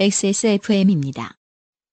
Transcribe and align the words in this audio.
XSFM입니다. 0.00 1.34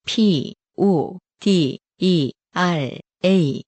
P, 0.06 0.54
O, 0.78 1.18
D, 1.40 1.78
E, 1.98 2.32
R, 2.54 2.98
A. 3.22 3.62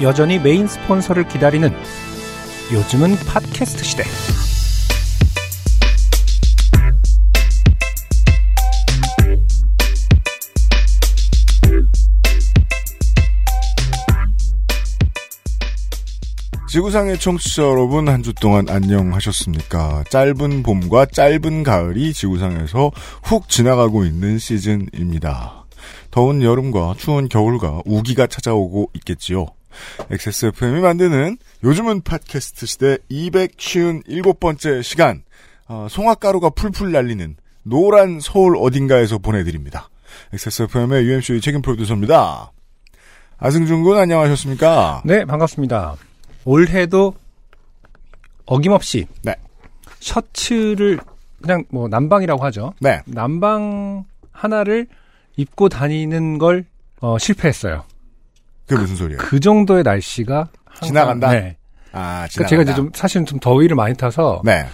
여전히 0.00 0.38
메인 0.38 0.68
스폰서를 0.68 1.26
기다리는 1.26 1.68
요즘은 2.72 3.16
팟캐스트 3.26 3.82
시대. 3.82 4.04
지구상의 16.68 17.18
청취자 17.18 17.62
여러분 17.62 18.08
한 18.08 18.22
주 18.22 18.32
동안 18.34 18.68
안녕하셨습니까? 18.68 20.04
짧은 20.10 20.62
봄과 20.64 21.06
짧은 21.06 21.62
가을이 21.62 22.12
지구상에서 22.12 22.90
훅 23.22 23.48
지나가고 23.48 24.04
있는 24.04 24.38
시즌입니다. 24.38 25.64
더운 26.10 26.42
여름과 26.42 26.94
추운 26.98 27.28
겨울과 27.28 27.82
우기가 27.84 28.26
찾아오고 28.26 28.90
있겠지요. 28.94 29.46
XSFM이 30.10 30.80
만드는 30.80 31.36
요즘은 31.62 32.02
팟캐스트 32.02 32.66
시대 32.66 32.98
257번째 33.10 34.82
시간 34.82 35.22
어, 35.68 35.86
송화가루가 35.88 36.50
풀풀 36.50 36.90
날리는 36.90 37.36
노란 37.62 38.18
서울 38.20 38.56
어딘가에서 38.56 39.18
보내드립니다. 39.18 39.88
XSFM의 40.32 41.04
UMC 41.04 41.40
책임 41.40 41.62
프로듀서입니다. 41.62 42.50
아승준 43.38 43.82
군 43.82 43.98
안녕하셨습니까? 43.98 45.02
네, 45.04 45.24
반갑습니다. 45.26 45.96
올해도 46.46 47.12
어김없이 48.46 49.06
네. 49.22 49.34
셔츠를 50.00 50.98
그냥 51.42 51.64
뭐 51.68 51.88
남방이라고 51.88 52.42
하죠. 52.44 52.72
네. 52.80 53.00
남방 53.04 54.04
하나를 54.32 54.86
입고 55.36 55.68
다니는 55.68 56.38
걸 56.38 56.64
어, 57.00 57.18
실패했어요. 57.18 57.84
그게 58.66 58.80
무슨 58.80 58.96
소리예요? 58.96 59.18
그 59.20 59.38
정도의 59.40 59.82
날씨가 59.82 60.48
항상- 60.64 60.86
지나간다? 60.88 61.30
네. 61.32 61.56
아, 61.92 62.26
그러니까 62.30 62.46
제가 62.48 62.62
이제 62.62 62.74
좀 62.74 62.90
사실은 62.94 63.26
좀 63.26 63.38
더위를 63.40 63.74
많이 63.76 63.94
타서 63.94 64.42
네. 64.44 64.66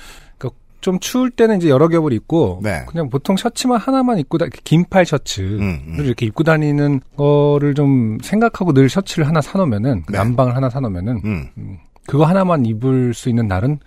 좀 0.83 0.99
추울 1.01 1.31
때는 1.31 1.57
이제 1.59 1.71
여러 1.71 1.89
겹을 1.89 2.13
입고 2.13 2.61
네. 2.63 2.85
그냥 2.89 3.09
보통 3.09 3.37
셔츠만 3.37 3.79
하나만 3.79 4.19
입고 4.19 4.37
다 4.37 4.47
긴팔 4.65 5.07
셔츠를 5.07 5.61
음, 5.61 5.83
음. 5.99 6.05
이렇게 6.05 6.27
입고 6.27 6.43
다니는 6.45 7.01
거를 7.17 7.75
좀 7.75 8.19
생각하고 8.21 8.73
늘 8.75 8.89
셔츠를 8.91 9.27
하나 9.27 9.41
사놓으면은 9.41 10.03
네. 10.11 10.19
남방을 10.19 10.55
하나 10.55 10.69
사놓으면은 10.69 11.21
음. 11.25 11.79
그거 12.07 12.25
하나만 12.25 12.67
입을 12.67 13.15
수 13.15 13.29
있는 13.29 13.47
날은 13.47 13.79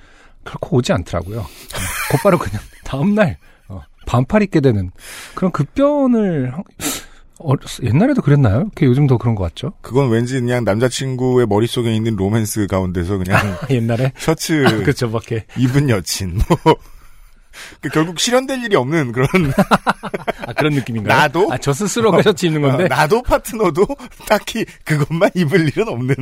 결코 0.46 0.78
오지 0.78 0.94
않더라고요. 0.94 1.40
어, 1.42 1.46
곧바로 2.12 2.38
그냥 2.38 2.62
다음 2.86 3.14
날 3.14 3.38
어, 3.68 3.82
반팔 4.08 4.44
입게 4.44 4.62
되는 4.62 4.90
그런 5.36 5.52
급변을 5.52 6.54
한- 6.54 6.64
어, 7.40 7.54
옛날에도 7.84 8.22
그랬나요? 8.22 8.62
이렇게 8.62 8.86
요즘도 8.86 9.18
그런 9.18 9.36
것 9.36 9.44
같죠? 9.44 9.74
그건 9.82 10.10
왠지 10.10 10.40
그냥 10.40 10.64
남자친구의 10.64 11.48
머릿속에 11.48 11.94
있는 11.94 12.16
로맨스 12.16 12.68
가운데서 12.68 13.18
그냥 13.18 13.38
옛날에 13.70 14.14
셔츠 14.18 14.64
그쵸 14.86 15.12
밖에 15.12 15.46
입은 15.58 15.90
여친 15.90 16.40
뭐 16.64 16.76
그 17.82 17.90
결국 17.90 18.20
실현될 18.20 18.64
일이 18.64 18.76
없는 18.76 19.12
그런 19.12 19.28
아, 20.48 20.54
그런 20.54 20.74
느낌인가요? 20.74 21.18
나도? 21.18 21.52
아, 21.52 21.58
저 21.58 21.74
스스로가 21.74 22.22
셔츠 22.22 22.46
입는 22.46 22.62
건데 22.62 22.86
어, 22.86 22.88
나도 22.88 23.22
파트너도 23.24 23.86
딱히 24.28 24.66
그것만 24.84 25.32
입을 25.36 25.68
일은 25.68 25.88
없는 25.88 26.16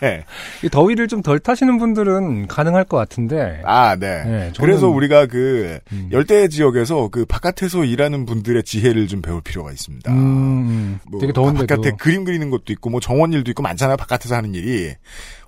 네. 0.00 0.24
이 0.62 0.68
더위를 0.68 1.08
좀 1.08 1.22
덜 1.22 1.38
타시는 1.40 1.78
분들은 1.78 2.46
가능할 2.46 2.84
것 2.84 2.96
같은데 2.98 3.60
아, 3.64 3.96
네. 3.96 4.22
네, 4.24 4.52
저는- 4.52 4.60
그래서 4.60 4.88
우리가 4.88 5.26
그 5.26 5.78
음. 5.92 6.08
열대 6.12 6.48
지역에서 6.48 7.08
그 7.08 7.24
바깥에서 7.26 7.84
일하는 7.84 8.26
분들의 8.26 8.62
지혜를 8.62 9.08
좀 9.08 9.22
배울 9.22 9.40
필요가 9.42 9.72
있습니다. 9.72 10.12
음, 10.12 10.16
음, 10.16 10.98
뭐 11.10 11.20
되게 11.20 11.32
더운데도 11.32 11.66
바깥에 11.66 11.96
그림 11.98 12.24
그리는 12.24 12.48
것도 12.50 12.72
있고 12.74 12.90
뭐 12.90 13.00
정원 13.00 13.32
일도 13.32 13.50
있고 13.50 13.62
많잖아요. 13.62 13.96
바깥에서 13.96 14.36
하는 14.36 14.54
일이 14.54 14.94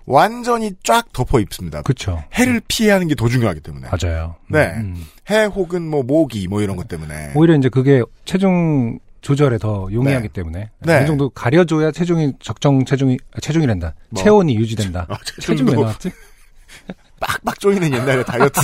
완전히 0.09 0.73
쫙 0.83 1.13
덮어 1.13 1.39
입습니다. 1.41 1.83
그쵸 1.83 2.23
해를 2.35 2.61
피하는 2.67 3.07
게 3.09 3.15
더 3.15 3.29
중요하기 3.29 3.61
때문에. 3.61 3.89
맞아요. 3.91 4.37
네. 4.49 4.73
음. 4.77 5.05
해 5.31 5.45
혹은 5.45 5.83
뭐 5.89 6.03
모기 6.03 6.49
뭐 6.49 6.63
이런 6.63 6.77
것 6.77 6.89
때문에. 6.89 7.33
오히려 7.35 7.55
이제 7.57 7.69
그게 7.69 8.03
체중 8.25 8.99
조절에 9.21 9.59
더 9.59 9.89
용이하기 9.93 10.29
네. 10.29 10.33
때문에 10.33 10.71
네. 10.81 10.97
어느 10.97 11.07
정도 11.07 11.29
가려줘야 11.31 11.91
체중이 11.91 12.35
적정 12.41 12.85
체중이 12.85 13.19
아, 13.35 13.41
체중이란다 13.41 13.95
뭐. 14.11 14.23
체온이 14.23 14.55
유지된다. 14.57 15.07
아, 15.09 15.17
체중 15.41 15.67
왜 15.67 15.75
나왔지? 15.75 16.11
빡빡 17.21 17.59
조이는 17.59 17.93
옛날에 17.93 18.23
다이어트 18.23 18.61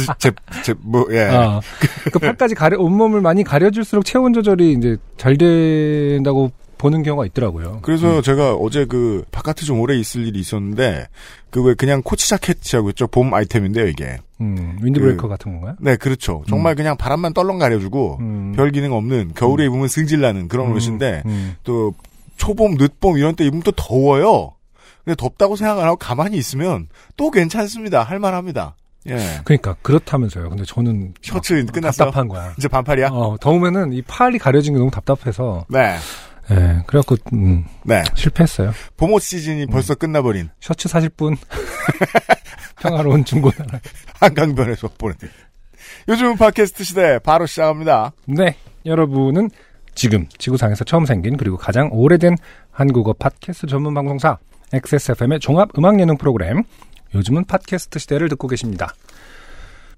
제제뭐 0.62 1.09
예. 1.11 1.22
아, 1.25 1.61
그 2.12 2.21
팔까지 2.21 2.55
가려 2.55 2.78
온몸을 2.78 3.21
많이 3.21 3.43
가려줄수록 3.43 4.05
체온 4.05 4.32
조절이 4.32 4.75
이제 4.75 4.97
잘 5.16 5.37
된다고 5.37 6.53
보는 6.78 7.02
경우가 7.02 7.26
있더라고요. 7.26 7.80
그래서 7.82 8.20
제가 8.22 8.54
어제 8.54 8.84
그 8.84 9.24
바깥에 9.30 9.64
좀 9.64 9.80
오래 9.80 9.96
있을 9.96 10.26
일이 10.26 10.38
있었는데 10.40 11.06
그 11.50 11.62
왜 11.62 11.74
그냥 11.74 12.02
코치 12.02 12.28
자켓이라고 12.28 12.90
있죠. 12.90 13.06
봄 13.06 13.32
아이템인데요, 13.32 13.86
이게. 13.86 14.18
음, 14.40 14.76
윈드브레이커 14.82 15.22
그- 15.22 15.28
같은 15.28 15.52
건가요? 15.52 15.76
네, 15.80 15.96
그렇죠. 15.96 16.42
정말 16.48 16.74
그냥 16.74 16.96
바람만 16.96 17.32
떨렁 17.32 17.58
가려주고 17.58 18.18
음. 18.20 18.52
별 18.56 18.70
기능 18.72 18.92
없는 18.92 19.32
겨울에 19.34 19.66
입으면 19.66 19.86
승질나는 19.88 20.48
그런 20.48 20.66
음, 20.68 20.72
옷인데 20.76 21.22
음. 21.26 21.54
또 21.62 21.94
초봄, 22.36 22.74
늦봄 22.74 23.16
이런 23.18 23.36
때 23.36 23.44
입으면 23.46 23.62
또 23.62 23.70
더워요. 23.72 24.52
근데 25.04 25.14
덥다고 25.16 25.54
생각 25.54 25.78
안 25.78 25.84
하고 25.84 25.96
가만히 25.96 26.36
있으면 26.38 26.88
또 27.16 27.30
괜찮습니다. 27.30 28.02
할만합니다. 28.02 28.74
예. 29.08 29.18
그러니까 29.44 29.76
그렇다면서요. 29.82 30.48
근데 30.48 30.64
저는 30.64 31.12
셔츠 31.22 31.52
막 31.52 31.72
끝났어? 31.72 32.04
답답한 32.06 32.26
거야. 32.26 32.54
이제 32.58 32.66
반팔이야? 32.68 33.08
어, 33.12 33.36
더우면은 33.38 33.92
이 33.92 34.00
팔이 34.02 34.38
가려진 34.38 34.72
게 34.72 34.78
너무 34.78 34.90
답답해서 34.90 35.66
네. 35.68 35.94
예, 36.50 36.82
그래갖고 36.87 37.16
음, 37.32 37.65
네. 37.84 38.03
실패했어요. 38.15 38.72
봄옷 38.97 39.22
시즌이 39.22 39.66
벌써 39.66 39.94
끝나버린 39.94 40.50
셔츠 40.60 40.88
사실 40.88 41.09
뿐 41.09 41.37
평화로운 42.81 43.25
중고나라. 43.25 43.81
한강변에서 44.21 44.88
보내드립니다. 44.99 45.44
요즘은 46.09 46.37
팟캐스트 46.37 46.84
시대 46.84 47.19
바로 47.19 47.47
시작합니다. 47.47 48.12
네, 48.27 48.56
여러분은 48.84 49.50
지금 49.94 50.27
지구상에서 50.38 50.84
처음 50.84 51.06
생긴 51.06 51.37
그리고 51.37 51.56
가장 51.56 51.88
오래된 51.93 52.37
한국어 52.71 53.12
팟캐스트 53.15 53.66
전문 53.69 53.94
방송사 53.94 54.38
XSFM의 54.72 55.41
종합 55.41 55.71
음악 55.78 56.00
예능 56.00 56.16
프로그램 56.16 56.62
요즘은 57.15 57.44
팟캐스트 57.44 57.99
시대를 58.00 58.28
듣고 58.28 58.49
계십니다. 58.49 58.93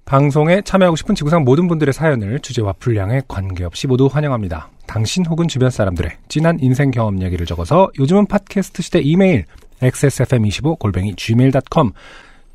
방송에 0.07 0.61
참여하고 0.61 0.95
싶은 0.95 1.15
지구상 1.15 1.43
모든 1.43 1.67
분들의 1.67 1.93
사연을 1.93 2.39
주제와 2.39 2.73
분량에 2.79 3.21
관계없이 3.27 3.87
모두 3.87 4.07
환영합니다. 4.07 4.69
당신 4.87 5.25
혹은 5.25 5.49
주변 5.49 5.69
사람들의 5.69 6.09
진한 6.29 6.57
인생 6.61 6.91
경험 6.91 7.21
이야기를 7.21 7.45
적어서 7.45 7.91
요즘은 7.99 8.27
팟캐스트 8.27 8.81
시대 8.81 8.99
이메일 9.01 9.43
xsfm25 9.81 10.79
골뱅이 10.79 11.13
gmail.com 11.17 11.91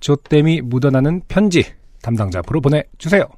조땜이 0.01 0.63
묻어나는 0.63 1.21
편지 1.29 1.67
담당자 2.01 2.39
앞으로 2.39 2.63
보내주세요. 2.63 3.29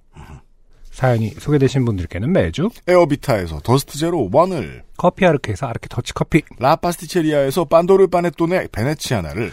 사연이 0.92 1.30
소개되신 1.30 1.84
분들께는 1.84 2.32
매주 2.32 2.70
에어비타에서 2.86 3.62
더스트 3.64 3.98
제로 3.98 4.30
원을 4.32 4.84
커피 4.96 5.26
아르케에서 5.26 5.66
아르케 5.66 5.88
더치 5.90 6.14
커피 6.14 6.42
라파스티체리아에서 6.60 7.64
빤도르 7.64 8.06
파네토네 8.06 8.68
베네치아나를 8.70 9.50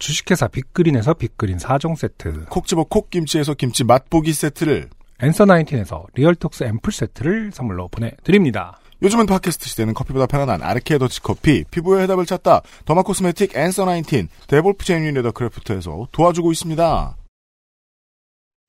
주식회사 0.00 0.48
빅그린에서 0.48 1.14
빅그린 1.14 1.58
4종 1.58 1.94
세트 1.94 2.46
콕 2.46 2.66
집어 2.66 2.84
콕 2.84 3.10
김치에서 3.10 3.54
김치 3.54 3.84
맛보기 3.84 4.32
세트를 4.32 4.88
Answer 5.22 5.44
Nineteen에서 5.44 6.06
리얼톡스 6.14 6.64
앰플 6.64 6.92
세트를 6.92 7.50
선물로 7.52 7.88
보내드립니다. 7.88 8.80
요즘은 9.02 9.26
팟캐스트 9.26 9.68
시대는 9.68 9.94
커피보다 9.94 10.26
편안한 10.26 10.62
아르케 10.62 10.98
더치 10.98 11.20
커피 11.22 11.64
피부의 11.70 12.02
해답을 12.02 12.26
찾다 12.26 12.62
derma 12.86 13.02
cosmetic 13.02 13.56
Answer 13.56 13.84
Nineteen 13.84 14.28
데볼프 14.48 14.84
genuine 14.84 15.14
leather 15.14 15.32
craft에서 15.32 16.08
도와주고 16.10 16.50
있습니다. 16.52 17.16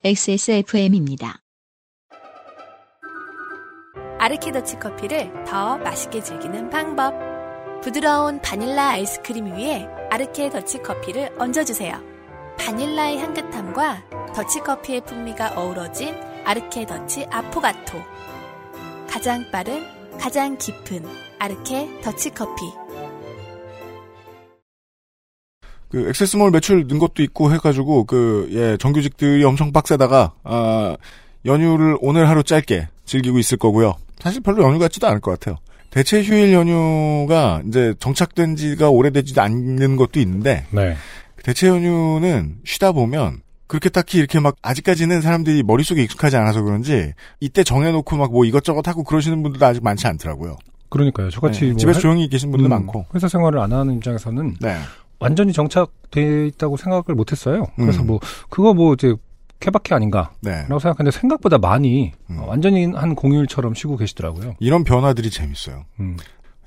XSFM입니다. 0.04 1.38
아르케 4.18 4.52
더치 4.52 4.76
커피를 4.76 5.32
더 5.44 5.78
맛있게 5.78 6.22
즐기는 6.22 6.70
방법. 6.70 7.31
부드러운 7.82 8.40
바닐라 8.40 8.90
아이스크림 8.90 9.56
위에 9.56 9.88
아르케 10.10 10.50
더치 10.50 10.82
커피를 10.82 11.34
얹어주세요. 11.38 12.00
바닐라의 12.56 13.18
향긋함과 13.18 14.04
더치 14.34 14.60
커피의 14.60 15.00
풍미가 15.04 15.54
어우러진 15.56 16.14
아르케 16.44 16.86
더치 16.86 17.26
아포가토. 17.30 17.98
가장 19.10 19.44
빠른, 19.50 19.82
가장 20.18 20.56
깊은 20.58 21.04
아르케 21.40 22.00
더치 22.02 22.30
커피. 22.30 22.62
그 25.90 26.08
액세스몰 26.08 26.50
매출 26.52 26.86
는 26.86 26.98
것도 26.98 27.22
있고 27.24 27.52
해가지고 27.52 28.04
그 28.04 28.48
예 28.52 28.76
정규직들이 28.78 29.44
엄청 29.44 29.72
빡세다가 29.72 30.32
아 30.44 30.96
연휴를 31.44 31.98
오늘 32.00 32.28
하루 32.28 32.42
짧게 32.44 32.88
즐기고 33.04 33.38
있을 33.40 33.58
거고요. 33.58 33.94
사실 34.20 34.40
별로 34.40 34.62
연휴 34.62 34.78
같지도 34.78 35.06
않을 35.08 35.20
것 35.20 35.32
같아요. 35.32 35.58
대체 35.92 36.22
휴일 36.22 36.52
연휴가 36.54 37.62
이제 37.68 37.94
정착된 37.98 38.56
지가 38.56 38.88
오래되지 38.88 39.38
않는 39.38 39.96
것도 39.96 40.20
있는데 40.20 40.64
네. 40.70 40.96
대체 41.44 41.68
연휴는 41.68 42.56
쉬다 42.64 42.92
보면 42.92 43.42
그렇게 43.66 43.88
딱히 43.90 44.18
이렇게 44.18 44.40
막 44.40 44.56
아직까지는 44.62 45.20
사람들이 45.20 45.62
머릿속에 45.62 46.02
익숙하지 46.02 46.36
않아서 46.36 46.62
그런지 46.62 47.12
이때 47.40 47.62
정해놓고 47.62 48.16
막 48.16 48.30
뭐 48.32 48.44
이것저것 48.46 48.86
하고 48.88 49.04
그러시는 49.04 49.42
분들도 49.42 49.64
아직 49.66 49.84
많지 49.84 50.06
않더라고요. 50.06 50.56
그러니까요. 50.88 51.28
저같이 51.30 51.60
네, 51.60 51.66
뭐 51.72 51.76
집에서 51.78 51.96
할- 51.98 52.02
조용히 52.02 52.28
계신 52.28 52.50
분들 52.50 52.66
음, 52.66 52.70
많고. 52.70 53.06
회사 53.14 53.28
생활을 53.28 53.58
안 53.60 53.72
하는 53.72 53.96
입장에서는 53.96 54.56
네. 54.60 54.76
완전히 55.18 55.52
정착돼 55.52 56.46
있다고 56.48 56.76
생각을 56.78 57.04
못했어요. 57.14 57.66
그래서 57.76 58.00
음. 58.02 58.06
뭐 58.08 58.20
그거 58.50 58.72
뭐 58.74 58.94
이제 58.94 59.14
케바케 59.62 59.94
아닌가라고 59.94 60.34
네. 60.42 60.64
생각했는데 60.66 61.10
생각보다 61.12 61.58
많이 61.58 62.12
음. 62.30 62.40
어, 62.40 62.46
완전히 62.48 62.84
한 62.86 63.14
공휴일처럼 63.14 63.74
쉬고 63.74 63.96
계시더라고요. 63.96 64.56
이런 64.58 64.84
변화들이 64.84 65.30
재밌어요. 65.30 65.84
음. 66.00 66.16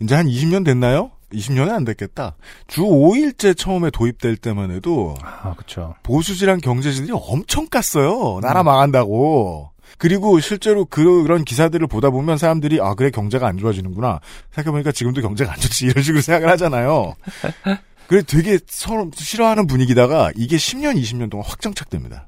이제 0.01 0.15
한 0.15 0.25
20년 0.27 0.65
됐나요? 0.65 1.11
20년은 1.33 1.71
안 1.71 1.83
됐겠다. 1.83 2.35
주 2.67 2.83
5일제 2.83 3.57
처음에 3.57 3.89
도입될 3.89 4.37
때만 4.37 4.71
해도 4.71 5.15
아 5.21 5.53
그렇죠. 5.53 5.95
보수지랑 6.03 6.59
경제지들이 6.59 7.11
엄청 7.13 7.67
깠어요. 7.67 8.39
나라 8.41 8.63
망한다고. 8.63 9.71
그리고 9.97 10.39
실제로 10.39 10.85
그런 10.85 11.43
기사들을 11.43 11.87
보다 11.87 12.09
보면 12.09 12.37
사람들이 12.37 12.79
아 12.81 12.95
그래 12.95 13.09
경제가 13.11 13.47
안 13.47 13.57
좋아지는구나. 13.57 14.19
생각해보니까 14.51 14.91
지금도 14.91 15.21
경제가 15.21 15.51
안 15.53 15.59
좋지 15.59 15.85
이런 15.87 16.03
식으로 16.03 16.21
생각을 16.21 16.49
하잖아요. 16.51 17.15
그래 18.07 18.21
되게 18.25 18.59
서로 18.67 19.09
싫어하는 19.13 19.67
분위기다가 19.67 20.31
이게 20.35 20.57
10년 20.57 20.95
20년 21.01 21.29
동안 21.29 21.45
확 21.47 21.61
정착됩니다. 21.61 22.27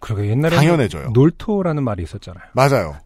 그러게 0.00 0.28
옛날에 0.30 0.56
당연해져요. 0.56 1.10
놀토라는 1.10 1.82
말이 1.84 2.02
있었잖아요. 2.02 2.44
맞아요. 2.54 2.96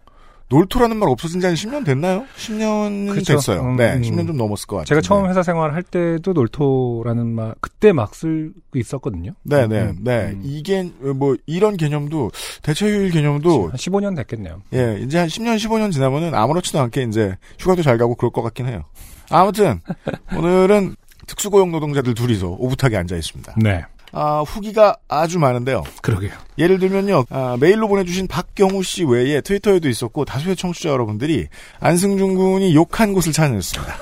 놀토라는 0.48 0.98
말 0.98 1.08
없어진 1.08 1.40
지 1.40 1.46
한 1.46 1.54
10년 1.54 1.82
됐나요? 1.82 2.26
10년은 2.36 3.14
그쵸. 3.14 3.32
됐어요. 3.36 3.62
음, 3.62 3.76
네, 3.76 3.94
음. 3.94 4.02
10년 4.02 4.26
좀 4.26 4.36
넘었을 4.36 4.66
것 4.66 4.76
같아요. 4.76 4.84
제가 4.84 5.00
처음 5.00 5.26
회사 5.30 5.42
생활을 5.42 5.74
할 5.74 5.82
때도 5.82 6.34
놀토라는 6.34 7.26
말 7.26 7.54
그때 7.62 7.92
막 7.92 8.14
쓰고 8.14 8.52
있었거든요. 8.74 9.32
네, 9.44 9.66
네, 9.66 9.80
음, 9.80 9.96
네. 10.02 10.30
음. 10.32 10.42
이게 10.44 10.82
뭐 11.16 11.36
이런 11.46 11.78
개념도 11.78 12.32
대체휴일 12.62 13.12
개념도 13.12 13.68
한 13.70 13.76
15년 13.76 14.14
됐겠네요. 14.14 14.60
예, 14.74 14.98
이제 15.02 15.16
한 15.18 15.26
10년, 15.28 15.56
15년 15.56 15.90
지나면은 15.90 16.34
아무렇지도 16.34 16.78
않게 16.80 17.04
이제 17.04 17.34
휴가도 17.58 17.80
잘 17.82 17.96
가고 17.96 18.14
그럴 18.14 18.30
것 18.30 18.42
같긴 18.42 18.66
해요. 18.68 18.84
아무튼, 19.30 19.80
오늘은 20.36 20.96
특수고용 21.26 21.70
노동자들 21.72 22.14
둘이서 22.14 22.48
오붓하게 22.58 22.96
앉아 22.96 23.16
있습니다. 23.16 23.54
네, 23.58 23.84
아, 24.12 24.40
후기가 24.40 24.96
아주 25.08 25.38
많은데요. 25.38 25.84
그러게요. 26.02 26.32
예를 26.58 26.78
들면요, 26.78 27.24
아, 27.30 27.56
메일로 27.60 27.88
보내주신 27.88 28.26
박경우 28.28 28.82
씨 28.82 29.04
외에 29.04 29.40
트위터에도 29.40 29.88
있었고, 29.88 30.24
다수의 30.24 30.56
청취자 30.56 30.88
여러분들이 30.90 31.48
안승준 31.80 32.34
군이 32.36 32.74
욕한 32.74 33.12
곳을 33.12 33.32
찾아냈습니다. 33.32 33.92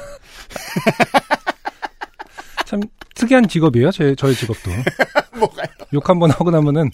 참 2.67 2.81
특이한 3.15 3.49
직업이에요. 3.49 3.91
제 3.91 4.15
저의 4.15 4.35
직업도 4.35 4.71
뭐가요? 5.39 5.67
욕 5.93 6.09
한 6.09 6.19
번 6.19 6.31
하고 6.31 6.51
나면은 6.51 6.91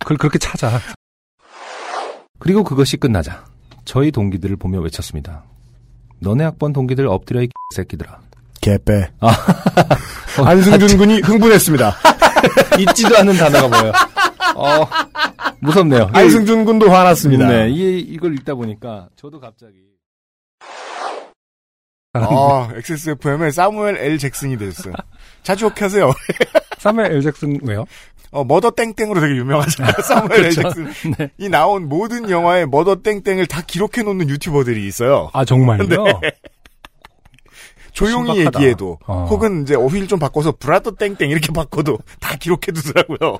그걸 0.00 0.16
그렇게 0.18 0.38
찾아. 0.38 0.80
그리고 2.38 2.64
그것이 2.64 2.96
끝나자 2.96 3.44
저희 3.84 4.10
동기들을 4.10 4.56
보며 4.56 4.80
외쳤습니다. 4.80 5.44
너네 6.20 6.44
학번 6.44 6.72
동기들 6.72 7.06
엎드려 7.06 7.42
이 7.42 7.48
새끼들아. 7.74 8.20
개빼. 8.66 9.10
아. 9.20 9.32
안승준 10.44 10.98
군이 10.98 11.20
흥분했습니다. 11.20 11.96
잊지도 12.80 13.16
않는 13.18 13.36
단어가 13.36 13.68
뭐예요? 13.68 13.92
어, 14.56 14.86
무섭네요. 15.60 16.10
안승준 16.12 16.64
군도 16.64 16.90
화났습니다. 16.90 17.48
네, 17.48 17.70
이, 17.70 18.00
이걸 18.00 18.34
읽다 18.34 18.54
보니까 18.54 19.08
저도 19.14 19.38
갑자기. 19.38 19.74
아, 22.14 22.68
XSFM의 22.76 23.52
사무엘 23.52 23.98
L. 23.98 24.18
잭슨이 24.18 24.58
됐어요. 24.58 24.94
자주 25.44 25.66
욕하세요. 25.66 26.10
사무엘 26.78 27.12
L 27.12 27.22
잭슨 27.22 27.60
왜요? 27.62 27.84
어, 28.32 28.42
mother 28.44 28.72
땡땡으로 28.72 29.20
되게 29.20 29.36
유명하잖아요. 29.36 29.92
사무엘 30.02 30.44
L. 30.46 30.50
잭슨. 30.50 30.84
네. 31.18 31.30
이 31.38 31.48
나온 31.48 31.88
모든 31.88 32.28
영화의 32.30 32.66
mother 32.66 32.96
땡땡을 33.02 33.46
다 33.46 33.62
기록해 33.64 34.02
놓는 34.02 34.28
유튜버들이 34.28 34.86
있어요. 34.86 35.30
아 35.32 35.44
정말요? 35.44 36.04
조용히 37.96 38.34
신박하다. 38.34 38.60
얘기해도 38.60 38.98
어. 39.06 39.26
혹은 39.30 39.62
이제 39.62 39.74
어휘를 39.74 40.06
좀 40.06 40.18
바꿔서 40.18 40.52
brother 40.52 40.92
땡땡 40.92 41.30
이렇게 41.30 41.52
바꿔도 41.52 41.98
다 42.20 42.36
기록해 42.36 42.72
두더라고요. 42.74 43.38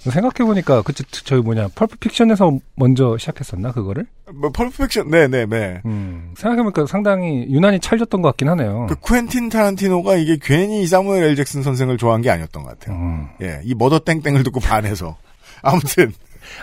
생각해 0.00 0.46
보니까 0.46 0.82
그치 0.82 1.02
저희 1.24 1.40
뭐냐 1.40 1.68
펄프 1.74 1.96
픽션에서 1.98 2.58
먼저 2.74 3.16
시작했었나 3.16 3.72
그거를? 3.72 4.06
뭐 4.34 4.50
펄프 4.50 4.77
픽션 4.77 5.08
네네 5.08 5.46
네. 5.46 5.80
음, 5.86 6.34
생각해 6.36 6.62
보니까 6.62 6.84
상당히 6.86 7.46
유난히 7.48 7.80
찰졌던 7.80 8.20
것 8.20 8.28
같긴 8.30 8.48
하네요. 8.50 8.86
그 8.88 8.96
쿠엔틴 8.96 9.48
타란티노가 9.48 10.16
이게 10.16 10.36
괜히 10.42 10.86
사무엘 10.86 11.22
L. 11.22 11.36
잭슨 11.36 11.62
선생을 11.62 11.96
좋아한 11.96 12.20
게 12.20 12.28
아니었던 12.28 12.62
것 12.64 12.78
같아요. 12.78 12.96
음. 12.98 13.28
예, 13.40 13.60
이 13.64 13.74
머더 13.74 14.00
땡땡을 14.00 14.42
듣고 14.42 14.60
반해서 14.60 15.16
아무튼 15.62 16.12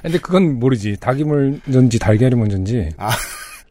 근데 0.04 0.20
그건 0.20 0.60
모르지. 0.60 0.98
닭이 1.00 1.24
먼저인지 1.24 1.98
달걀이 1.98 2.36
먼저인지. 2.36 2.92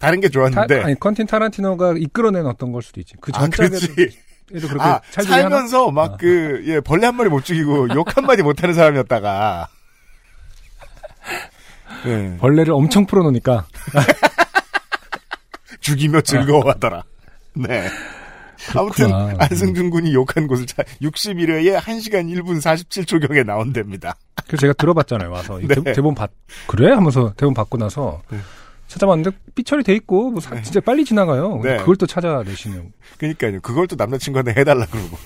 다른 0.00 0.20
게 0.20 0.28
타, 0.28 0.32
좋았는데 0.32 0.82
아니 0.82 0.98
컨틴 0.98 1.26
타란티노가 1.26 1.94
이끌어낸 1.98 2.46
어떤 2.46 2.72
걸 2.72 2.82
수도 2.82 2.98
있지. 3.00 3.14
그 3.20 3.30
아, 3.34 3.40
전작에도. 3.48 3.76
그렇게 4.52 4.80
아, 4.80 5.00
찰지게 5.12 5.32
하나? 5.36 5.48
살면서 5.50 5.90
막 5.92 6.18
그, 6.18 6.62
예, 6.66 6.80
벌레 6.80 7.06
한 7.06 7.14
마리 7.14 7.28
못 7.28 7.44
죽이고 7.44 7.90
욕 7.94 8.16
한 8.16 8.26
마디 8.26 8.42
못 8.42 8.60
하는 8.62 8.74
사람이었다가. 8.74 9.68
예, 12.06 12.36
벌레를 12.38 12.72
엄청 12.72 13.06
풀어놓으니까 13.06 13.66
죽이며 15.80 16.20
즐거워하더라. 16.22 17.04
네. 17.54 17.88
아무튼, 18.76 19.06
그렇구나. 19.08 19.36
안승준 19.38 19.88
군이 19.90 20.12
욕한 20.14 20.46
곳을 20.46 20.66
차, 20.66 20.82
61회에 21.00 21.78
1시간 21.78 22.28
1분 22.34 22.60
47초경에 22.60 23.44
나온답니다. 23.44 24.16
그래서 24.46 24.60
제가 24.60 24.72
들어봤잖아요. 24.74 25.30
와서 25.30 25.60
이 25.60 25.66
네. 25.68 25.74
대, 25.92 26.00
본 26.02 26.14
받. 26.14 26.30
그래 26.66 26.92
하면서 26.92 27.32
대본 27.36 27.54
받고 27.54 27.78
나서 27.78 28.20
네. 28.30 28.38
찾아봤는데 28.90 29.36
삐처리 29.54 29.84
돼 29.84 29.94
있고 29.94 30.30
뭐 30.32 30.40
사- 30.40 30.60
진짜 30.62 30.80
빨리 30.80 31.04
지나가요. 31.04 31.60
네. 31.62 31.76
그걸 31.78 31.96
또 31.96 32.06
찾아내시는. 32.06 32.92
그니까요. 33.18 33.60
그걸 33.60 33.86
또 33.86 33.94
남자친구한테 33.96 34.52
해달라 34.60 34.84
그러고. 34.86 35.16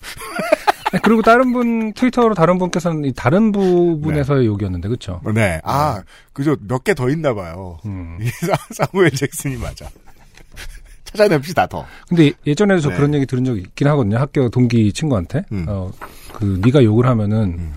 아니, 0.93 1.01
그리고 1.03 1.23
다른 1.23 1.53
분 1.53 1.93
트위터로 1.95 2.35
다른 2.35 2.59
분께서는 2.59 3.05
이 3.07 3.13
다른 3.15 3.53
부분에서의 3.53 4.47
욕이었는데 4.47 4.89
그렇죠. 4.89 5.21
네. 5.35 5.61
아, 5.65 6.03
그저 6.35 6.57
몇개 6.61 6.95
더 6.95 7.09
있나 7.09 7.33
봐요. 7.35 7.79
음. 7.87 8.19
사- 8.47 8.87
사무엘 8.87 9.11
잭슨이 9.13 9.57
맞아. 9.57 9.89
찾아냅시다, 11.05 11.67
더. 11.67 11.87
근데 12.09 12.33
예전에도 12.47 12.81
저 12.83 12.89
네. 12.91 12.97
그런 12.97 13.15
얘기 13.15 13.25
들은 13.25 13.45
적 13.45 13.57
있긴 13.57 13.87
하거든요. 13.89 14.19
학교 14.19 14.49
동기 14.51 14.93
친구한테. 14.93 15.45
음. 15.53 15.65
어, 15.69 15.91
그 16.35 16.61
네가 16.65 16.83
욕을 16.85 17.07
하면은 17.07 17.37
음. 17.59 17.75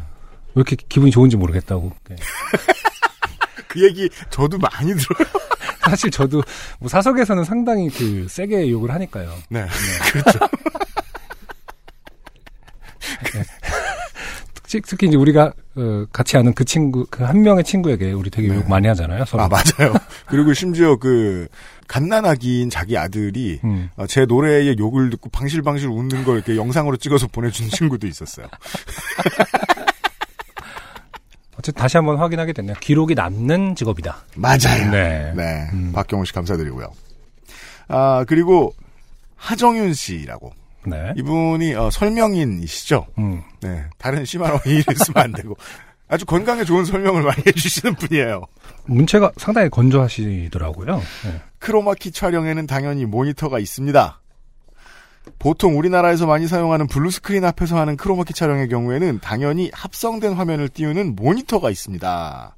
왜 0.55 0.61
이렇게 0.61 0.75
기분이 0.75 1.11
좋은지 1.11 1.37
모르겠다고. 1.37 1.91
네. 2.09 2.15
그 3.67 3.83
얘기 3.83 4.09
저도 4.31 4.57
많이 4.57 4.93
들어요. 4.95 5.27
사실 5.89 6.11
저도 6.11 6.41
뭐 6.79 6.89
사석에서는 6.89 7.43
상당히 7.43 7.89
그 7.89 8.27
세게 8.29 8.69
욕을 8.71 8.91
하니까요. 8.91 9.31
네. 9.49 9.65
그렇죠. 10.11 10.39
특히, 14.63 14.81
특히 14.85 15.07
이제 15.07 15.15
우리가 15.15 15.53
어, 15.75 16.05
같이 16.11 16.35
아는 16.37 16.53
그 16.53 16.65
친구 16.65 17.05
그 17.09 17.23
한 17.23 17.41
명의 17.41 17.63
친구에게 17.63 18.11
우리 18.11 18.29
되게 18.29 18.49
네. 18.49 18.55
욕 18.55 18.67
많이 18.69 18.87
하잖아요. 18.89 19.23
서로. 19.25 19.43
아, 19.43 19.47
맞아요. 19.47 19.93
그리고 20.27 20.53
심지어 20.53 20.97
그, 20.97 21.47
갓난아기인 21.87 22.69
자기 22.69 22.97
아들이, 22.97 23.61
음. 23.63 23.89
어, 23.95 24.05
제 24.07 24.25
노래에 24.25 24.75
욕을 24.77 25.09
듣고 25.11 25.29
방실방실 25.29 25.87
웃는 25.87 26.25
걸 26.25 26.35
이렇게 26.35 26.57
영상으로 26.57 26.97
찍어서 26.97 27.27
보내준 27.27 27.69
친구도 27.69 28.07
있었어요. 28.07 28.47
어쨌든 31.57 31.81
다시 31.81 31.97
한번 31.97 32.17
확인하게 32.17 32.53
됐네요. 32.53 32.75
기록이 32.79 33.15
남는 33.15 33.75
직업이다. 33.75 34.25
맞아요. 34.35 34.91
네. 34.91 35.33
네. 35.35 35.67
음. 35.73 35.91
박경호 35.93 36.25
씨 36.25 36.33
감사드리고요. 36.33 36.87
아, 37.87 38.25
그리고 38.27 38.73
하정윤 39.35 39.93
씨라고. 39.93 40.51
네. 40.85 41.13
이분이 41.17 41.73
어, 41.75 41.89
설명인이시죠? 41.89 43.07
음. 43.17 43.41
네. 43.61 43.85
다른 43.97 44.23
심한 44.25 44.51
어휘를 44.53 44.95
쓰면 44.95 45.23
안 45.23 45.31
되고. 45.31 45.57
아주 46.07 46.25
건강에 46.25 46.63
좋은 46.63 46.85
설명을 46.85 47.21
많이 47.23 47.43
해주시는 47.45 47.95
분이에요. 47.95 48.43
문체가 48.85 49.31
상당히 49.35 49.69
건조하시더라고요. 49.69 50.95
네. 50.97 51.41
크로마키 51.59 52.11
촬영에는 52.11 52.65
당연히 52.67 53.05
모니터가 53.05 53.59
있습니다. 53.59 54.21
보통 55.39 55.77
우리나라에서 55.77 56.25
많이 56.25 56.47
사용하는 56.47 56.87
블루스크린 56.87 57.43
앞에서 57.45 57.77
하는 57.79 57.95
크로마키 57.97 58.33
촬영의 58.33 58.69
경우에는 58.69 59.19
당연히 59.21 59.69
합성된 59.73 60.33
화면을 60.33 60.69
띄우는 60.69 61.15
모니터가 61.15 61.69
있습니다. 61.69 62.55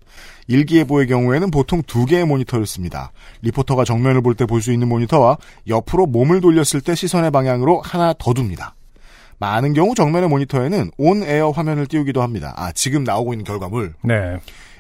일기예보의 0.48 1.08
경우에는 1.08 1.52
보통 1.52 1.84
두 1.86 2.06
개의 2.06 2.26
모니터를 2.26 2.66
씁니다. 2.66 3.12
리포터가 3.44 3.84
정면을 3.86 4.22
볼 4.22 4.36
때 4.36 4.46
볼 4.46 4.62
수 4.62 4.72
있는 4.72 4.88
모니터와 4.88 5.38
옆으로 5.68 6.08
몸을 6.08 6.42
돌렸을 6.42 6.82
때 6.84 6.96
시선의 6.96 7.32
방향으로 7.32 7.82
하나 7.82 8.14
더 8.18 8.34
둡니다. 8.36 8.76
많은 9.38 9.74
경우 9.74 9.94
정면의 9.96 10.28
모니터에는 10.30 10.92
온 10.98 11.24
에어 11.24 11.52
화면을 11.52 11.86
띄우기도 11.88 12.22
합니다. 12.22 12.54
아, 12.58 12.72
지금 12.72 13.04
나오고 13.04 13.34
있는 13.34 13.46
결과물. 13.46 13.94
네. 14.04 14.38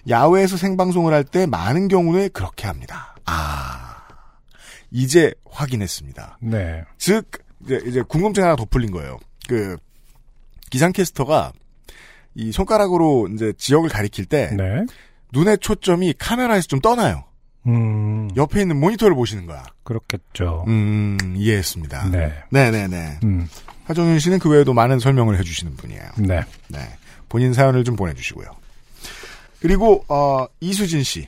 야외에서 0.09 0.57
생방송을 0.57 1.13
할 1.13 1.23
때 1.23 1.45
많은 1.45 1.87
경우에 1.87 2.29
그렇게 2.29 2.65
합니다. 2.67 3.15
아, 3.25 3.95
이제 4.91 5.33
확인했습니다. 5.49 6.39
네. 6.41 6.83
즉, 6.97 7.29
이제, 7.63 7.81
이제 7.85 8.01
궁금증 8.01 8.43
하나 8.43 8.55
더 8.55 8.65
풀린 8.65 8.91
거예요. 8.91 9.17
그, 9.47 9.77
기상캐스터가 10.69 11.51
이 12.35 12.51
손가락으로 12.51 13.27
이제 13.33 13.53
지역을 13.57 13.89
가리킬 13.89 14.25
때 14.25 14.51
네. 14.55 14.85
눈의 15.33 15.57
초점이 15.59 16.13
카메라에서 16.17 16.67
좀 16.67 16.79
떠나요. 16.79 17.23
음, 17.67 18.29
옆에 18.35 18.61
있는 18.61 18.79
모니터를 18.79 19.15
보시는 19.15 19.45
거야. 19.45 19.65
그렇겠죠. 19.83 20.63
음, 20.67 21.17
이해했습니다. 21.35 22.09
네. 22.09 22.33
네네네. 22.51 23.19
음, 23.23 23.47
하정윤 23.85 24.19
씨는 24.19 24.39
그 24.39 24.49
외에도 24.49 24.73
많은 24.73 24.99
설명을 24.99 25.37
해주시는 25.39 25.75
분이에요. 25.75 26.03
네. 26.19 26.41
네. 26.69 26.79
본인 27.27 27.53
사연을 27.53 27.83
좀 27.83 27.95
보내주시고요. 27.95 28.47
그리고, 29.59 30.05
어, 30.07 30.45
이수진 30.61 31.03
씨. 31.03 31.27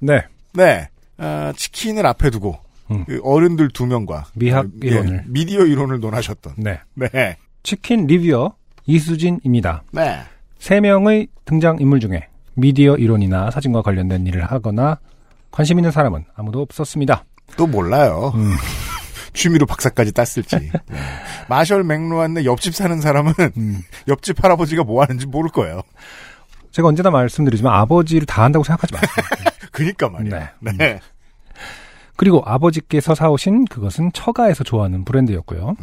네. 0.00 0.22
네. 0.52 0.88
어, 1.16 1.52
치킨을 1.56 2.06
앞에 2.06 2.30
두고, 2.30 2.58
음. 2.90 3.04
그 3.04 3.20
어른들 3.22 3.70
두 3.70 3.86
명과. 3.86 4.26
미학 4.34 4.66
어, 4.66 4.68
이론을. 4.82 5.24
미디어 5.26 5.64
이론을 5.64 6.00
논하셨던. 6.00 6.54
네. 6.58 6.80
네. 6.94 7.36
치킨 7.62 8.06
리뷰어 8.06 8.54
이수진입니다. 8.86 9.82
네. 9.92 10.20
세 10.58 10.80
명의 10.80 11.28
등장 11.44 11.78
인물 11.80 12.00
중에 12.00 12.28
미디어 12.54 12.96
이론이나 12.96 13.50
사진과 13.50 13.82
관련된 13.82 14.26
일을 14.26 14.44
하거나 14.44 14.98
관심 15.50 15.78
있는 15.78 15.90
사람은 15.90 16.24
아무도 16.34 16.60
없었습니다. 16.62 17.24
또 17.56 17.66
몰라요. 17.66 18.32
음. 18.34 18.54
취미로 19.32 19.64
박사까지 19.66 20.12
땄을지. 20.12 20.56
네. 20.86 20.98
마셜 21.48 21.84
맥루안의 21.84 22.44
옆집 22.44 22.74
사는 22.74 23.00
사람은 23.00 23.32
음. 23.56 23.82
옆집 24.08 24.42
할아버지가 24.42 24.84
뭐 24.84 25.02
하는지 25.02 25.26
모를 25.26 25.50
거예요. 25.50 25.82
제가 26.72 26.88
언제나 26.88 27.10
말씀드리지만 27.10 27.72
아버지를 27.72 28.26
다 28.26 28.44
한다고 28.44 28.64
생각하지 28.64 28.94
마세요. 28.94 29.26
그니까 29.72 30.08
말이야. 30.08 30.52
네. 30.60 30.72
네. 30.76 31.00
그리고 32.20 32.42
아버지께서 32.44 33.14
사오신 33.14 33.64
그것은 33.64 34.12
처가에서 34.12 34.62
좋아하는 34.62 35.06
브랜드였고요. 35.06 35.74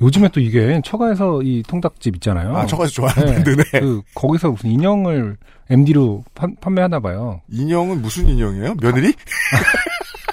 요즘에 0.00 0.30
또 0.32 0.40
이게 0.40 0.80
처가에서 0.82 1.42
이 1.42 1.62
통닭집 1.68 2.14
있잖아요. 2.16 2.56
아, 2.56 2.64
저거서 2.64 2.90
좋아하는 2.90 3.26
네. 3.26 3.34
분들, 3.34 3.56
네. 3.56 3.80
그 3.80 4.00
거기서 4.14 4.52
무슨 4.52 4.70
인형을 4.70 5.36
MD로 5.68 6.24
판, 6.34 6.56
판매하나 6.58 7.00
봐요. 7.00 7.42
인형은 7.50 8.00
무슨 8.00 8.28
인형이에요? 8.28 8.76
며느리? 8.80 9.12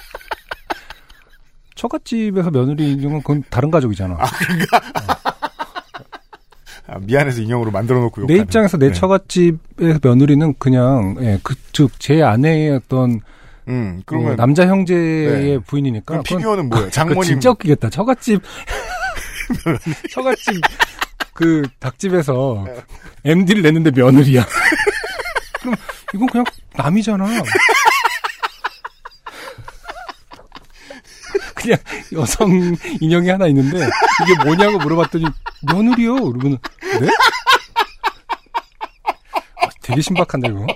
처갓집에서 1.76 2.50
며느리 2.50 2.92
인형은 2.92 3.18
그건 3.18 3.44
다른 3.50 3.70
가족이잖아. 3.70 4.16
아, 6.86 6.98
미안해서 6.98 7.42
인형으로 7.42 7.70
만들어 7.70 8.00
놓고 8.00 8.22
내 8.22 8.22
욕하는. 8.22 8.42
입장에서 8.44 8.78
내 8.78 8.86
네. 8.86 8.94
처갓집의 8.94 9.98
며느리는 10.02 10.54
그냥 10.58 11.16
예, 11.20 11.38
그즉 11.42 12.00
제 12.00 12.22
아내의 12.22 12.70
어떤 12.70 13.20
음, 13.68 13.98
어, 14.00 14.02
그러면 14.06 14.36
남자 14.36 14.66
형제의 14.66 15.28
네. 15.28 15.58
부인이니까 15.58 16.22
피규어는 16.22 16.68
뭐예요? 16.68 16.90
장모님 16.90 17.22
진짜 17.22 17.50
웃기겠다. 17.50 17.90
처갓집 17.90 18.42
처갓집 20.10 20.60
그 21.34 21.62
닭집에서 21.78 22.66
MD를 23.24 23.62
냈는데 23.62 23.90
며느리야. 23.90 24.44
그럼 25.60 25.74
이건 26.14 26.28
그냥 26.28 26.44
남이잖아. 26.74 27.26
그냥 31.54 31.78
여성 32.12 32.76
인형이 33.00 33.28
하나 33.28 33.46
있는데 33.48 33.76
이게 34.22 34.44
뭐냐고 34.44 34.78
물어봤더니 34.78 35.24
며느리요. 35.62 36.32
그러면 36.32 36.58
네? 37.00 37.08
아, 39.62 39.68
되게 39.82 40.00
신박한데 40.00 40.48
이거. 40.48 40.66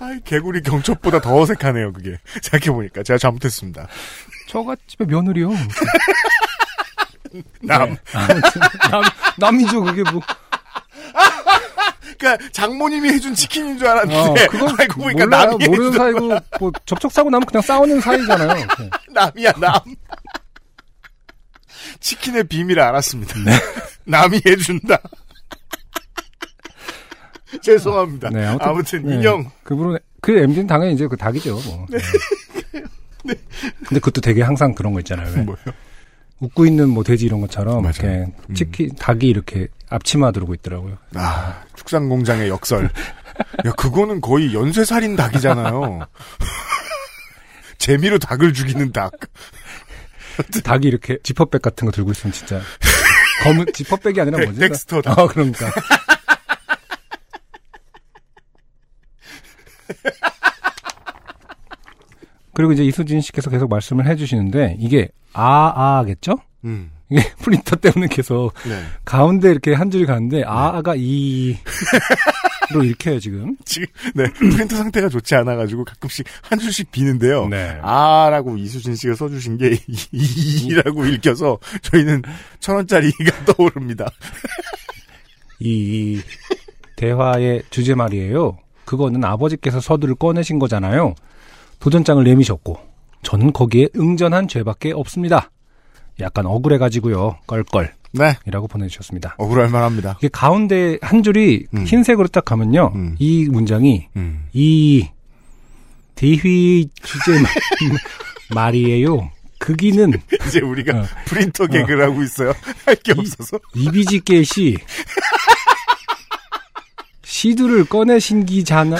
아이, 0.00 0.18
개구리 0.24 0.62
경첩보다 0.62 1.20
더 1.20 1.38
어색하네요, 1.40 1.92
그게. 1.92 2.18
생각해보니까. 2.42 3.02
제가 3.02 3.18
잘못했습니다. 3.18 3.86
처갓집의 4.48 5.06
며느리요. 5.08 5.50
남. 7.62 7.90
네. 7.90 7.96
남 8.90 9.02
남이죠 9.36 9.82
그게 9.82 10.02
뭐. 10.10 10.20
그니까, 12.18 12.36
장모님이 12.52 13.10
해준 13.10 13.34
치킨인 13.34 13.78
줄 13.78 13.86
어, 13.86 13.90
알았는데, 13.92 14.46
그건 14.48 14.74
알고 14.80 15.00
보니까 15.02 15.24
몰라요. 15.26 15.50
남이 15.50 15.68
모르는 15.68 15.92
사이고 15.92 16.38
뭐 16.58 16.72
접촉 16.86 17.12
사고 17.12 17.30
나면 17.30 17.46
그냥 17.46 17.62
싸우는 17.62 18.00
사이잖아요. 18.00 18.54
네. 18.56 18.66
남이야, 19.10 19.52
남. 19.58 19.74
치킨의 22.00 22.44
비밀을 22.44 22.82
알았습니다. 22.82 23.34
남이 24.04 24.40
해준다. 24.46 24.98
죄송합니다. 27.62 28.30
네, 28.30 28.44
아무튼, 28.60 29.04
네, 29.06 29.16
인형. 29.16 29.50
그분은 29.64 29.98
그 30.20 30.36
MD는 30.38 30.66
당연히 30.66 30.94
이제 30.94 31.06
그 31.06 31.16
닭이죠. 31.16 31.54
뭐. 31.66 31.86
네. 31.90 31.98
근데 33.86 34.00
그것도 34.00 34.20
되게 34.20 34.42
항상 34.42 34.74
그런 34.74 34.92
거 34.94 35.00
있잖아요. 35.00 35.32
왜? 35.36 35.42
뭐요? 35.42 35.58
웃고 36.40 36.64
있는 36.64 36.88
뭐 36.88 37.04
돼지 37.04 37.26
이런 37.26 37.40
것처럼 37.42 37.82
맞아요. 37.82 37.92
이렇게 37.98 38.32
음. 38.48 38.54
치킨 38.54 38.94
닭이 38.96 39.26
이렇게 39.28 39.68
앞치마 39.90 40.32
들고 40.32 40.54
있더라고요. 40.54 40.96
아, 41.14 41.62
축산 41.76 42.08
공장의 42.08 42.48
역설. 42.48 42.84
야, 43.66 43.70
그거는 43.72 44.20
거의 44.22 44.54
연쇄 44.54 44.84
살인 44.84 45.16
닭이잖아요. 45.16 46.00
재미로 47.78 48.18
닭을 48.18 48.52
죽이는 48.54 48.92
닭. 48.92 49.12
닭이 50.64 50.86
이렇게 50.88 51.18
지퍼백 51.22 51.60
같은 51.60 51.84
거 51.86 51.92
들고 51.92 52.12
있으면 52.12 52.32
진짜 52.32 52.60
검은 53.42 53.66
지퍼백이 53.74 54.20
아니라 54.20 54.38
덱- 54.38 54.44
뭐지? 54.46 54.60
덱스터 54.60 55.02
닭. 55.02 55.18
어, 55.18 55.26
그러니까. 55.26 55.70
그리고 62.54 62.72
이제 62.72 62.84
이수진 62.84 63.20
씨께서 63.20 63.50
계속 63.50 63.68
말씀을 63.70 64.06
해주시는데 64.06 64.76
이게 64.80 65.08
아아겠죠? 65.32 66.36
음. 66.64 66.90
이게 67.10 67.22
프린터 67.42 67.76
때문에 67.76 68.08
계속 68.08 68.52
네. 68.66 68.82
가운데 69.04 69.50
이렇게 69.50 69.74
한 69.74 69.90
줄이 69.90 70.06
가는데 70.06 70.42
아가 70.44 70.94
이 70.96 71.58
로 72.72 72.82
읽혀요 72.84 73.18
지금. 73.20 73.56
지금, 73.64 73.86
네. 74.14 74.24
프린터 74.32 74.76
상태가 74.76 75.08
좋지 75.08 75.34
않아 75.34 75.56
가지고 75.56 75.84
가끔씩 75.84 76.26
한 76.42 76.58
줄씩 76.58 76.90
비는데요. 76.92 77.48
네. 77.48 77.78
아라고 77.82 78.56
이수진 78.56 78.94
씨가 78.94 79.14
써주신 79.14 79.58
게 79.58 79.76
이라고 80.12 81.04
읽혀서 81.06 81.58
저희는 81.82 82.22
천 82.60 82.76
원짜리가 82.76 83.44
떠오릅니다. 83.46 84.06
이 85.58 86.20
대화의 86.96 87.62
주제 87.70 87.94
말이에요. 87.94 88.58
그거는 88.90 89.24
아버지께서 89.24 89.78
서두를 89.80 90.16
꺼내신 90.16 90.58
거잖아요. 90.58 91.14
도전장을 91.78 92.24
내미셨고 92.24 92.76
저는 93.22 93.52
거기에 93.52 93.86
응전한 93.96 94.48
죄밖에 94.48 94.90
없습니다. 94.90 95.52
약간 96.18 96.44
억울해가지고요. 96.46 97.36
껄껄이라고 97.46 97.92
네. 98.14 98.34
보내주셨습니다. 98.68 99.36
억울할 99.38 99.68
만합니다. 99.68 100.16
이게 100.18 100.26
가운데 100.26 100.98
한 101.02 101.22
줄이 101.22 101.66
음. 101.72 101.84
흰색으로 101.86 102.26
딱 102.28 102.44
가면요. 102.44 102.90
음. 102.96 103.14
이 103.20 103.46
문장이 103.48 104.08
음. 104.16 104.46
이 104.52 105.06
대휘 106.16 106.88
주제 107.00 107.40
마- 107.40 107.48
말이에요. 108.56 109.30
그기는 109.60 110.14
이제 110.48 110.60
우리가 110.60 110.98
어. 110.98 111.04
프린터 111.26 111.68
개그를 111.68 112.10
하고 112.10 112.24
있어요. 112.24 112.52
할게 112.86 113.12
이- 113.16 113.20
없어서. 113.20 113.56
이비지께시 113.76 114.76
시두를 117.40 117.86
꺼내신 117.86 118.44
기잖아. 118.44 118.98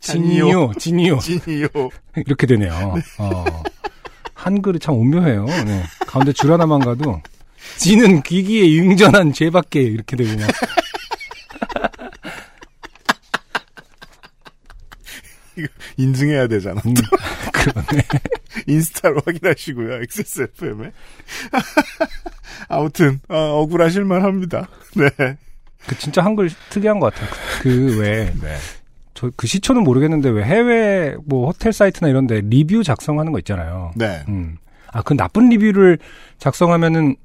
진이요, 0.00 0.72
진이요. 0.76 1.20
진이요. 1.20 1.68
이렇게 2.26 2.48
되네요. 2.48 2.96
어. 3.18 3.44
한글이 4.34 4.80
참 4.80 4.96
오묘해요. 4.96 5.44
네. 5.44 5.84
가운데 6.04 6.32
줄 6.32 6.52
하나만 6.52 6.80
가도 6.80 7.22
지는 7.76 8.22
기기에 8.22 8.72
융전한 8.72 9.32
죄밖에 9.32 9.80
이렇게 9.80 10.16
막. 10.16 10.48
인증해야 15.96 16.48
되잖아. 16.48 16.82
음, 16.84 16.94
그러네. 17.52 18.02
인스타로 18.66 19.22
확인하시고요. 19.24 20.02
XSFM에. 20.02 20.90
아무튼 22.68 23.20
어, 23.28 23.60
억울하실 23.60 24.04
만 24.04 24.22
합니다. 24.22 24.66
네. 24.96 25.36
그 25.86 25.96
진짜 25.98 26.22
한글 26.24 26.50
특이한 26.70 26.98
것 27.00 27.12
같아요. 27.12 27.30
그 27.62 27.98
왜, 28.00 28.32
저그 29.14 29.46
시초는 29.46 29.84
모르겠는데 29.84 30.28
왜 30.30 30.42
해외 30.44 31.14
뭐 31.26 31.46
호텔 31.46 31.72
사이트나 31.72 32.08
이런데 32.08 32.40
리뷰 32.42 32.82
작성하는 32.82 33.32
거 33.32 33.38
있잖아요. 33.38 33.92
네. 33.94 34.22
음. 34.28 34.56
아, 34.92 35.02
그 35.02 35.14
나쁜 35.16 35.48
리뷰를 35.48 35.98
작성하면은 36.38 37.16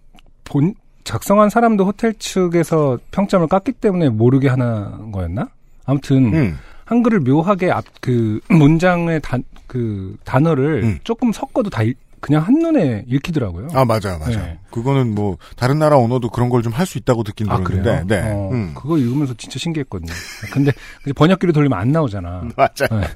본 0.43 0.73
작성한 1.03 1.49
사람도 1.49 1.85
호텔 1.85 2.13
측에서 2.15 2.99
평점을 3.11 3.47
깎기 3.47 3.71
때문에 3.73 4.09
모르게 4.09 4.47
하는 4.49 5.11
거였나? 5.11 5.47
아무튼 5.85 6.33
음. 6.33 6.57
한글을 6.85 7.19
묘하게 7.21 7.71
앞 7.71 7.85
그 8.01 8.39
문장의 8.49 9.19
단 9.21 9.43
그 9.67 10.15
단어를 10.25 10.81
음. 10.83 10.99
조금 11.03 11.31
섞어도 11.31 11.69
다 11.69 11.83
읽- 11.83 11.95
그냥 12.21 12.43
한눈에 12.43 13.05
읽히더라고요. 13.07 13.67
아 13.73 13.85
맞아요, 13.85 14.17
맞아요. 14.19 14.37
네. 14.37 14.59
그거는 14.71 15.13
뭐 15.15 15.37
다른 15.55 15.79
나라 15.79 15.97
언어도 15.97 16.29
그런 16.29 16.49
걸 16.49 16.61
좀 16.61 16.73
할 16.73 16.85
수 16.85 16.97
있다고 16.97 17.23
듣긴 17.23 17.49
아, 17.49 17.57
들었는데, 17.57 17.81
그래요? 17.83 18.05
네. 18.07 18.31
어, 18.31 18.49
음. 18.51 18.73
그거 18.75 18.97
읽으면서 18.97 19.33
진짜 19.37 19.57
신기했거든요. 19.59 20.11
근데 20.51 20.71
이제 21.03 21.13
번역기로 21.13 21.53
돌리면 21.53 21.77
안 21.77 21.91
나오잖아. 21.91 22.43
맞아요. 22.57 23.01
네. 23.01 23.07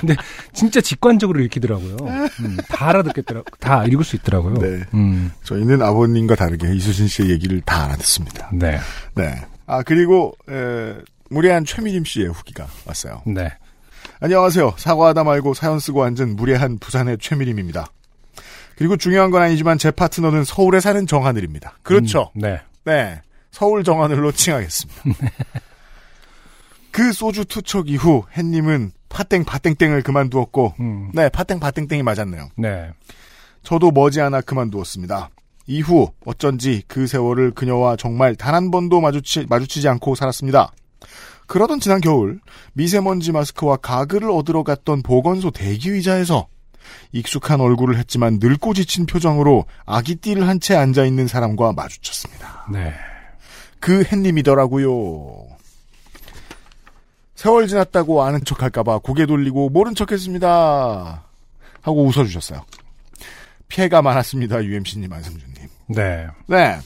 근데 0.00 0.14
진짜 0.52 0.80
직관적으로 0.80 1.40
읽히더라고요. 1.40 1.96
음, 2.40 2.56
다 2.68 2.88
알아듣겠더라고. 2.88 3.44
다 3.60 3.84
읽을 3.86 4.04
수 4.04 4.16
있더라고요. 4.16 4.54
네. 4.54 4.80
음, 4.94 5.30
저희는 5.44 5.82
아버님과 5.82 6.34
다르게 6.36 6.74
이수진 6.74 7.06
씨의 7.08 7.30
얘기를 7.30 7.60
다 7.60 7.84
알아듣습니다. 7.84 8.50
네. 8.52 8.78
네. 9.14 9.34
아, 9.66 9.82
그리고, 9.82 10.32
에, 10.48 10.94
무례한 11.28 11.64
최미림 11.64 12.04
씨의 12.04 12.28
후기가 12.28 12.66
왔어요. 12.86 13.22
네. 13.26 13.50
안녕하세요. 14.20 14.74
사과하다 14.76 15.24
말고 15.24 15.54
사연 15.54 15.78
쓰고 15.78 16.02
앉은 16.04 16.36
무례한 16.36 16.78
부산의 16.78 17.18
최미림입니다. 17.20 17.86
그리고 18.80 18.96
중요한 18.96 19.30
건 19.30 19.42
아니지만 19.42 19.76
제 19.76 19.90
파트너는 19.90 20.44
서울에 20.44 20.80
사는 20.80 21.06
정하늘입니다. 21.06 21.74
그렇죠. 21.82 22.30
음, 22.36 22.40
네. 22.40 22.60
네. 22.86 23.20
서울 23.50 23.84
정하늘로 23.84 24.32
칭하겠습니다. 24.32 25.02
그 26.90 27.12
소주 27.12 27.44
투척 27.44 27.90
이후 27.90 28.24
햇님은 28.34 28.92
파땡 29.10 29.44
파땡땡을 29.44 30.02
그만두었고, 30.02 30.76
음, 30.80 31.10
네, 31.12 31.28
파땡 31.28 31.60
파땡땡이 31.60 32.02
맞았네요. 32.02 32.48
네. 32.56 32.90
저도 33.62 33.90
머지않아 33.90 34.40
그만두었습니다. 34.40 35.28
이후 35.66 36.12
어쩐지 36.24 36.82
그 36.88 37.06
세월을 37.06 37.50
그녀와 37.50 37.96
정말 37.96 38.34
단 38.34 38.54
한 38.54 38.70
번도 38.70 39.02
마주치, 39.02 39.44
마주치지 39.50 39.88
않고 39.88 40.14
살았습니다. 40.14 40.72
그러던 41.46 41.80
지난 41.80 42.00
겨울 42.00 42.40
미세먼지 42.72 43.30
마스크와 43.32 43.76
가글을 43.76 44.30
얻으러 44.30 44.62
갔던 44.62 45.02
보건소 45.02 45.50
대기 45.50 45.90
의자에서 45.90 46.48
익숙한 47.12 47.60
얼굴을 47.60 47.96
했지만 47.98 48.38
늙고 48.40 48.74
지친 48.74 49.06
표정으로 49.06 49.64
아기띠를 49.86 50.46
한 50.48 50.60
채 50.60 50.76
앉아 50.76 51.04
있는 51.04 51.26
사람과 51.26 51.72
마주쳤습니다. 51.72 52.66
네. 52.72 52.92
그 53.80 54.04
햇님이더라고요. 54.04 55.46
세월 57.34 57.66
지났다고 57.66 58.22
아는 58.22 58.44
척 58.44 58.62
할까봐 58.62 58.98
고개 58.98 59.24
돌리고 59.26 59.70
모른 59.70 59.94
척 59.94 60.12
했습니다. 60.12 61.24
하고 61.80 62.04
웃어주셨어요. 62.04 62.62
피해가 63.68 64.02
많았습니다, 64.02 64.62
UMC님, 64.62 65.10
안승준님. 65.12 65.68
네. 65.88 66.26
네. 66.46 66.78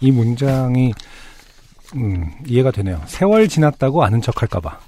이 0.00 0.12
문장이 0.12 0.92
음, 1.96 2.30
이해가 2.46 2.70
되네요. 2.70 3.02
세월 3.06 3.48
지났다고 3.48 4.04
아는 4.04 4.20
척 4.22 4.40
할까봐. 4.42 4.78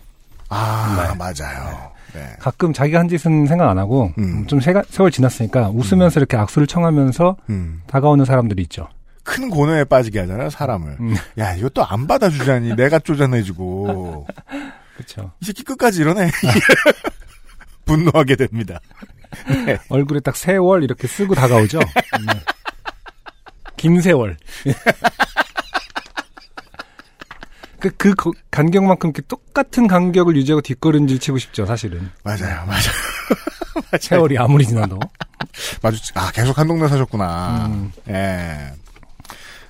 아, 0.51 1.09
네. 1.11 1.17
맞아요. 1.17 1.91
네. 2.13 2.37
가끔 2.39 2.73
자기가 2.73 2.99
한 2.99 3.09
짓은 3.09 3.47
생각 3.47 3.69
안 3.69 3.79
하고, 3.79 4.13
음. 4.19 4.23
음, 4.23 4.47
좀 4.47 4.61
세가, 4.61 4.83
세월 4.89 5.11
지났으니까 5.11 5.71
웃으면서 5.71 6.21
이렇게 6.21 6.37
악수를 6.37 6.67
청하면서 6.67 7.37
음. 7.51 7.83
다가오는 7.87 8.25
사람들이 8.25 8.63
있죠. 8.63 8.89
큰 9.23 9.51
고뇌에 9.51 9.85
빠지게 9.85 10.21
하잖아요, 10.21 10.51
사람을. 10.51 10.97
음. 11.01 11.15
야, 11.39 11.55
이것도 11.55 11.85
안 11.85 12.07
받아주자니, 12.07 12.75
내가 12.75 12.99
쪼잔해주고. 12.99 14.27
그렇죠. 14.97 15.33
이 15.41 15.45
새끼 15.45 15.63
끝까지 15.63 16.01
이러네. 16.03 16.31
분노하게 17.87 18.37
됩니다. 18.37 18.79
얼굴에 19.89 20.21
딱 20.21 20.37
세월 20.37 20.83
이렇게 20.83 21.07
쓰고 21.07 21.35
다가오죠. 21.35 21.79
음. 21.79 22.27
김세월. 23.77 24.37
그, 27.81 27.91
그 27.97 28.15
거- 28.15 28.33
간격만큼 28.51 29.13
똑같은 29.27 29.87
간격을 29.87 30.37
유지하고 30.37 30.61
뒷걸음질 30.63 31.19
치고 31.19 31.39
싶죠, 31.39 31.67
사실은. 31.67 32.11
맞아요, 32.23 32.65
맞아요. 32.67 32.67
맞아요. 33.75 33.99
세월이 34.01 34.39
아무리 34.39 34.65
지나도. 34.67 34.99
마주치, 35.83 36.13
아, 36.15 36.31
계속 36.33 36.59
한 36.59 36.69
동네 36.69 36.87
사셨구나. 36.89 37.67
음. 37.67 37.93
예. 38.09 38.73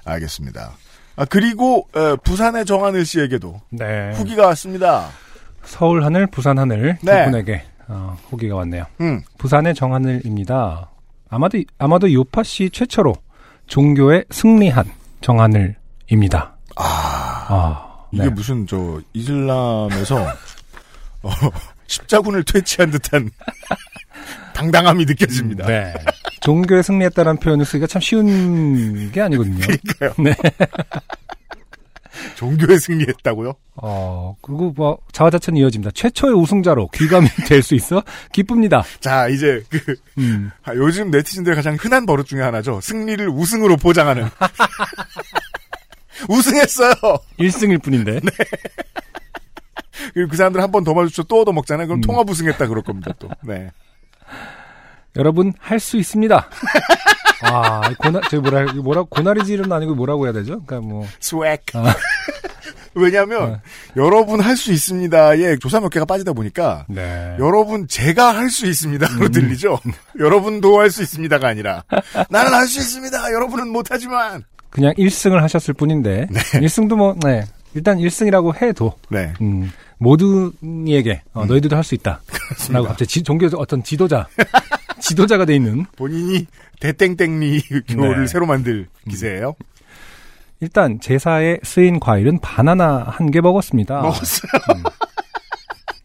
알겠습니다. 0.04 0.72
아, 1.16 1.24
그리고, 1.26 1.88
에, 1.96 2.16
부산의 2.24 2.64
정하늘 2.66 3.04
씨에게도 3.04 3.60
네. 3.70 4.12
후기가 4.14 4.46
왔습니다. 4.48 5.08
서울 5.64 6.04
하늘, 6.04 6.26
부산 6.26 6.58
하늘 6.58 6.98
네. 7.02 7.24
두 7.24 7.30
분에게 7.30 7.62
어, 7.88 8.16
후기가 8.30 8.56
왔네요. 8.56 8.84
음, 9.00 9.20
부산의 9.38 9.74
정하늘입니다. 9.74 10.88
아마도 11.28 11.58
아마도 11.78 12.12
요파 12.12 12.42
씨 12.42 12.70
최초로 12.70 13.14
종교에 13.66 14.24
승리한 14.30 14.84
정하늘입니다. 15.20 16.56
아, 16.76 17.46
아, 17.48 17.89
이게 18.12 18.24
네. 18.24 18.28
무슨, 18.30 18.66
저, 18.66 19.00
이슬람에서, 19.12 20.16
어, 21.22 21.30
십자군을 21.86 22.44
퇴치한 22.44 22.90
듯한 22.90 23.30
당당함이 24.54 25.04
느껴집니다. 25.06 25.66
네. 25.66 25.92
종교에 26.40 26.82
승리했다는 26.82 27.38
표현을 27.38 27.64
쓰기가 27.64 27.86
참 27.86 28.00
쉬운 28.00 29.10
게 29.12 29.20
아니거든요. 29.20 29.58
그러니까요. 29.58 30.14
네. 30.18 30.34
종교에 32.36 32.78
승리했다고요? 32.78 33.54
어, 33.76 34.36
그리고 34.42 34.72
뭐 34.76 34.98
자화자찬 35.12 35.56
이어집니다. 35.56 35.90
최초의 35.94 36.34
우승자로 36.34 36.88
귀감이 36.88 37.28
될 37.48 37.62
수 37.62 37.74
있어 37.74 38.02
기쁩니다. 38.32 38.82
자, 39.00 39.28
이제 39.28 39.62
그, 39.70 39.94
음. 40.18 40.50
아, 40.64 40.74
요즘 40.74 41.10
네티즌들 41.10 41.54
가장 41.54 41.76
흔한 41.78 42.04
버릇 42.06 42.26
중에 42.26 42.42
하나죠. 42.42 42.80
승리를 42.82 43.26
우승으로 43.28 43.76
포장하는. 43.76 44.28
우승했어요! 46.30 46.94
1승일 47.38 47.82
뿐인데. 47.82 48.20
그리고 50.14 50.30
그 50.30 50.36
사람들 50.36 50.60
한 50.62 50.70
번 50.70 50.84
더 50.84 50.94
마주쳐 50.94 51.22
또 51.24 51.42
얻어먹잖아요. 51.42 51.86
그럼 51.86 51.98
음. 51.98 52.00
통합 52.02 52.28
우승했다 52.30 52.66
그럴 52.68 52.82
겁니다, 52.82 53.12
또. 53.18 53.28
네. 53.42 53.70
여러분 55.16 55.52
할 55.58 55.80
수 55.80 55.96
있습니다. 55.96 56.48
아, 57.42 57.80
고나 57.98 58.20
저 58.30 58.40
뭐라 58.40 58.72
뭐라 58.74 59.02
고나리질은 59.04 59.70
아니고 59.72 59.94
뭐라고 59.94 60.24
해야 60.26 60.32
되죠? 60.32 60.62
그러니까 60.64 60.80
뭐 60.88 61.06
스웩. 61.20 61.60
아. 61.74 61.94
왜냐하면 62.94 63.54
아. 63.54 63.60
여러분 63.96 64.40
할 64.40 64.56
수 64.56 64.72
있습니다에 64.72 65.56
조사 65.58 65.80
몇 65.80 65.88
개가 65.90 66.04
빠지다 66.06 66.32
보니까 66.32 66.86
네. 66.88 67.36
여러분 67.38 67.86
제가 67.88 68.36
할 68.36 68.50
수 68.50 68.66
있습니다로 68.66 69.26
음. 69.26 69.30
들리죠. 69.32 69.80
여러분도 70.18 70.78
할 70.80 70.90
수 70.90 71.02
있습니다가 71.02 71.48
아니라 71.48 71.84
나는 72.30 72.52
할 72.54 72.66
수 72.66 72.78
있습니다. 72.78 73.32
여러분은 73.32 73.68
못하지만. 73.68 74.44
그냥 74.70 74.92
1승을 74.94 75.40
하셨을 75.40 75.74
뿐인데 75.74 76.26
1승도 76.54 76.96
뭐 76.96 77.14
네. 77.22 77.44
일단 77.74 77.98
1승이라고 77.98 78.60
해도 78.62 78.94
네. 79.10 79.32
음, 79.40 79.70
모두에게 79.98 81.22
어, 81.32 81.44
너희들도 81.44 81.76
할 81.76 81.84
수 81.84 81.94
있다. 81.94 82.20
라고 82.70 82.86
갑자기 82.88 83.06
지, 83.08 83.22
종교에서 83.22 83.56
어떤 83.58 83.82
지도자 83.82 84.26
지도자가 85.00 85.44
돼 85.44 85.54
있는 85.54 85.86
본인이 85.96 86.46
대땡땡리 86.80 87.62
교를 87.88 88.20
네. 88.22 88.26
새로 88.26 88.46
만들 88.46 88.88
기세예요. 89.08 89.54
일단 90.60 91.00
제사에 91.00 91.58
쓰인 91.62 92.00
과일은 92.00 92.38
바나나 92.40 93.04
한 93.08 93.30
개 93.30 93.40
먹었습니다. 93.40 94.02
먹었어요. 94.02 94.50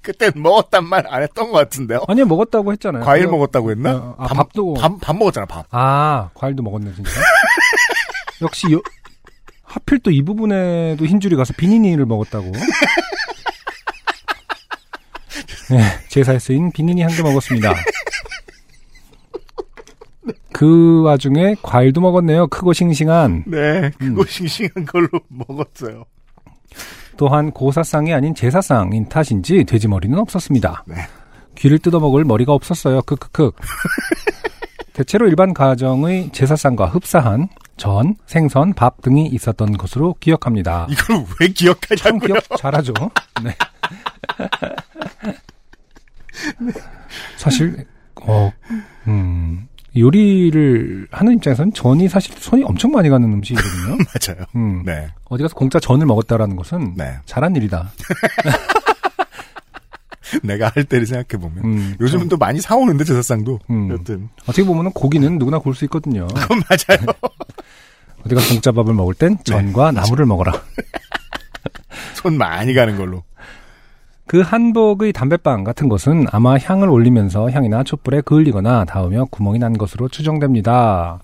그땐 0.01 0.31
먹었단 0.35 0.85
말 0.85 1.03
안 1.09 1.23
했던 1.23 1.51
것 1.51 1.57
같은데요. 1.57 2.03
아니요 2.07 2.25
먹었다고 2.27 2.71
했잖아요. 2.73 3.03
과일 3.03 3.25
그거- 3.25 3.37
먹었다고 3.37 3.71
했나? 3.71 3.95
어, 3.95 4.15
아, 4.19 4.27
밥 4.27 4.49
도 4.53 4.75
밥, 4.75 5.01
밥 5.01 5.15
먹었잖아, 5.17 5.45
밥. 5.47 5.65
아, 5.71 6.29
과일도 6.35 6.61
먹었네, 6.61 6.93
진짜. 6.93 7.09
역시, 8.41 8.67
요, 8.71 8.81
하필 9.63 9.99
또 9.99 10.11
이 10.11 10.21
부분에도 10.21 11.05
흰줄이 11.05 11.35
가서 11.35 11.53
비니니를 11.57 12.05
먹었다고. 12.05 12.51
네, 15.69 15.79
제사에 16.09 16.37
쓰인 16.39 16.71
비니니 16.71 17.01
한 17.01 17.11
개 17.11 17.23
먹었습니다. 17.23 17.73
그 20.53 21.01
와중에 21.01 21.55
과일도 21.61 21.99
먹었네요. 22.01 22.47
크고 22.47 22.71
싱싱한. 22.73 23.43
네, 23.47 23.91
그거 23.99 24.21
음. 24.21 24.25
싱싱한 24.27 24.85
걸로 24.85 25.09
먹었어요. 25.27 26.05
또한 27.17 27.51
고사상이 27.51 28.13
아닌 28.13 28.33
제사상인 28.35 29.09
탓인지 29.09 29.65
돼지머리는 29.65 30.17
없었습니다. 30.17 30.83
네. 30.87 30.95
귀를 31.57 31.79
뜯어먹을 31.79 32.23
머리가 32.25 32.53
없었어요. 32.53 33.01
크크크. 33.03 33.51
대체로 34.93 35.27
일반 35.27 35.53
가정의 35.53 36.29
제사상과 36.31 36.87
흡사한 36.87 37.49
전, 37.77 38.15
생선, 38.25 38.73
밥 38.73 39.01
등이 39.01 39.27
있었던 39.27 39.77
것으로 39.77 40.15
기억합니다. 40.19 40.87
이걸 40.89 41.25
왜참 41.39 41.53
기억하냐고요? 41.53 42.19
기억 42.19 42.57
잘하죠. 42.57 42.93
네. 43.43 43.55
사실 47.37 47.85
어, 48.21 48.51
음, 49.07 49.67
요리를 49.95 51.07
하는 51.11 51.33
입장에서는 51.33 51.73
전이 51.73 52.07
사실 52.07 52.33
손이 52.37 52.63
엄청 52.63 52.91
많이 52.91 53.09
가는 53.09 53.31
음식이거든요. 53.31 53.97
맞아요. 54.27 54.45
음, 54.55 54.83
네, 54.85 55.07
어디 55.25 55.43
가서 55.43 55.55
공짜 55.55 55.79
전을 55.79 56.05
먹었다라는 56.05 56.55
것은 56.55 56.95
네. 56.95 57.17
잘한 57.25 57.55
일이다. 57.55 57.91
내가 60.43 60.71
할 60.73 60.83
때를 60.83 61.05
생각해 61.05 61.41
보면 61.41 61.63
음, 61.63 61.95
요즘은 61.99 62.29
또 62.29 62.37
많이 62.37 62.59
사오는데 62.61 63.03
제사상도 63.03 63.59
음. 63.69 63.89
여튼 63.91 64.29
어떻게 64.43 64.63
보면 64.63 64.91
고기는 64.91 65.37
누구나 65.37 65.59
구울 65.59 65.75
수 65.75 65.85
있거든요. 65.85 66.27
그건 66.35 66.61
맞아요. 66.69 67.05
어디 68.25 68.33
가서 68.35 68.49
공짜 68.53 68.71
밥을 68.71 68.93
먹을 68.93 69.13
땐 69.13 69.37
전과 69.43 69.91
나물을 69.91 70.25
먹어라. 70.25 70.53
손 72.15 72.37
많이 72.37 72.73
가는 72.73 72.97
걸로. 72.97 73.23
그 74.27 74.41
한복의 74.41 75.13
담배빵 75.13 75.63
같은 75.63 75.87
것은 75.87 76.25
아마 76.31 76.57
향을 76.57 76.89
올리면서 76.89 77.51
향이나 77.51 77.83
촛불에 77.83 78.21
그을리거나 78.21 78.85
닿으며 78.85 79.25
구멍이 79.29 79.59
난 79.59 79.77
것으로 79.77 80.07
추정됩니다. 80.09 81.19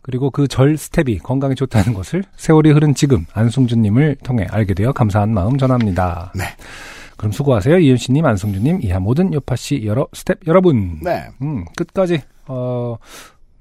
그리고 0.00 0.30
그 0.30 0.46
절 0.46 0.76
스텝이 0.76 1.18
건강에 1.18 1.54
좋다는 1.56 1.94
것을 1.94 2.22
세월이 2.36 2.70
흐른 2.70 2.94
지금 2.94 3.24
안승준님을 3.32 4.18
통해 4.22 4.46
알게 4.50 4.74
되어 4.74 4.92
감사한 4.92 5.32
마음 5.34 5.56
전합니다. 5.58 6.30
네. 6.36 6.44
그럼 7.16 7.32
수고하세요. 7.32 7.78
이현씨님, 7.78 8.24
안성주님, 8.24 8.80
이하 8.82 8.98
모든 8.98 9.32
요파씨 9.32 9.82
여러 9.84 10.06
스텝 10.12 10.40
여러분. 10.46 11.00
네. 11.02 11.26
음, 11.42 11.64
끝까지, 11.76 12.22
어, 12.46 12.96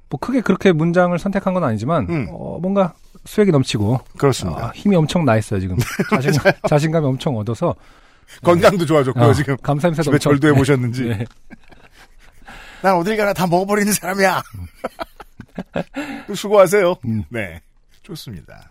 뭐 0.10 0.20
크게 0.20 0.42
그렇게 0.42 0.72
문장을 0.72 1.18
선택한 1.18 1.54
건 1.54 1.64
아니지만, 1.64 2.08
음. 2.10 2.28
어, 2.32 2.58
뭔가 2.60 2.94
수액이 3.26 3.52
넘치고, 3.52 4.00
그렇습니다. 4.18 4.68
아, 4.68 4.72
힘이 4.74 4.96
엄청 4.96 5.26
나 5.26 5.38
있어요, 5.38 5.60
지금. 5.60 5.78
자신감, 6.10 6.54
자신감이 6.68 7.06
엄청 7.06 7.38
얻어서. 7.38 7.76
건강도 8.44 8.86
좋아졌고요, 8.86 9.26
어, 9.26 9.34
지금. 9.34 9.56
감사임새도 9.58 10.04
집에 10.04 10.18
절도해 10.18 10.54
보셨는지. 10.54 11.04
네. 11.04 11.26
난 12.82 12.96
어딜 12.96 13.16
가나 13.16 13.32
다 13.34 13.48
먹어버리는 13.48 13.92
사람이야. 13.94 14.42
수고하세요. 16.36 16.96
음. 17.06 17.24
네. 17.30 17.62
좋습니다. 18.02 18.70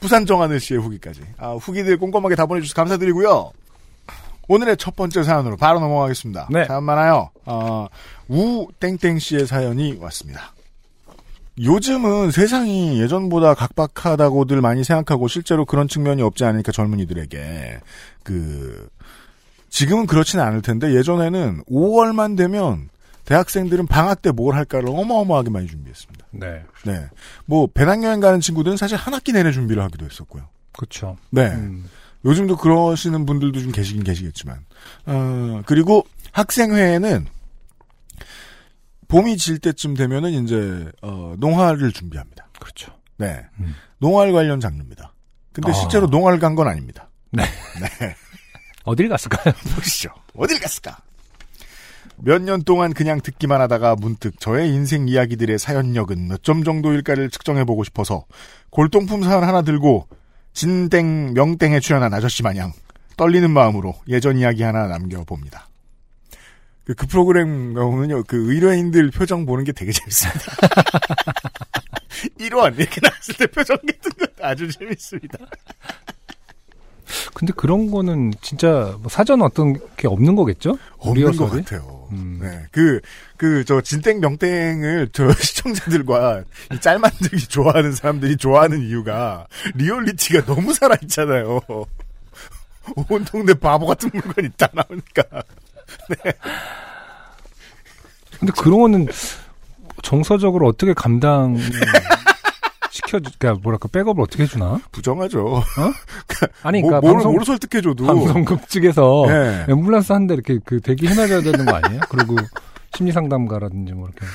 부산 0.00 0.24
정하늘 0.26 0.58
씨의 0.58 0.80
후기까지. 0.80 1.20
아, 1.38 1.52
후기들 1.52 1.98
꼼꼼하게 1.98 2.34
다 2.34 2.46
보내주셔서 2.46 2.74
감사드리고요. 2.74 3.52
오늘의 4.50 4.78
첫 4.78 4.96
번째 4.96 5.22
사연으로 5.22 5.56
바로 5.56 5.78
넘어가겠습니다. 5.78 6.48
네. 6.50 6.64
사연 6.64 6.82
많아요. 6.82 7.30
어, 7.44 7.86
우땡땡 8.26 9.20
씨의 9.20 9.46
사연이 9.46 9.96
왔습니다. 10.00 10.52
요즘은 11.62 12.32
세상이 12.32 13.00
예전보다 13.00 13.54
각박하다고들 13.54 14.60
많이 14.60 14.82
생각하고 14.82 15.28
실제로 15.28 15.64
그런 15.64 15.86
측면이 15.86 16.22
없지 16.22 16.44
않으니까 16.44 16.72
젊은이들에게 16.72 17.78
그 18.24 18.88
지금은 19.68 20.06
그렇지는 20.08 20.44
않을 20.44 20.62
텐데 20.62 20.96
예전에는 20.96 21.62
5월만 21.70 22.36
되면 22.36 22.88
대학생들은 23.26 23.86
방학 23.86 24.20
때 24.20 24.32
뭘 24.32 24.56
할까를 24.56 24.88
어마어마하게 24.88 25.50
많이 25.50 25.68
준비했습니다. 25.68 26.26
네. 26.32 26.64
네. 26.84 27.06
뭐 27.46 27.68
배낭여행 27.72 28.18
가는 28.18 28.40
친구들은 28.40 28.76
사실 28.76 28.96
한 28.96 29.14
학기 29.14 29.32
내내 29.32 29.52
준비를 29.52 29.80
하기도 29.84 30.06
했었고요. 30.06 30.48
그쵸. 30.72 31.16
네. 31.30 31.46
음, 31.52 31.88
요즘도 32.24 32.56
그러시는 32.56 33.24
분들도 33.26 33.60
좀 33.60 33.72
계시긴 33.72 34.04
계시겠지만. 34.04 34.64
어, 35.06 35.62
그리고 35.66 36.06
학생회에는 36.32 37.26
봄이 39.08 39.36
질 39.38 39.58
때쯤 39.58 39.94
되면은 39.94 40.30
이제 40.44 40.90
어, 41.02 41.34
농활을 41.38 41.92
준비합니다. 41.92 42.48
그렇죠. 42.60 42.92
네. 43.16 43.44
음. 43.58 43.74
농활 43.98 44.32
관련 44.32 44.60
장르입니다. 44.60 45.12
근데 45.52 45.70
아. 45.70 45.74
실제로 45.74 46.06
농활 46.06 46.38
간 46.38 46.54
건 46.54 46.68
아닙니다. 46.68 47.08
네. 47.32 47.42
네. 47.80 48.14
어딜 48.84 49.08
갔을까요? 49.08 49.52
보시죠. 49.74 50.10
어딜 50.36 50.60
갔을까? 50.60 50.98
몇 52.22 52.42
년 52.42 52.62
동안 52.62 52.92
그냥 52.92 53.20
듣기만 53.20 53.60
하다가 53.62 53.96
문득 53.96 54.38
저의 54.40 54.68
인생 54.70 55.08
이야기들의 55.08 55.58
사연력은 55.58 56.28
몇 56.28 56.42
점 56.42 56.62
정도일까를 56.64 57.30
측정해 57.30 57.64
보고 57.64 57.82
싶어서 57.82 58.24
골동품 58.70 59.22
사연 59.22 59.42
하나 59.42 59.62
들고 59.62 60.06
진땡 60.52 61.34
명땡에 61.34 61.80
출연한 61.80 62.12
아저씨 62.12 62.42
마냥 62.42 62.72
떨리는 63.16 63.50
마음으로 63.50 63.94
예전 64.08 64.38
이야기 64.38 64.62
하나 64.62 64.86
남겨봅니다. 64.86 65.68
그, 66.84 66.94
그 66.94 67.06
프로그램 67.06 67.74
가보면요, 67.74 68.24
그 68.24 68.52
의뢰인들 68.52 69.10
표정 69.10 69.46
보는 69.46 69.64
게 69.64 69.72
되게 69.72 69.92
재밌습니다. 69.92 70.40
1원 72.40 72.78
이렇게 72.78 73.00
나왔을 73.02 73.34
때 73.36 73.46
표정 73.46 73.76
같은 73.76 74.10
거 74.18 74.46
아주 74.46 74.70
재밌습니다. 74.70 75.38
근데 77.34 77.52
그런 77.56 77.90
거는 77.90 78.32
진짜 78.40 78.96
뭐 79.00 79.08
사전 79.08 79.42
어떤 79.42 79.78
게 79.96 80.08
없는 80.08 80.34
거겠죠? 80.36 80.78
없는 80.98 81.36
것? 81.36 81.50
같아요. 81.50 81.99
음. 82.12 82.38
네. 82.42 82.66
그, 82.72 83.00
그, 83.36 83.64
저, 83.64 83.80
진땡 83.80 84.20
명땡을 84.20 85.10
저 85.12 85.32
시청자들과 85.40 86.42
이 86.72 86.78
짤 86.80 86.98
만들기 86.98 87.46
좋아하는 87.48 87.92
사람들이 87.92 88.36
좋아하는 88.36 88.80
이유가 88.82 89.46
리얼리티가 89.74 90.44
너무 90.46 90.72
살아있잖아요. 90.74 91.60
온 93.08 93.24
동네 93.24 93.52
바보 93.54 93.86
같은 93.86 94.10
물건이 94.12 94.48
다 94.56 94.68
나오니까. 94.72 95.22
근데 98.38 98.52
그런 98.56 98.80
거는 98.80 99.06
정서적으로 100.02 100.66
어떻게 100.68 100.94
감당 100.94 101.56
시켜 103.18 103.30
그러니까 103.38 103.60
뭐랄까 103.62 103.88
백업을 103.88 104.22
어떻게 104.22 104.44
해주나? 104.44 104.80
부정하죠. 104.92 105.62
아니 106.62 106.80
뭐, 106.80 106.90
그러니까 106.90 107.00
뭘, 107.00 107.14
방송 107.14 107.32
뭘 107.32 107.44
설득해줘도. 107.44 108.06
방송국 108.06 108.68
측에서 108.68 109.24
네. 109.26 109.66
앰뷸런스 109.68 110.12
한 110.12 110.26
대 110.28 110.34
이렇게 110.34 110.58
그 110.64 110.80
대기 110.80 111.06
해놔줘야 111.08 111.42
되는 111.42 111.64
거 111.64 111.72
아니에요? 111.74 112.00
그리고 112.08 112.36
심리 112.96 113.10
상담가라든지 113.12 113.92
뭐 113.94 114.06
이렇게 114.08 114.26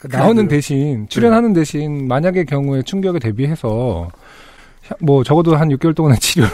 그러니까 0.00 0.18
나오는 0.18 0.48
대신 0.48 1.06
출연하는 1.08 1.52
대신 1.52 2.08
만약의 2.08 2.46
경우에 2.46 2.82
충격에 2.82 3.18
대비해서 3.18 4.08
뭐 5.00 5.22
적어도 5.24 5.56
한 5.56 5.68
6개월 5.70 5.94
동안의 5.94 6.18
치료 6.20 6.46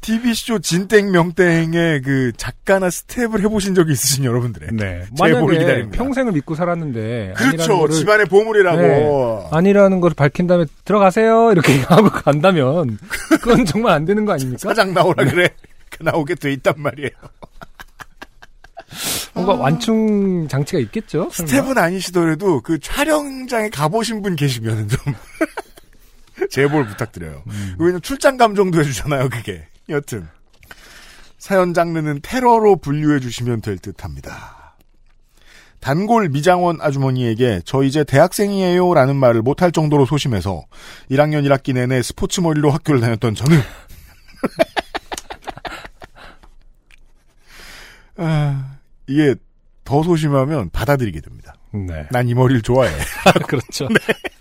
TV쇼 0.00 0.60
진땡 0.60 1.10
명땡의 1.10 2.02
그 2.02 2.32
작가나 2.36 2.90
스텝을 2.90 3.40
해보신 3.40 3.74
적이 3.74 3.92
있으신 3.92 4.24
여러분들의. 4.24 4.68
네. 4.72 5.04
제보를 5.16 5.58
기다립니다. 5.58 5.98
평생을 5.98 6.32
믿고 6.32 6.54
살았는데 6.54 7.34
그렇죠. 7.36 7.88
집안의 7.88 8.26
보물이라고. 8.26 8.80
네. 8.80 9.48
아니라는 9.50 10.00
걸 10.00 10.12
밝힌 10.14 10.46
다음에 10.46 10.64
들어가세요 10.84 11.50
이렇게 11.52 11.80
하고 11.88 12.08
간다면 12.10 12.98
그건 13.40 13.64
정말 13.64 13.94
안 13.94 14.04
되는 14.04 14.24
거 14.24 14.32
아닙니까? 14.32 14.58
사장 14.60 14.94
나오라 14.94 15.24
그래. 15.24 15.48
그 15.90 16.02
나오게 16.02 16.34
돼 16.36 16.52
있단 16.52 16.74
말이에요. 16.76 17.10
뭔가 19.34 19.54
완충 19.54 20.48
장치가 20.48 20.78
있겠죠. 20.80 21.28
스텝은 21.30 21.76
아니시더라도 21.76 22.60
그 22.62 22.78
촬영장에 22.78 23.68
가보신 23.70 24.22
분 24.22 24.36
계시면 24.36 24.88
좀 24.88 25.14
제보를 26.50 26.86
부탁드려요. 26.86 27.42
음. 27.46 27.74
왜냐면 27.78 28.00
출장 28.02 28.36
감정도 28.36 28.80
해주잖아요, 28.80 29.28
그게. 29.28 29.66
여튼 29.88 30.28
사연 31.38 31.74
장르는 31.74 32.20
테러로 32.22 32.76
분류해 32.76 33.20
주시면 33.20 33.60
될 33.60 33.78
듯합니다. 33.78 34.74
단골 35.80 36.28
미장원 36.30 36.78
아주머니에게 36.80 37.60
저 37.64 37.82
이제 37.84 38.02
대학생이에요 38.02 38.94
라는 38.94 39.14
말을 39.16 39.42
못할 39.42 39.70
정도로 39.70 40.06
소심해서 40.06 40.64
1학년 41.10 41.46
1학기 41.46 41.74
내내 41.74 42.02
스포츠 42.02 42.40
머리로 42.40 42.70
학교를 42.70 43.00
다녔던 43.00 43.34
저는 43.36 43.60
아, 48.16 48.78
이게 49.06 49.34
더 49.84 50.02
소심하면 50.02 50.70
받아들이게 50.70 51.20
됩니다. 51.20 51.54
네. 51.72 52.06
난 52.10 52.26
이 52.28 52.34
머리를 52.34 52.62
좋아해. 52.62 52.90
그렇죠. 53.46 53.86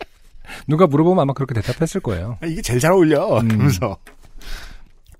누가 0.67 0.87
물어보면 0.87 1.21
아마 1.21 1.33
그렇게 1.33 1.53
대답했을 1.53 2.01
거예요. 2.01 2.37
아, 2.41 2.45
이게 2.47 2.61
제일 2.61 2.79
잘 2.79 2.91
어울려. 2.93 3.39
음. 3.41 3.47
그러면서 3.49 3.97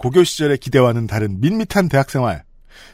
고교 0.06 0.24
시절의 0.24 0.60
기대와는 0.60 1.08
다른 1.08 1.42
밋밋한 1.42 1.90
대학 1.90 2.12
생활 2.12 2.44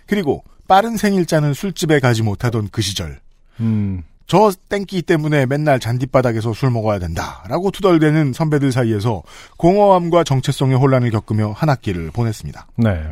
그리고 0.07 0.45
빠른 0.69 0.95
생일자는 0.95 1.53
술집에 1.53 1.99
가지 1.99 2.23
못하던 2.23 2.69
그 2.71 2.81
시절 2.81 3.19
음, 3.59 4.03
저 4.27 4.49
땡기 4.69 5.01
때문에 5.01 5.45
맨날 5.45 5.81
잔디바닥에서 5.81 6.53
술 6.53 6.71
먹어야 6.71 6.99
된다라고 6.99 7.71
투덜대는 7.71 8.31
선배들 8.31 8.71
사이에서 8.71 9.23
공허함과 9.57 10.23
정체성의 10.23 10.77
혼란을 10.77 11.11
겪으며 11.11 11.51
한 11.51 11.67
학기를 11.67 12.11
보냈습니다. 12.11 12.67
네. 12.77 13.03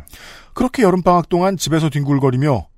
그렇게 0.54 0.82
여름방학 0.82 1.28
동안 1.28 1.58
집에서 1.58 1.90
뒹굴거리며 1.90 2.68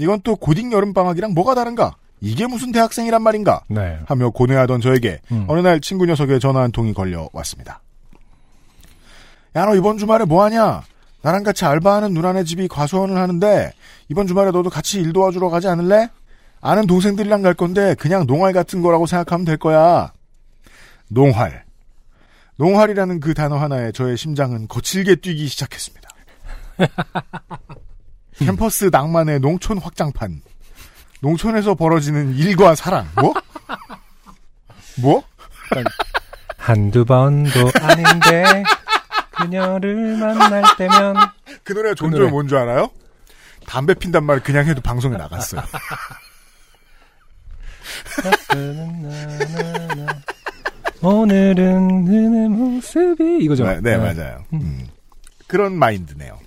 이건 0.00 0.20
또 0.24 0.34
고딩 0.34 0.72
여름방학이랑 0.72 1.32
뭐가 1.32 1.54
다른가? 1.54 1.94
이게 2.20 2.48
무슨 2.48 2.72
대학생이란 2.72 3.22
말인가? 3.22 3.62
네. 3.68 4.00
하며 4.06 4.30
고뇌하던 4.30 4.80
저에게 4.80 5.20
음. 5.30 5.44
어느 5.46 5.60
날 5.60 5.80
친구 5.80 6.06
녀석의 6.06 6.40
전화 6.40 6.62
한 6.62 6.72
통이 6.72 6.92
걸려 6.92 7.28
왔습니다. 7.32 7.82
야, 9.56 9.64
너 9.64 9.74
이번 9.74 9.96
주말에 9.96 10.26
뭐 10.26 10.44
하냐? 10.44 10.82
나랑 11.22 11.42
같이 11.42 11.64
알바하는 11.64 12.12
누나네 12.12 12.44
집이 12.44 12.68
과수원을 12.68 13.16
하는데 13.16 13.72
이번 14.08 14.26
주말에 14.26 14.50
너도 14.50 14.68
같이 14.68 15.00
일 15.00 15.14
도와주러 15.14 15.48
가지 15.48 15.66
않을래? 15.66 16.10
아는 16.60 16.86
동생들이랑 16.86 17.40
갈 17.40 17.54
건데 17.54 17.94
그냥 17.94 18.26
농활 18.26 18.52
같은 18.52 18.82
거라고 18.82 19.06
생각하면 19.06 19.46
될 19.46 19.56
거야. 19.56 20.12
농활. 21.08 21.64
농활이라는 22.56 23.20
그 23.20 23.32
단어 23.32 23.56
하나에 23.56 23.92
저의 23.92 24.18
심장은 24.18 24.68
거칠게 24.68 25.16
뛰기 25.16 25.48
시작했습니다. 25.48 26.08
캠퍼스 28.36 28.90
낭만의 28.92 29.40
농촌 29.40 29.78
확장판. 29.78 30.42
농촌에서 31.20 31.74
벌어지는 31.74 32.36
일과 32.36 32.74
사랑. 32.74 33.08
뭐? 33.14 33.32
뭐? 35.00 35.22
한두 36.58 37.04
번도 37.06 37.70
아닌데 37.80 38.62
그녀를 39.38 40.16
만날 40.16 40.62
때면 40.76 41.16
그 41.64 41.72
노래가 41.72 41.90
그 41.94 41.96
존재가 41.96 42.20
노래. 42.20 42.30
뭔줄 42.30 42.58
알아요? 42.58 42.90
담배 43.66 43.94
핀단 43.94 44.24
말 44.24 44.40
그냥 44.40 44.66
해도 44.66 44.80
방송에 44.80 45.16
나갔어요. 45.16 45.62
오늘은 51.02 52.04
그의 52.06 52.48
모습이 52.48 53.38
이거죠. 53.44 53.64
네, 53.64 53.80
네, 53.80 53.96
맞아요. 53.96 54.44
음. 54.52 54.86
그런 55.46 55.74
마인드네요. 55.76 56.38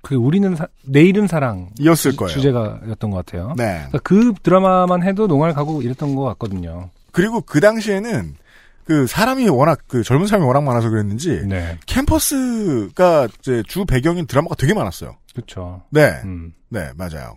그 0.00 0.14
우리는 0.14 0.54
사- 0.54 0.68
내일은 0.84 1.26
사랑 1.26 1.70
이었을 1.78 2.12
주- 2.12 2.16
거예요. 2.16 2.32
주제가였던 2.32 3.10
것 3.10 3.26
같아요. 3.26 3.54
네. 3.56 3.74
그러니까 3.88 3.98
그 4.04 4.32
드라마만 4.42 5.02
해도 5.02 5.26
농활 5.26 5.52
가고 5.52 5.82
이랬던 5.82 6.14
것 6.14 6.22
같거든요. 6.24 6.90
그리고 7.10 7.40
그 7.40 7.60
당시에는 7.60 8.36
그 8.86 9.06
사람이 9.06 9.48
워낙 9.48 9.80
그 9.88 10.02
젊은 10.02 10.26
사람이 10.26 10.46
워낙 10.46 10.62
많아서 10.62 10.88
그랬는지 10.90 11.42
네. 11.46 11.76
캠퍼스가 11.86 13.28
이제 13.40 13.62
주 13.66 13.84
배경인 13.84 14.26
드라마가 14.26 14.54
되게 14.54 14.74
많았어요. 14.74 15.16
그렇죠. 15.34 15.82
네, 15.90 16.20
음. 16.24 16.52
네 16.68 16.90
맞아요. 16.96 17.36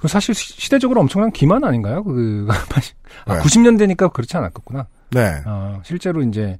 그 0.00 0.08
사실 0.08 0.34
시- 0.34 0.60
시대적으로 0.60 1.00
엄청난 1.00 1.30
기만 1.30 1.64
아닌가요? 1.64 2.02
그 2.04 2.46
아, 3.26 3.34
네. 3.34 3.40
90년대니까 3.40 4.12
그렇지 4.12 4.36
않았겠구나. 4.36 4.86
네, 5.12 5.40
아, 5.44 5.80
실제로 5.84 6.22
이제 6.22 6.58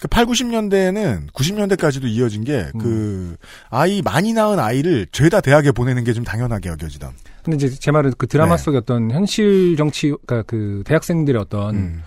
그 0.00 0.08
8, 0.08 0.24
90년대에는 0.26 1.30
90년대까지도 1.32 2.04
이어진 2.06 2.42
게그 2.44 3.36
아이 3.68 4.00
많이 4.00 4.32
낳은 4.32 4.58
아이를 4.58 5.06
죄다 5.12 5.40
대학에 5.42 5.72
보내는 5.72 6.04
게 6.04 6.12
좀 6.14 6.24
당연하게 6.24 6.70
여겨지던. 6.70 7.10
근데 7.44 7.56
이제 7.56 7.68
제 7.78 7.90
말은 7.90 8.12
그 8.16 8.26
드라마 8.26 8.56
네. 8.56 8.62
속의 8.62 8.78
어떤 8.78 9.10
현실 9.10 9.76
정치 9.76 10.14
그러니까 10.26 10.42
그 10.46 10.82
대학생들의 10.86 11.40
어떤 11.40 11.74
음. 11.74 12.02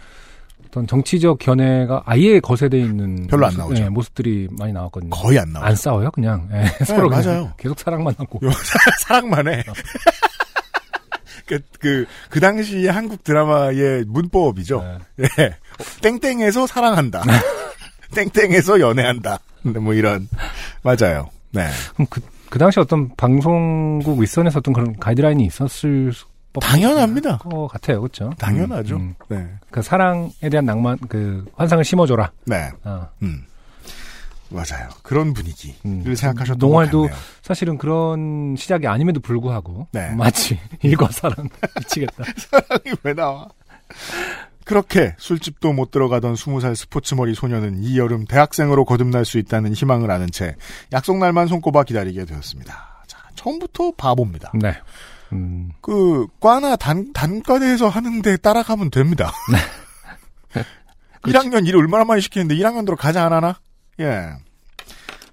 어떤 0.74 0.88
정치적 0.88 1.38
견해가 1.38 2.02
아예 2.04 2.40
거세돼 2.40 2.80
있는 2.80 3.28
별로 3.28 3.46
안 3.46 3.52
모습, 3.54 3.60
나오죠. 3.60 3.84
예, 3.84 3.90
모습들이 3.90 4.48
많이 4.58 4.74
나왔거든요. 4.74 5.12
거의 5.12 5.38
안 5.38 5.54
나와요. 5.54 5.70
안 5.70 5.76
싸워요, 5.76 6.10
그냥 6.10 6.50
예, 6.52 6.66
서로 6.84 7.10
그냥 7.10 7.24
맞아요. 7.26 7.54
계속 7.58 7.80
사랑만 7.80 8.16
하고. 8.18 8.40
사랑만 9.06 9.48
해. 9.50 9.64
그, 11.46 11.60
그, 11.80 12.06
그 12.30 12.40
당시의 12.40 12.88
한국 12.88 13.24
드라마의 13.24 14.06
문법이죠. 14.08 14.84
네. 15.18 15.28
예. 15.40 15.56
땡땡에서 16.02 16.66
사랑한다. 16.66 17.22
땡땡에서 18.16 18.80
연애한다. 18.80 19.38
근데 19.62 19.80
뭐 19.80 19.94
이런. 19.94 20.28
맞아요. 20.82 21.30
네. 21.52 21.68
그럼 21.94 22.08
그, 22.10 22.22
그 22.50 22.58
당시 22.58 22.80
어떤 22.80 23.14
방송국 23.16 24.20
윗선에서 24.20 24.60
어떤 24.60 24.74
그런 24.74 24.98
가이드라인이 24.98 25.46
있었을 25.46 26.12
법- 26.12 26.33
당연합니다. 26.62 27.38
것 27.39 27.68
같아요, 27.68 28.02
그렇죠? 28.02 28.32
당연하죠. 28.38 28.96
음, 28.96 29.16
음. 29.32 29.36
네. 29.36 29.50
그 29.72 29.82
사랑에 29.82 30.50
대한 30.52 30.66
낭만, 30.66 30.98
그 31.10 31.46
환상을 31.56 31.84
심어줘라. 31.84 32.32
네. 32.46 32.70
어. 32.84 33.08
음. 33.22 33.46
맞아요. 34.50 34.89
그런 35.02 35.34
분위기를 35.34 35.76
음. 35.86 36.16
생각하셨던 36.16 36.60
농활도. 36.60 37.10
사실은 37.42 37.78
그런 37.78 38.56
시작이 38.56 38.86
아님에도 38.86 39.20
불구하고 39.20 39.88
네. 39.92 40.13
마치 40.16 40.60
일과 40.84 41.08
사랑 41.12 41.50
미치겠다. 41.80 42.24
사랑이 42.38 42.96
왜 43.04 43.13
나와? 43.13 43.48
그렇게 44.63 45.16
술집도 45.18 45.74
못 45.74 45.92
들어가던 45.92 46.36
스무 46.36 46.62
살 46.62 46.76
스포츠머리 46.76 47.34
소녀는 47.36 47.84
이 47.84 47.98
여름 47.98 48.26
대학생으로 48.26 48.86
거듭날 48.86 49.26
수 49.26 49.38
있다는 49.38 49.74
희망을 49.74 50.10
아는 50.10 50.28
채 50.32 50.56
약속 50.94 51.18
날만 51.18 51.48
손꼽아 51.48 51.84
기다리게 51.84 52.24
되었습니다. 52.26 53.04
자, 53.08 53.18
처음부터 53.36 53.92
바보입니다. 53.98 54.52
네. 54.56 54.74
음, 55.34 55.72
그 55.82 56.28
과나 56.39 56.76
단 56.76 57.12
단과대에서 57.13 57.89
하는데 57.89 58.38
따라가면 58.38 58.91
됩니다. 58.91 59.32
1학년 61.24 61.67
일을 61.67 61.80
얼마나 61.80 62.04
많이 62.04 62.22
시키는데 62.22 62.56
1학년 62.56 62.86
들어 62.86 62.96
가지 62.96 63.17
안 63.17 63.34
하나? 63.34 63.60
예. 64.00 64.32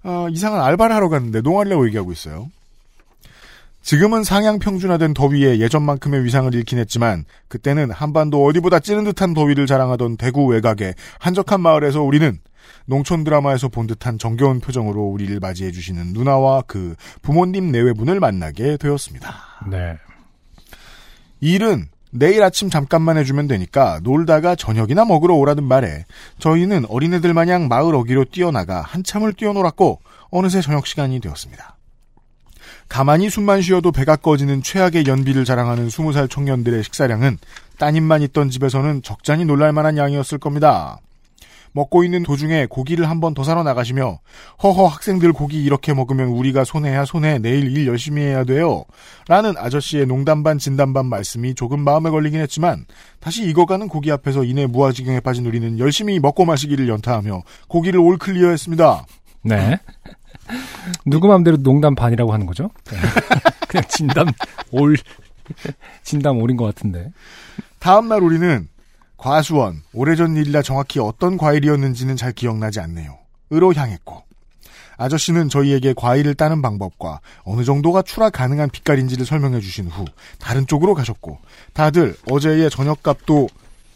어, 0.02 0.28
이상한 0.30 0.60
알바를 0.62 0.94
하러 0.94 1.08
갔는데 1.08 1.40
농하려고 1.40 1.86
얘기하고 1.86 2.12
있어요. 2.12 2.48
지금은 3.82 4.24
상향 4.24 4.58
평준화된 4.58 5.14
더위에 5.14 5.58
예전만큼의 5.58 6.24
위상을 6.24 6.54
잃긴 6.54 6.78
했지만 6.78 7.24
그때는 7.48 7.90
한반도 7.90 8.44
어디보다 8.44 8.78
찌는 8.78 9.04
듯한 9.04 9.34
더위를 9.34 9.66
자랑하던 9.66 10.16
대구 10.16 10.46
외곽의 10.46 10.94
한적한 11.18 11.60
마을에서 11.60 12.02
우리는 12.02 12.38
농촌 12.84 13.24
드라마에서 13.24 13.68
본 13.68 13.86
듯한 13.86 14.18
정겨운 14.18 14.60
표정으로 14.60 15.02
우리를 15.02 15.38
맞이해 15.40 15.70
주시는 15.70 16.12
누나와 16.12 16.62
그 16.66 16.94
부모님 17.22 17.72
내외분을 17.72 18.20
만나게 18.20 18.76
되었습니다. 18.76 19.49
네. 19.68 19.96
일은 21.40 21.88
내일 22.11 22.42
아침 22.42 22.70
잠깐만 22.70 23.16
해주면 23.18 23.46
되니까 23.46 24.01
놀다가 24.03 24.57
저녁이나 24.57 25.05
먹으러 25.05 25.35
오라는 25.35 25.64
말에 25.64 26.07
저희는 26.38 26.87
어린애들 26.88 27.33
마냥 27.35 27.68
마을 27.68 27.94
어귀로 27.94 28.27
뛰어나가 28.27 28.81
한참을 28.81 29.33
뛰어놀았고 29.33 30.01
어느새 30.31 30.61
저녁 30.61 30.87
시간이 30.87 31.20
되었습니다. 31.20 31.77
가만히 32.88 33.31
숨만 33.31 33.62
쉬어도 33.62 33.92
배가 33.92 34.16
꺼지는 34.16 34.62
최악의 34.62 35.05
연비를 35.07 35.44
자랑하는 35.44 35.87
20살 35.88 36.29
청년들의 36.29 36.83
식사량은 36.83 37.38
따님만 37.79 38.23
있던 38.23 38.51
집에서는 38.51 39.03
적잖이 39.03 39.44
놀랄 39.44 39.73
만한 39.73 39.96
양이었을 39.96 40.38
겁니다. 40.38 40.99
먹고 41.72 42.02
있는 42.04 42.22
도중에 42.22 42.66
고기를 42.66 43.09
한 43.09 43.20
번 43.20 43.35
더 43.35 43.44
사러 43.44 43.62
나가시며 43.62 44.18
허허 44.62 44.87
학생들 44.87 45.33
고기 45.33 45.62
이렇게 45.62 45.94
먹으면 45.94 46.28
우리가 46.28 46.64
손해야 46.64 47.04
손해 47.04 47.38
내일 47.38 47.76
일 47.76 47.87
열심히 47.87 48.22
해야 48.22 48.44
돼요. 48.44 48.85
라는 49.28 49.54
아저씨의 49.56 50.06
농담 50.06 50.42
반 50.42 50.59
진담 50.59 50.92
반 50.92 51.06
말씀이 51.06 51.54
조금 51.54 51.80
마음에 51.80 52.11
걸리긴 52.11 52.40
했지만 52.40 52.87
다시 53.20 53.44
익어가는 53.48 53.88
고기 53.88 54.11
앞에서 54.11 54.44
이내 54.44 54.66
무아지경에 54.66 55.20
빠진 55.20 55.46
우리는 55.46 55.78
열심히 55.78 56.18
먹고 56.18 56.44
마시기를 56.44 56.88
연타하며 56.88 57.42
고기를 57.68 58.00
올 58.00 58.18
클리어했습니다. 58.18 59.04
네. 59.42 59.78
누구 61.06 61.28
맘대로 61.28 61.56
농담 61.59 61.94
반이라고 61.94 62.33
하는 62.33 62.46
거죠? 62.46 62.70
네. 62.90 62.96
그냥 63.68 63.85
진담 63.88 64.26
올, 64.72 64.96
진담 66.02 66.38
올인 66.38 66.56
것 66.56 66.64
같은데. 66.64 67.11
다음 67.78 68.09
날 68.09 68.22
우리는 68.22 68.66
과수원, 69.20 69.83
오래전 69.92 70.35
일이라 70.35 70.62
정확히 70.62 70.98
어떤 70.98 71.37
과일이었는지는 71.37 72.16
잘 72.16 72.33
기억나지 72.33 72.80
않네요. 72.80 73.18
으로 73.52 73.74
향했고 73.74 74.22
아저씨는 74.96 75.50
저희에게 75.50 75.92
과일을 75.94 76.35
따는 76.35 76.62
방법과 76.62 77.20
어느 77.44 77.62
정도가 77.64 78.00
출하 78.02 78.30
가능한 78.30 78.70
빛깔인지를 78.70 79.26
설명해 79.26 79.61
주신 79.61 79.88
후 79.88 80.06
다른 80.38 80.66
쪽으로 80.66 80.94
가셨고 80.94 81.38
다들 81.74 82.16
어제의 82.30 82.70
저녁값도 82.70 83.48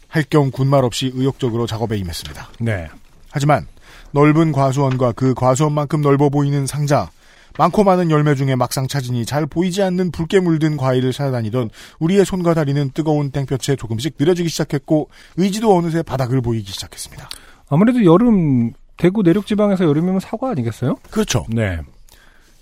할 0.07 0.25
겸 0.29 0.51
군말 0.51 0.85
없이 0.85 1.11
의욕적으로 1.13 1.65
작업에 1.65 1.97
임했습니다. 1.97 2.49
네. 2.59 2.87
하지만 3.31 3.67
넓은 4.11 4.51
과수원과 4.51 5.13
그 5.13 5.33
과수원만큼 5.33 6.01
넓어 6.01 6.29
보이는 6.29 6.67
상자, 6.67 7.09
많고 7.57 7.83
많은 7.83 8.11
열매 8.11 8.35
중에 8.35 8.55
막상 8.55 8.87
찾으니 8.87 9.25
잘 9.25 9.45
보이지 9.45 9.81
않는 9.81 10.11
붉게 10.11 10.39
물든 10.39 10.77
과일을 10.77 11.11
찾아다니던 11.11 11.69
우리의 11.99 12.25
손과 12.25 12.53
다리는 12.53 12.91
뜨거운 12.93 13.31
땡볕에 13.31 13.75
조금씩 13.75 14.15
느려지기 14.19 14.49
시작했고 14.49 15.09
의지도 15.37 15.75
어느새 15.75 16.01
바닥을 16.01 16.41
보이기 16.41 16.71
시작했습니다. 16.71 17.29
아무래도 17.69 18.03
여름, 18.03 18.73
대구 18.97 19.23
내륙 19.23 19.47
지방에서 19.47 19.85
여름이면 19.85 20.19
사과 20.19 20.49
아니겠어요? 20.51 20.95
그렇죠. 21.09 21.45
네. 21.49 21.79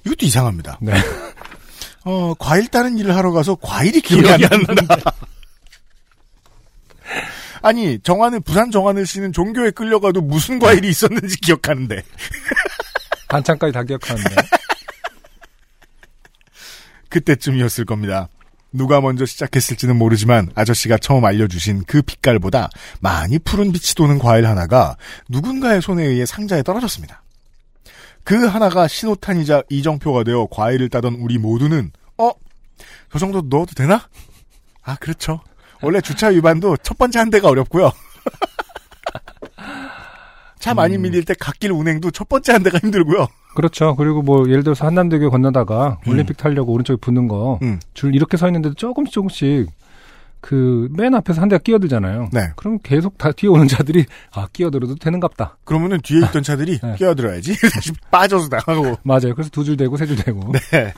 이것도 0.06 0.26
이상합니다. 0.26 0.78
네. 0.82 0.94
어, 2.06 2.34
과일 2.38 2.68
따는 2.68 2.98
일을 2.98 3.16
하러 3.16 3.32
가서 3.32 3.56
과일이 3.56 4.02
기억이 4.02 4.28
안 4.28 4.62
난다. 4.64 4.98
아니, 7.62 7.98
정하는, 8.00 8.42
부산 8.42 8.72
정하늘 8.72 9.06
씨는 9.06 9.32
종교에 9.32 9.72
끌려가도 9.72 10.20
무슨 10.20 10.60
과일이 10.60 10.90
있었는지 10.90 11.40
기억하는데. 11.40 12.04
반찬까지 13.30 13.72
다 13.72 13.84
기억하는데. 13.84 14.36
그때쯤이었을 17.14 17.86
겁니다. 17.86 18.28
누가 18.72 19.00
먼저 19.00 19.26
시작했을지는 19.26 19.96
모르지만 19.96 20.50
아저씨가 20.56 20.98
처음 20.98 21.24
알려주신 21.26 21.84
그 21.86 22.02
빛깔보다 22.02 22.70
많이 23.02 23.38
푸른 23.38 23.72
빛이 23.72 23.94
도는 23.96 24.18
과일 24.18 24.48
하나가 24.48 24.98
누군가의 25.30 25.82
손에 25.82 26.04
의해 26.04 26.26
상자에 26.26 26.64
떨어졌습니다. 26.64 27.22
그 28.24 28.48
하나가 28.48 28.88
신호탄이자 28.88 29.64
이정표가 29.70 30.24
되어 30.24 30.48
과일을 30.50 30.90
따던 30.90 31.16
우리 31.16 31.38
모두는 31.38 31.92
어? 32.18 32.32
저 33.12 33.20
정도 33.20 33.42
넣어도 33.42 33.76
되나? 33.76 34.08
아 34.82 34.96
그렇죠. 34.96 35.42
원래 35.82 36.02
주차 36.02 36.30
위반도 36.30 36.76
첫 36.78 36.98
번째 36.98 37.20
한 37.20 37.30
대가 37.30 37.50
어렵고요. 37.50 37.92
차 40.64 40.74
많이 40.74 40.98
밀릴 40.98 41.26
때 41.26 41.34
갓길 41.38 41.72
운행도 41.74 42.12
첫 42.12 42.30
번째 42.30 42.54
한 42.54 42.64
대가 42.64 42.78
힘들고요. 42.78 43.28
그렇죠. 43.54 43.96
그리고 43.98 44.22
뭐 44.22 44.48
예를 44.48 44.64
들어서 44.64 44.86
한남대교 44.88 45.30
건너다가 45.30 46.00
올림픽 46.08 46.38
타려고 46.38 46.72
오른쪽에 46.72 46.98
붙는 47.02 47.28
거줄 47.28 47.60
음. 47.68 47.80
이렇게 48.14 48.38
서 48.38 48.48
있는데도 48.48 48.74
조금씩 48.76 49.12
조금씩 49.14 49.70
그 50.40 50.88
맨 50.92 51.16
앞에서 51.16 51.42
한 51.42 51.50
대가 51.50 51.62
끼어들잖아요. 51.62 52.30
네. 52.32 52.52
그럼 52.56 52.80
계속 52.82 53.18
다 53.18 53.32
뒤에 53.34 53.50
오는 53.50 53.68
자들이 53.68 54.06
아 54.34 54.48
끼어들어도 54.54 54.96
되는갑다. 54.96 55.58
그러면은 55.66 56.00
뒤에 56.02 56.20
있던 56.28 56.44
차들이 56.44 56.80
네. 56.84 56.96
끼어들어야지. 56.98 57.56
다시 57.74 57.92
빠져서 58.12 58.48
나가고. 58.50 58.98
맞아요. 59.04 59.36
그래서 59.36 59.50
두 59.50 59.66
줄 59.66 59.76
되고 59.76 59.98
세 59.98 60.06
줄 60.06 60.16
되고. 60.16 60.40
네. 60.72 60.94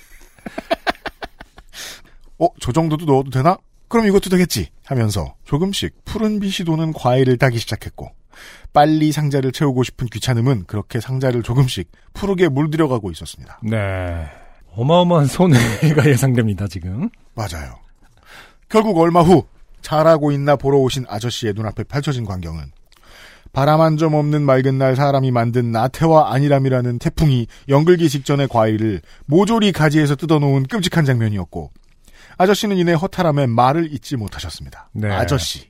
어, 2.38 2.47
저 2.60 2.71
정도도 2.71 3.06
넣어도 3.06 3.32
되나? 3.32 3.58
그럼 3.88 4.08
이것도 4.08 4.30
되겠지. 4.30 4.69
하면서 4.86 5.36
조금씩 5.45 5.93
푸른 6.06 6.39
빛이 6.39 6.65
도는 6.65 6.93
과일을 6.93 7.38
따기 7.38 7.58
시작했고, 7.60 8.10
빨리 8.74 9.12
상자를 9.12 9.52
채우고 9.52 9.84
싶은 9.84 10.08
귀찮음은 10.08 10.65
그렇게 10.65 11.00
상자를 11.00 11.43
조금씩 11.43 11.91
푸르게 12.13 12.50
물들여가고 12.50 13.12
있었습니다. 13.12 13.60
네. 13.63 14.26
어마어마한 14.76 15.28
손해가 15.28 16.06
예상됩니다, 16.10 16.67
지금. 16.67 17.10
맞아요. 17.34 17.76
결국 18.69 18.98
얼마 18.98 19.21
후, 19.21 19.45
잘하고 19.82 20.32
있나 20.32 20.56
보러 20.56 20.78
오신 20.80 21.06
아저씨의 21.08 21.54
눈앞에 21.54 21.84
펼쳐진 21.84 22.26
광경은 22.26 22.71
바람 23.54 23.80
한 23.80 23.95
점 23.98 24.15
없는 24.15 24.41
맑은 24.41 24.78
날 24.78 24.98
사람이 24.98 25.32
만든 25.32 25.71
나태와 25.71 26.34
안일함이라는 26.34 27.00
태풍이 27.00 27.48
연글기 27.69 28.10
직전의 28.10 28.50
과일을 28.50 29.02
모조리 29.28 29.71
가지에서 29.71 30.15
뜯어놓은 30.17 30.63
끔찍한 30.63 31.06
장면이었고 31.06 31.71
아저씨는 32.38 32.76
이내 32.76 32.91
허탈함에 32.91 33.45
말을 33.45 33.93
잇지 33.93 34.17
못하셨습니다. 34.17 34.89
네. 34.91 35.10
아저씨. 35.10 35.69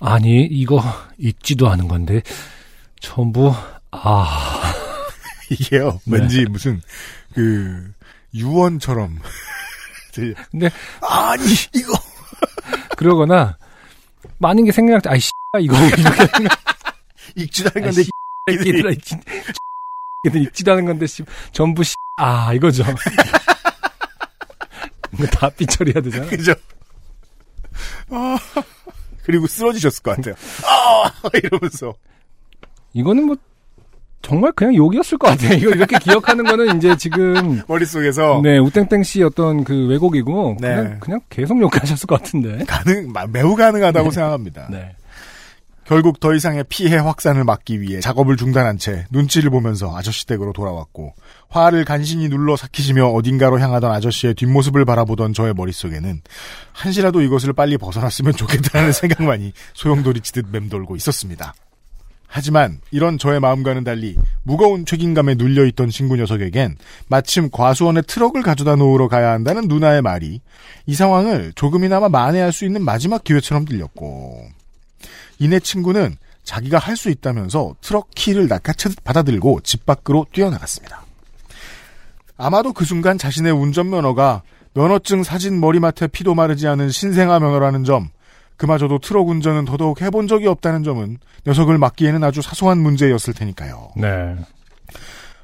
아니, 0.00 0.44
이거 0.44 0.82
읽지도 1.18 1.68
않은 1.70 1.88
건데, 1.88 2.22
전부, 3.00 3.52
아, 3.90 4.72
이게요, 5.50 6.00
네. 6.04 6.18
왠지 6.18 6.44
무슨, 6.46 6.80
그, 7.34 7.92
유언처럼. 8.34 9.18
들려. 10.12 10.34
근데, 10.50 10.70
아니, 11.00 11.44
이거. 11.74 11.92
그러거나, 12.96 13.56
많은 14.38 14.64
게 14.64 14.72
생각날 14.72 15.00
때, 15.00 15.10
아이, 15.10 15.20
씨, 15.20 15.30
이거, 15.60 15.76
이렇게 15.76 16.02
읽지도 17.36 17.70
않은 17.74 17.82
건데, 17.82 18.02
읽지, 18.02 19.16
얘들 20.26 20.42
읽지도 20.42 20.72
않은 20.72 20.84
건데, 20.86 21.06
씨, 21.06 21.22
전부, 21.52 21.84
씨, 21.84 21.94
아, 22.16 22.52
이거죠. 22.54 22.84
이거 25.12 25.26
다 25.26 25.48
삐처리해야 25.50 26.02
되잖아. 26.02 26.26
그죠? 26.26 26.54
아, 28.10 28.36
그리고 29.24 29.46
쓰러지셨을 29.46 30.02
것 30.02 30.16
같아요. 30.16 30.34
아! 30.66 31.10
이러면서. 31.34 31.94
이거는 32.92 33.24
뭐, 33.24 33.36
정말 34.22 34.52
그냥 34.52 34.74
욕이었을 34.74 35.18
것 35.18 35.28
같아요. 35.28 35.58
이거 35.58 35.70
이렇게 35.70 35.98
기억하는 35.98 36.44
거는 36.44 36.76
이제 36.76 36.96
지금, 36.96 37.60
머릿속에서. 37.68 38.40
네, 38.42 38.58
우땡땡 38.58 39.02
씨 39.02 39.22
어떤 39.22 39.64
그 39.64 39.86
왜곡이고, 39.88 40.56
네. 40.60 40.74
그냥, 40.76 41.00
그냥 41.00 41.20
계속 41.28 41.60
욕하셨을 41.60 42.06
것 42.06 42.22
같은데. 42.22 42.64
가능, 42.66 43.12
마- 43.12 43.26
매우 43.26 43.54
가능하다고 43.56 44.10
생각합니다. 44.10 44.68
네. 44.70 44.94
결국 45.86 46.18
더 46.18 46.34
이상의 46.34 46.64
피해 46.68 46.96
확산을 46.96 47.44
막기 47.44 47.80
위해 47.80 48.00
작업을 48.00 48.36
중단한 48.36 48.78
채 48.78 49.06
눈치를 49.10 49.50
보면서 49.50 49.94
아저씨 49.96 50.26
댁으로 50.26 50.52
돌아왔고 50.52 51.14
화를 51.48 51.84
간신히 51.84 52.28
눌러 52.28 52.56
삭히시며 52.56 53.06
어딘가로 53.08 53.60
향하던 53.60 53.90
아저씨의 53.90 54.34
뒷모습을 54.34 54.84
바라보던 54.84 55.34
저의 55.34 55.52
머릿속에는 55.54 56.22
한시라도 56.72 57.20
이것을 57.20 57.52
빨리 57.52 57.76
벗어났으면 57.76 58.32
좋겠다는 58.32 58.92
생각만이 58.92 59.52
소용돌이치듯 59.74 60.46
맴돌고 60.50 60.96
있었습니다. 60.96 61.54
하지만 62.26 62.80
이런 62.90 63.16
저의 63.16 63.38
마음과는 63.38 63.84
달리 63.84 64.16
무거운 64.42 64.84
책임감에 64.86 65.36
눌려있던 65.36 65.90
친구 65.90 66.16
녀석에겐 66.16 66.76
마침 67.06 67.48
과수원에 67.48 68.02
트럭을 68.02 68.42
가져다 68.42 68.74
놓으러 68.74 69.06
가야 69.06 69.30
한다는 69.30 69.68
누나의 69.68 70.02
말이 70.02 70.40
이 70.86 70.94
상황을 70.94 71.52
조금이나마 71.54 72.08
만회할 72.08 72.52
수 72.52 72.64
있는 72.64 72.82
마지막 72.82 73.22
기회처럼 73.22 73.66
들렸고 73.66 74.48
이내 75.38 75.60
친구는 75.60 76.16
자기가 76.44 76.78
할 76.78 76.96
수 76.96 77.10
있다면서 77.10 77.74
트럭 77.80 78.10
키를 78.14 78.48
낚아채듯 78.48 79.02
받아들고 79.02 79.60
집 79.62 79.86
밖으로 79.86 80.26
뛰어나갔습니다. 80.32 81.04
아마도 82.36 82.72
그 82.72 82.84
순간 82.84 83.16
자신의 83.18 83.52
운전면허가 83.52 84.42
면허증 84.74 85.22
사진 85.22 85.60
머리맡에 85.60 86.08
피도 86.08 86.34
마르지 86.34 86.66
않은 86.66 86.90
신생아 86.90 87.38
면허라는 87.38 87.84
점, 87.84 88.10
그마저도 88.56 88.98
트럭 88.98 89.28
운전은 89.28 89.64
더더욱 89.64 90.00
해본 90.02 90.28
적이 90.28 90.48
없다는 90.48 90.82
점은 90.82 91.18
녀석을 91.46 91.78
맡기에는 91.78 92.22
아주 92.24 92.42
사소한 92.42 92.78
문제였을 92.78 93.34
테니까요. 93.34 93.92
네. 93.96 94.36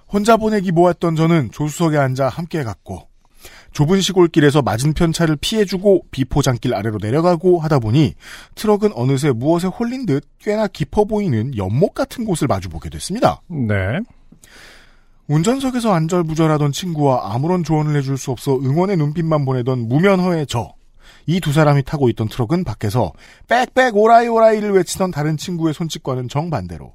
혼자 0.08 0.36
보내기 0.36 0.72
모았던 0.72 1.16
저는 1.16 1.50
조수석에 1.52 1.96
앉아 1.96 2.28
함께 2.28 2.64
갔고 2.64 3.09
좁은 3.72 4.00
시골길에서 4.00 4.62
맞은편 4.62 5.12
차를 5.12 5.36
피해주고 5.40 6.06
비포장길 6.10 6.74
아래로 6.74 6.98
내려가고 7.00 7.60
하다 7.60 7.78
보니 7.78 8.14
트럭은 8.54 8.90
어느새 8.94 9.30
무엇에 9.30 9.68
홀린 9.68 10.06
듯 10.06 10.24
꽤나 10.40 10.66
깊어 10.66 11.04
보이는 11.04 11.56
연못 11.56 11.94
같은 11.94 12.24
곳을 12.24 12.48
마주보게 12.48 12.90
됐습니다. 12.90 13.40
네. 13.48 14.00
운전석에서 15.28 15.92
안절부절하던 15.92 16.72
친구와 16.72 17.32
아무런 17.32 17.62
조언을 17.62 17.96
해줄 17.96 18.18
수 18.18 18.32
없어 18.32 18.56
응원의 18.56 18.96
눈빛만 18.96 19.44
보내던 19.44 19.88
무면허의 19.88 20.46
저. 20.46 20.74
이 21.26 21.38
두 21.38 21.52
사람이 21.52 21.84
타고 21.84 22.08
있던 22.08 22.28
트럭은 22.28 22.64
밖에서 22.64 23.12
빽빽 23.46 23.96
오라이 23.96 24.26
오라이를 24.26 24.72
외치던 24.72 25.12
다른 25.12 25.36
친구의 25.36 25.74
손짓과는 25.74 26.28
정반대로 26.28 26.92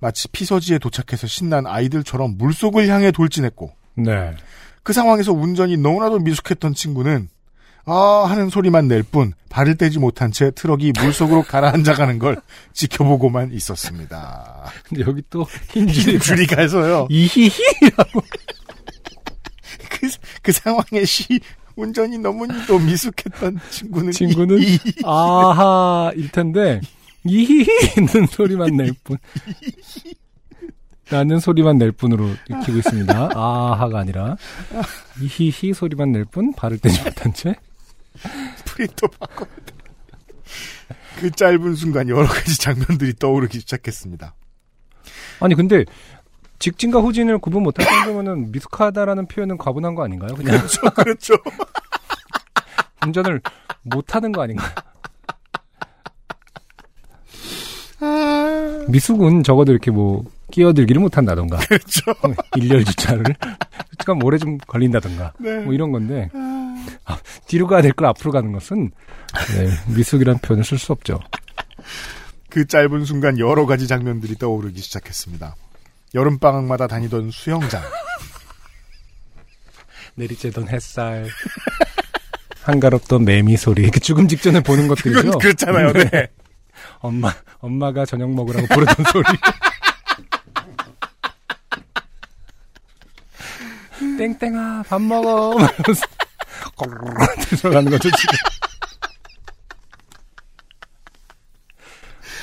마치 0.00 0.26
피서지에 0.28 0.78
도착해서 0.78 1.26
신난 1.28 1.66
아이들처럼 1.66 2.36
물속을 2.36 2.88
향해 2.88 3.12
돌진했고 3.12 3.70
네. 3.96 4.32
그 4.82 4.92
상황에서 4.92 5.32
운전이 5.32 5.76
너무나도 5.76 6.18
미숙했던 6.20 6.74
친구는 6.74 7.28
아 7.86 8.26
하는 8.28 8.50
소리만 8.50 8.88
낼 8.88 9.02
뿐 9.02 9.32
발을 9.48 9.76
떼지 9.76 9.98
못한 9.98 10.30
채 10.32 10.50
트럭이 10.52 10.92
물속으로 11.00 11.42
가라앉아가는 11.48 12.18
걸 12.18 12.40
지켜보고만 12.72 13.52
있었습니다. 13.52 14.70
근데 14.84 15.02
여기 15.06 15.22
또 15.30 15.46
흰줄이 15.72 16.18
줄이 16.20 16.46
가서요. 16.46 17.08
이히히라고. 17.10 18.20
그, 19.90 20.08
그 20.42 20.52
상황에 20.52 21.04
시 21.04 21.40
운전이 21.76 22.18
너무도 22.18 22.78
미숙했던 22.78 23.58
친구는 23.70 24.12
친구는 24.12 24.58
이, 24.60 24.74
이, 24.74 24.78
아하 25.04 26.12
일 26.14 26.30
텐데 26.30 26.80
이히히는 27.24 28.26
소리만 28.30 28.76
낼 28.76 28.92
뿐. 29.04 29.16
라는 31.10 31.40
소리만 31.40 31.78
낼 31.78 31.92
뿐으로 31.92 32.28
익히고 32.48 32.78
있습니다. 32.78 33.30
아하가 33.34 33.98
아니라 33.98 34.36
이히히 35.20 35.72
소리만 35.74 36.12
낼 36.12 36.24
뿐 36.24 36.52
발을 36.54 36.78
떼지 36.78 37.02
못한 37.02 37.32
채. 37.34 37.54
프린터 38.64 39.06
바꿔. 39.18 39.46
그 41.18 41.30
짧은 41.30 41.74
순간 41.74 42.08
여러 42.08 42.26
가지 42.26 42.58
장면들이 42.58 43.14
떠오르기 43.18 43.60
시작했습니다. 43.60 44.34
아니 45.40 45.54
근데 45.54 45.84
직진과 46.60 47.00
후진을 47.00 47.38
구분 47.38 47.62
못할 47.62 47.86
정도면은 47.86 48.52
미숙하다라는 48.52 49.26
표현은 49.26 49.58
과분한 49.58 49.94
거 49.94 50.04
아닌가요? 50.04 50.34
그냥 50.34 50.58
그렇죠, 50.58 50.80
그렇죠. 50.94 51.34
운전을 53.04 53.40
못하는 53.82 54.30
거 54.30 54.42
아닌가요? 54.42 54.70
아, 58.00 58.84
미숙은 58.88 59.42
적어도 59.42 59.72
이렇게 59.72 59.90
뭐 59.90 60.24
끼어들기를 60.50 61.00
못한다던가 61.00 61.58
그렇죠. 61.66 62.12
일렬 62.56 62.84
주차를 62.84 63.24
잠깐 63.98 64.22
오래 64.22 64.38
좀 64.38 64.58
걸린다던가 64.58 65.32
네. 65.38 65.58
뭐 65.60 65.72
이런 65.74 65.92
건데 65.92 66.30
아, 67.04 67.18
뒤로 67.46 67.66
가야 67.66 67.82
될 67.82 67.92
걸 67.92 68.06
앞으로 68.08 68.32
가는 68.32 68.52
것은 68.52 68.90
네, 69.56 69.68
미숙이라는 69.94 70.40
표현을 70.40 70.64
쓸 70.64 70.78
수 70.78 70.92
없죠. 70.92 71.20
그 72.48 72.66
짧은 72.66 73.04
순간 73.04 73.38
여러 73.38 73.66
가지 73.66 73.86
장면들이 73.86 74.36
떠오르기 74.36 74.80
시작했습니다. 74.80 75.54
여름방학마다 76.14 76.86
다니던 76.88 77.30
수영장. 77.30 77.82
내리쬐던 80.18 80.68
햇살 80.68 81.26
한가롭던 82.62 83.24
매미 83.24 83.56
소리 83.56 83.82
이렇게 83.82 84.00
죽음 84.00 84.28
직전에 84.28 84.60
보는 84.60 84.88
것들이죠. 84.88 85.38
그렇잖아요. 85.38 85.92
네. 85.92 86.28
엄마 86.98 87.32
엄마가 87.58 88.04
저녁 88.04 88.30
먹으라고 88.32 88.66
부르던 88.66 89.04
소리. 89.12 89.24
땡땡아 94.18 94.84
밥 94.88 95.00
먹어. 95.00 95.54
이러면서 95.54 96.06
들어가는 97.56 97.90
거죠 97.90 98.10
지금. 98.10 98.38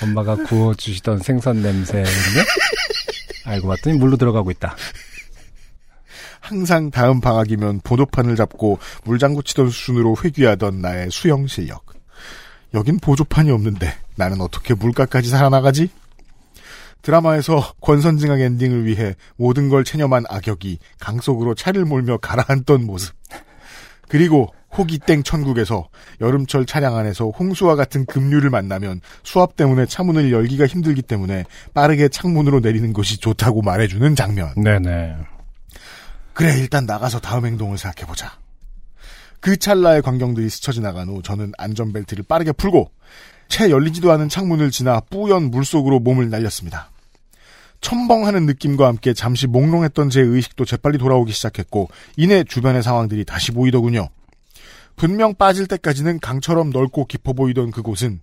엄마가 0.04 0.36
구워주시던 0.36 1.20
생선 1.20 1.62
냄새인데 1.62 2.10
알고 3.46 3.68
봤더니 3.68 3.98
물로 3.98 4.18
들어가고 4.18 4.52
있다. 4.52 4.76
항상 6.40 6.92
다음 6.92 7.20
방학이면 7.20 7.82
보도판을 7.84 8.36
잡고 8.36 8.80
물장구 9.04 9.44
치던 9.44 9.70
수준으로 9.70 10.16
회귀하던 10.24 10.82
나의 10.82 11.10
수영 11.12 11.48
실력. 11.48 11.86
여긴 12.74 13.00
보조판이 13.00 13.52
없는데 13.52 13.98
나는 14.16 14.42
어떻게 14.42 14.74
물가까지 14.74 15.30
살아나가지? 15.30 15.90
드라마에서 17.02 17.74
권선징악 17.82 18.42
엔딩을 18.42 18.86
위해 18.86 19.16
모든 19.36 19.70
걸 19.70 19.84
체념한 19.84 20.26
악역이 20.30 20.80
강 21.00 21.20
속으로 21.20 21.56
차를 21.56 21.86
몰며 21.86 22.18
가라앉던 22.18 22.86
모습. 22.86 23.16
그리고 24.08 24.54
호기땡 24.78 25.24
천국에서 25.24 25.88
여름철 26.22 26.66
차량 26.66 26.98
안에서 26.98 27.30
홍수와 27.30 27.76
같은 27.76 28.06
급류를 28.06 28.50
만나면 28.50 29.02
수압 29.24 29.56
때문에 29.56 29.86
차문을 29.86 30.32
열기가 30.32 30.68
힘들기 30.68 31.02
때문에 31.02 31.46
빠르게 31.74 32.10
창문으로 32.10 32.60
내리는 32.60 32.94
것이 32.94 33.18
좋다고 33.18 33.62
말해주는 33.62 34.16
장면. 34.16 34.54
네네. 34.56 35.16
그래 36.34 36.58
일단 36.60 36.86
나가서 36.86 37.20
다음 37.20 37.46
행동을 37.46 37.78
생각해보자. 37.78 38.38
그 39.40 39.58
찰나의 39.58 40.02
광경들이 40.02 40.50
스쳐 40.50 40.72
지나간 40.72 41.10
후 41.10 41.22
저는 41.24 41.52
안전벨트를 41.58 42.26
빠르게 42.28 42.52
풀고 42.52 42.92
채 43.48 43.70
열리지도 43.70 44.12
않은 44.12 44.30
창문을 44.30 44.72
지나 44.72 45.00
뿌연 45.00 45.52
물속으로 45.52 46.00
몸을 46.00 46.30
날렸습니다. 46.30 46.92
첨벙하는 47.82 48.46
느낌과 48.46 48.88
함께 48.88 49.14
잠시 49.14 49.48
몽롱했던 49.48 50.10
제 50.10 50.22
의식도 50.22 50.66
재빨리 50.66 50.98
돌아오기 50.98 51.32
시작했고 51.32 51.90
이내 52.16 52.44
주변의 52.44 52.84
상황들이 52.84 53.26
다시 53.26 53.52
보이더군요. 53.52 54.10
분명 54.96 55.36
빠질 55.36 55.68
때까지는 55.68 56.20
강처럼 56.20 56.72
넓고 56.72 57.06
깊어 57.06 57.34
보이던 57.34 57.72
그곳은 57.72 58.22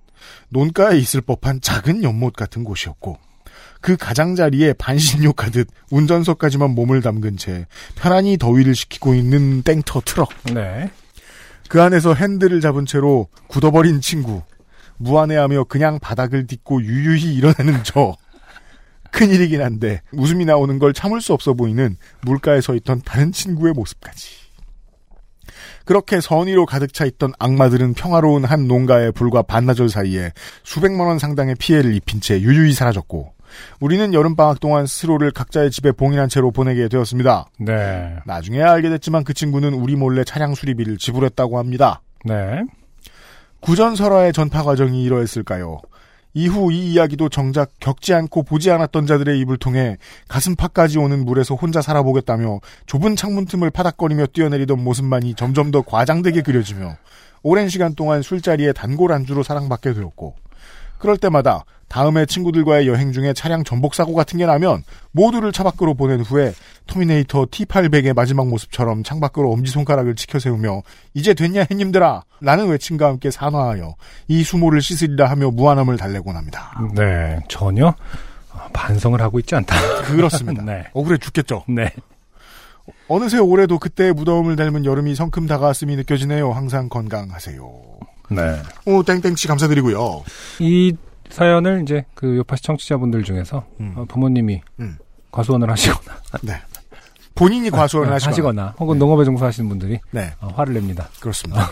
논가에 0.49 0.99
있을 0.99 1.21
법한 1.21 1.61
작은 1.61 2.03
연못 2.03 2.35
같은 2.35 2.65
곳이었고 2.65 3.19
그 3.81 3.97
가장자리에 3.97 4.73
반신욕하듯 4.75 5.69
운전석까지만 5.91 6.71
몸을 6.71 7.03
담근 7.03 7.37
채 7.37 7.67
편안히 7.95 8.39
더위를 8.39 8.75
식히고 8.75 9.15
있는 9.15 9.63
땡터 9.63 10.03
트럭. 10.05 10.31
네. 10.53 10.91
그 11.69 11.83
안에서 11.83 12.15
핸들을 12.15 12.61
잡은 12.61 12.87
채로 12.87 13.29
굳어버린 13.47 14.01
친구. 14.01 14.43
무안해하며 14.97 15.65
그냥 15.65 15.99
바닥을 15.99 16.47
딛고 16.47 16.83
유유히 16.83 17.35
일어나는 17.35 17.83
저. 17.85 18.17
큰일이긴 19.15 19.63
한데 19.63 20.03
웃음이 20.13 20.45
나오는 20.45 20.79
걸 20.81 20.93
참을 20.93 21.21
수 21.21 21.33
없어 21.33 21.55
보이는 21.55 21.97
물가에 22.23 22.61
서 22.61 22.75
있던 22.75 23.01
다른 23.05 23.31
친구의 23.31 23.73
모습까지. 23.73 24.45
그렇게 25.85 26.21
선의로 26.21 26.67
가득 26.67 26.93
차 26.93 27.05
있던 27.05 27.33
악마들은 27.39 27.95
평화로운 27.95 28.45
한 28.45 28.67
농가의 28.67 29.13
불과 29.13 29.43
반나절 29.43 29.89
사이에 29.89 30.33
수백만 30.65 31.07
원 31.07 31.19
상당의 31.19 31.55
피해를 31.57 31.95
입힌 31.95 32.21
채 32.21 32.41
유유히 32.41 32.73
사라졌고 32.73 33.35
우리는 33.79 34.13
여름방학 34.13 34.59
동안 34.59 34.87
스스로를 34.87 35.31
각자의 35.31 35.71
집에 35.71 35.93
봉인한 35.93 36.29
채로 36.29 36.51
보내게 36.51 36.89
되었습니다. 36.89 37.47
네. 37.61 38.17
나중에 38.27 38.63
알게 38.63 38.89
됐지만 38.89 39.23
그 39.23 39.33
친구는 39.33 39.75
우리 39.75 39.95
몰래 39.95 40.25
차량 40.25 40.55
수리비를 40.55 40.99
지불했다고 40.99 41.59
합니다. 41.59 42.03
네. 42.25 42.65
구전설화의 43.61 44.33
전파 44.33 44.63
과정이 44.63 45.05
이러했을까요? 45.05 45.81
이후 46.35 46.73
이 46.73 46.93
이야기도 46.93 47.29
정작 47.29 47.71
겪지 47.81 48.13
않고 48.13 48.43
보지 48.43 48.71
않았던 48.71 49.07
자들의 49.07 49.39
입을 49.41 49.57
통해 49.57 49.97
가슴팍까지 50.29 50.99
오는 50.99 51.25
물에서 51.25 51.55
혼자 51.55 51.81
살아보겠다며 51.81 52.61
좁은 52.87 53.15
창문 53.17 53.47
틈을 53.47 53.71
파닥거리며 53.71 54.27
뛰어내리던 54.27 54.83
모습만이 54.83 55.35
점점 55.35 55.71
더 55.71 55.83
과장되게 55.83 56.43
그려지며 56.43 56.97
오랜 57.43 57.69
시간 57.69 57.95
동안 57.95 58.23
술자리에 58.23 58.73
단골 58.73 59.13
안주로 59.13 59.43
사랑받게 59.43 59.95
되었고 59.95 60.35
그럴 60.99 61.17
때마다 61.17 61.65
다음에 61.89 62.27
친구들과의 62.27 62.89
여행 62.89 63.13
중에 63.13 63.33
차량 63.35 63.63
전복 63.63 63.95
사고 63.95 64.15
같은 64.15 64.37
게 64.39 64.47
나면 64.47 64.83
모두를 65.13 65.53
차 65.53 65.63
밖으로 65.63 65.95
보낸 65.95 66.21
후에 66.23 66.53
터미네이터 66.89 67.47
T800의 67.47 68.15
마지막 68.15 68.49
모습처럼 68.49 69.05
창 69.05 69.21
밖으로 69.21 69.53
엄지손가락을 69.53 70.17
치켜 70.17 70.41
세우며 70.41 70.83
이제 71.15 71.35
됐냐 71.35 71.67
해님들아 71.71 72.25
라는 72.41 72.69
외침과 72.69 73.07
함께 73.07 73.31
산화하여 73.31 73.95
이 74.27 74.43
수모를 74.43 74.83
씻으리라 74.83 75.31
하며 75.31 75.51
무한함을 75.51 75.97
달래곤 75.97 76.37
합니다. 76.37 76.73
네. 76.95 77.39
전혀 77.49 77.87
어, 77.87 78.69
반성을 78.73 79.21
하고 79.21 79.39
있지 79.39 79.55
않다. 79.55 79.77
그렇습니다. 80.07 80.63
네. 80.67 80.85
억울해 80.95 81.19
죽겠죠. 81.19 81.65
네. 81.69 81.93
어느새 83.09 83.39
올해도 83.39 83.79
그때의 83.79 84.13
무더움을 84.15 84.57
닮은 84.57 84.85
여름이 84.85 85.15
성큼 85.15 85.47
다가왔음이 85.47 85.97
느껴지네요. 85.97 86.53
항상 86.53 86.89
건강하세요. 86.89 87.71
네. 88.31 88.63
오 88.87 89.03
땡땡씨 89.03 89.49
감사드리고요. 89.49 90.25
이 90.61 90.97
사연을 91.31 91.83
이제 91.83 92.05
그 92.15 92.37
요파 92.37 92.57
시 92.57 92.63
청취자분들 92.63 93.25
중에서 93.25 93.67
음. 93.81 93.95
어, 93.97 94.05
부모님이 94.07 94.63
음. 94.81 94.97
과수원을 95.31 95.71
하시거나 95.71 96.19
네. 96.43 96.55
본인이 97.35 97.71
과수원을 97.71 98.11
네, 98.11 98.13
하시거나. 98.15 98.33
하시거나 98.33 98.75
혹은 98.79 98.95
네. 98.95 98.99
농업에 99.01 99.25
종사하시는 99.25 99.69
분들이 99.69 99.99
네, 100.13 100.33
어, 100.41 100.49
화를 100.55 100.75
냅니다. 100.75 101.09
그렇습니다. 101.21 101.69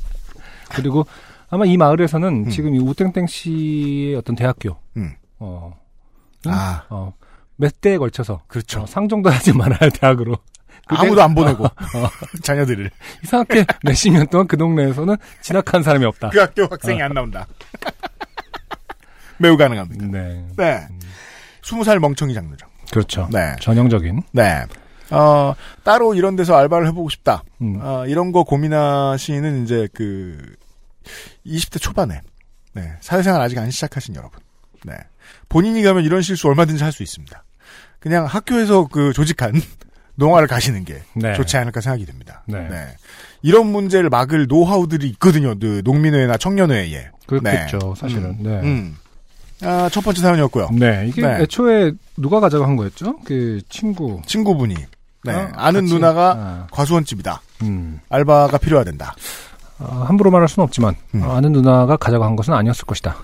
그리고 0.74 1.06
아마 1.48 1.64
이 1.66 1.76
마을에서는 1.76 2.46
음. 2.46 2.50
지금 2.50 2.74
이 2.74 2.78
우땡땡 2.78 3.26
씨의 3.26 4.14
어떤 4.16 4.34
대학교 4.34 4.76
음. 4.96 5.12
어, 5.38 5.78
아, 6.46 6.84
어, 6.88 7.12
몇 7.56 7.80
대에 7.80 7.98
걸쳐서 7.98 8.40
그렇죠. 8.46 8.82
어, 8.82 8.86
상정도 8.86 9.30
하지 9.30 9.52
말아야 9.52 9.90
대학으로 9.90 10.36
그 10.36 10.55
아무도 10.86 11.22
안 11.22 11.34
보내고 11.34 11.64
어, 11.64 11.70
자녀들을 12.42 12.90
이상하게 13.24 13.66
몇십 13.84 14.12
년 14.12 14.26
동안 14.28 14.46
그 14.46 14.56
동네에서는 14.56 15.16
진학한 15.42 15.82
사람이 15.82 16.04
없다. 16.04 16.30
그 16.30 16.38
학교 16.38 16.64
학생이 16.66 17.02
안 17.02 17.12
나온다. 17.12 17.46
매우 19.38 19.56
가능합니다. 19.56 20.06
네, 20.06 20.46
네. 20.56 20.88
스무 21.62 21.84
살 21.84 21.98
멍청이 22.00 22.32
장르죠. 22.32 22.66
그렇죠. 22.90 23.28
네. 23.32 23.56
전형적인. 23.60 24.22
네. 24.32 24.64
어, 25.10 25.54
따로 25.84 26.14
이런 26.14 26.36
데서 26.36 26.56
알바를 26.56 26.86
해보고 26.88 27.08
싶다. 27.10 27.42
음. 27.60 27.78
어, 27.80 28.04
이런 28.06 28.32
거 28.32 28.44
고민하시는 28.44 29.64
이제 29.64 29.88
그 29.92 30.38
20대 31.46 31.80
초반에 31.80 32.20
네, 32.72 32.92
사회생활 33.00 33.40
아직 33.40 33.58
안 33.58 33.70
시작하신 33.70 34.14
여러분. 34.14 34.40
네. 34.84 34.94
본인이 35.48 35.82
가면 35.82 36.04
이런 36.04 36.22
실수 36.22 36.48
얼마든지 36.48 36.82
할 36.82 36.92
수 36.92 37.02
있습니다. 37.02 37.44
그냥 38.00 38.24
학교에서 38.26 38.86
그 38.86 39.12
조직한 39.12 39.52
농화를 40.16 40.48
가시는 40.48 40.84
게 40.84 41.02
네. 41.14 41.34
좋지 41.34 41.56
않을까 41.56 41.80
생각이 41.80 42.04
듭니다. 42.06 42.42
네. 42.46 42.68
이런 43.42 43.66
문제를 43.66 44.08
막을 44.10 44.46
노하우들이 44.48 45.08
있거든요. 45.10 45.54
그 45.58 45.82
농민회나 45.84 46.36
청년회에. 46.36 47.10
그렇겠죠, 47.26 47.94
사실은. 47.96 48.36
네. 48.40 48.50
음. 48.62 48.96
아, 49.62 49.88
첫 49.90 50.02
번째 50.02 50.20
사연이었고요. 50.20 50.68
네, 50.72 51.06
이게 51.08 51.22
네. 51.22 51.42
애초에 51.42 51.92
누가 52.16 52.40
가져간 52.40 52.76
거였죠? 52.76 53.18
그 53.24 53.60
친구. 53.68 54.20
친구분이 54.26 54.74
네, 55.24 55.32
어, 55.32 55.50
아는 55.54 55.82
같이. 55.82 55.94
누나가 55.94 56.30
아, 56.36 56.66
과수원집이다. 56.70 57.40
음. 57.62 58.00
알바가 58.08 58.58
필요하된다. 58.58 59.14
아, 59.78 60.04
함부로 60.08 60.30
말할 60.30 60.48
수는 60.48 60.64
없지만 60.64 60.94
음. 61.14 61.22
어, 61.22 61.36
아는 61.36 61.52
누나가 61.52 61.96
가져간 61.96 62.36
것은 62.36 62.52
아니었을 62.54 62.84
것이다. 62.84 63.16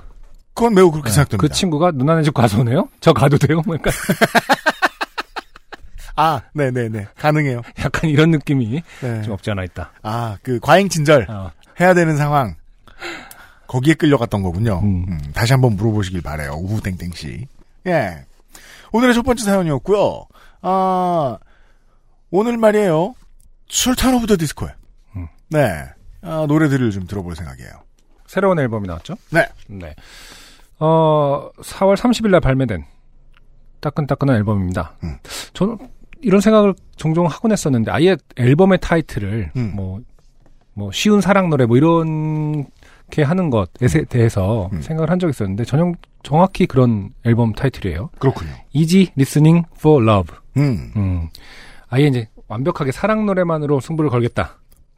그건 0.54 0.74
매우 0.74 0.90
그렇게 0.90 1.08
네. 1.10 1.14
생각됩니다. 1.14 1.48
그 1.48 1.52
친구가 1.54 1.92
누나네 1.92 2.22
집 2.22 2.34
과수네요? 2.34 2.88
저 3.00 3.12
가도 3.12 3.38
돼요? 3.38 3.62
뭐 3.66 3.74
약간, 3.76 3.92
아, 6.16 6.42
네네네. 6.54 7.08
가능해요. 7.16 7.62
약간 7.80 8.10
이런 8.10 8.30
느낌이 8.30 8.82
네. 9.00 9.22
좀 9.22 9.32
없지 9.32 9.50
않아 9.50 9.64
있다. 9.64 9.92
아, 10.02 10.36
그 10.42 10.58
과잉 10.60 10.88
친절 10.88 11.26
어, 11.30 11.50
해야 11.80 11.94
되는 11.94 12.16
상황. 12.16 12.56
거기에 13.66 13.94
끌려갔던 13.94 14.42
거군요. 14.42 14.80
음. 14.82 15.06
음, 15.08 15.20
다시 15.34 15.52
한번 15.52 15.76
물어보시길 15.76 16.20
바래요. 16.22 16.52
우후땡땡 16.60 17.12
씨. 17.12 17.46
예. 17.86 18.24
오늘의 18.92 19.14
첫 19.14 19.22
번째 19.22 19.44
사연이었고요. 19.44 20.26
아, 20.60 21.38
오늘 22.30 22.58
말이에요. 22.58 23.14
술탄 23.68 24.14
오브 24.14 24.26
더 24.26 24.36
디스코에. 24.36 24.70
음. 25.16 25.28
네. 25.48 25.84
아, 26.20 26.44
노래들을 26.46 26.90
좀 26.90 27.06
들어볼 27.06 27.34
생각이에요. 27.34 27.70
새로운 28.26 28.58
앨범이 28.58 28.86
나왔죠? 28.86 29.16
네. 29.30 29.48
네. 29.66 29.94
어, 30.78 31.50
4월 31.60 31.96
30일 31.96 32.30
날 32.30 32.40
발매된 32.40 32.84
따끈따끈한 33.80 34.36
앨범입니다. 34.36 34.92
음. 35.04 35.16
저는 35.54 35.78
이런 36.22 36.40
생각을 36.40 36.74
종종 36.96 37.26
하곤 37.26 37.52
했었는데 37.52 37.90
아예 37.90 38.16
앨범의 38.36 38.78
타이틀을 38.80 39.52
음. 39.56 39.72
뭐, 39.74 40.00
뭐 40.74 40.90
쉬운 40.92 41.20
사랑 41.20 41.50
노래 41.50 41.66
뭐 41.66 41.76
이렇게 41.76 43.22
하는 43.22 43.50
것에 43.50 44.04
대해서 44.08 44.70
음. 44.72 44.80
생각을 44.80 45.10
한 45.10 45.18
적이 45.18 45.30
있었는데 45.30 45.64
전형 45.64 45.94
정확히 46.22 46.66
그런 46.66 47.10
앨범 47.24 47.52
타이틀이에요. 47.52 48.10
그렇군요. 48.18 48.50
Easy 48.72 49.08
Listening 49.16 49.66
for 49.76 50.02
Love. 50.02 50.36
음. 50.56 50.92
음. 50.96 51.28
아예 51.88 52.06
이제 52.06 52.28
완벽하게 52.48 52.92
사랑 52.92 53.26
노래만으로 53.26 53.80
승부를 53.80 54.10
걸겠다는 54.10 54.50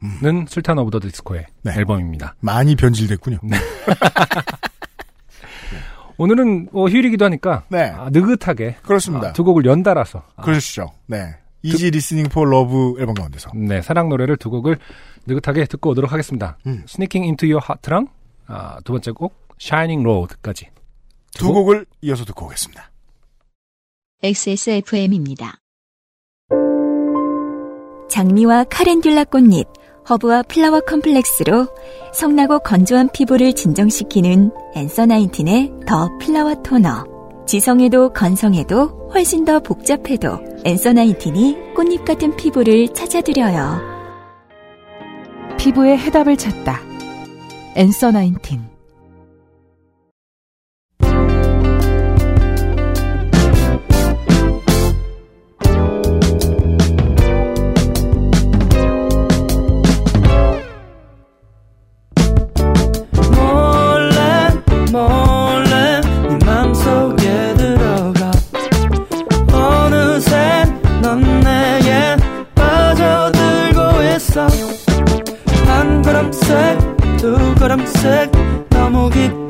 음. 0.03 0.45
술탄 0.47 0.77
오브 0.77 0.91
더 0.91 0.99
디스코의 0.99 1.45
네. 1.63 1.73
앨범입니다. 1.75 2.35
많이 2.39 2.75
변질됐군요. 2.75 3.39
오늘은 6.17 6.69
뭐 6.71 6.87
휴일이기도 6.89 7.25
하니까 7.25 7.63
네. 7.69 7.91
아, 7.95 8.09
느긋하게 8.11 8.77
그렇습니다. 8.83 9.29
아, 9.29 9.33
두 9.33 9.43
곡을 9.43 9.65
연달아서 9.65 10.23
아, 10.35 10.41
그러시죠. 10.43 10.91
네. 11.07 11.35
Easy 11.61 11.89
Listening 11.89 12.25
for 12.29 12.45
Love 12.45 12.95
앨범 12.99 13.15
가운데서. 13.15 13.49
네 13.55 13.81
사랑 13.81 14.07
노래를 14.09 14.37
두 14.37 14.49
곡을 14.49 14.77
느긋하게 15.25 15.65
듣고 15.65 15.89
오도록 15.91 16.11
하겠습니다. 16.11 16.57
음. 16.67 16.83
Sneaking 16.87 17.25
Into 17.25 17.49
Your 17.49 17.65
Heart랑 17.67 18.07
아, 18.47 18.77
두 18.83 18.93
번째 18.93 19.11
곡 19.11 19.33
Shining 19.59 20.07
Road까지 20.07 20.69
두 21.33 21.51
곡을 21.51 21.85
이어서 22.01 22.23
듣고 22.23 22.45
오겠습니다. 22.45 22.91
XSFM입니다. 24.21 25.59
장미와 28.09 28.65
카렌듈라 28.65 29.25
꽃잎, 29.25 29.67
허브와 30.09 30.43
flower 30.43 30.81
complex로 30.81 31.67
성나고 32.13 32.59
건조한 32.59 33.09
피부를 33.11 33.53
진정시키는 33.53 34.51
Answer 34.75 35.07
Nineteen의 35.07 35.71
The 35.87 36.09
Flower 36.19 36.55
Toner. 36.61 37.05
지성에도 37.47 38.13
건성에도 38.13 39.09
훨씬 39.13 39.45
더 39.45 39.59
복잡해도 39.59 40.39
앤서 40.63 40.93
나인틴이 40.93 41.73
꽃잎 41.75 42.05
같은 42.05 42.35
피부를 42.35 42.93
찾아드려요. 42.93 43.79
피부의 45.57 45.97
해답을 45.97 46.37
찾다. 46.37 46.79
앤서 47.75 48.11
나인틴. 48.11 48.74
두 77.85 78.65
걸음 78.69 79.44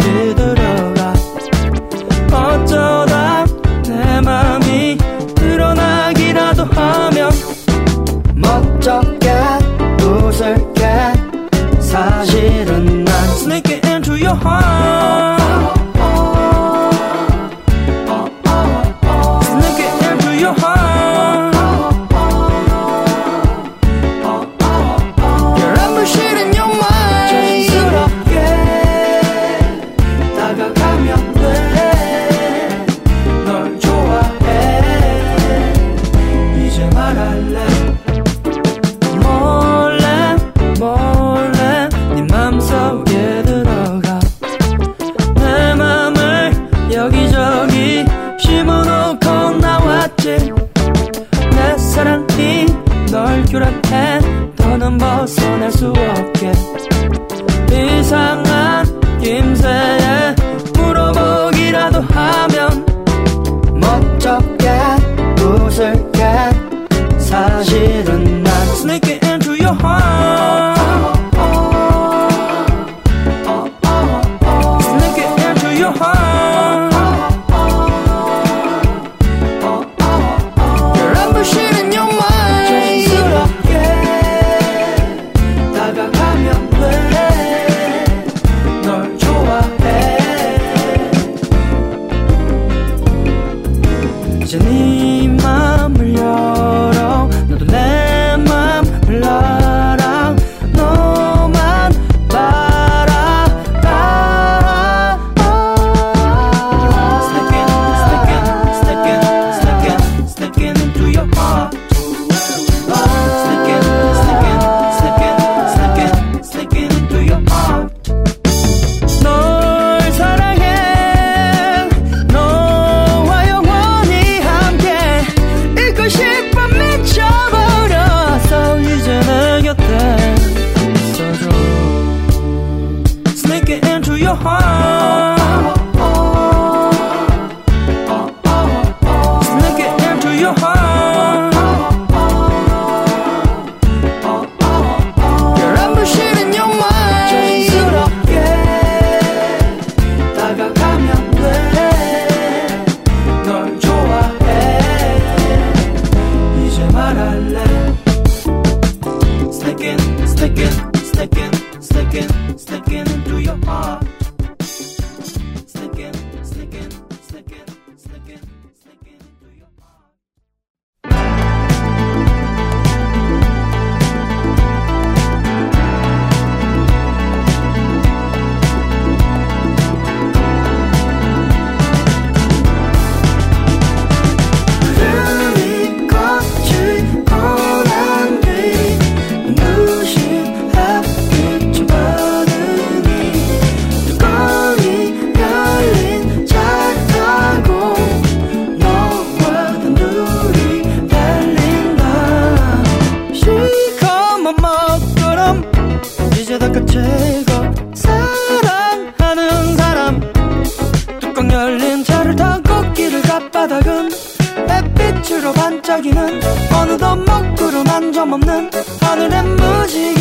없는 218.33 218.69
하늘의 219.01 219.43
무지 219.43 220.14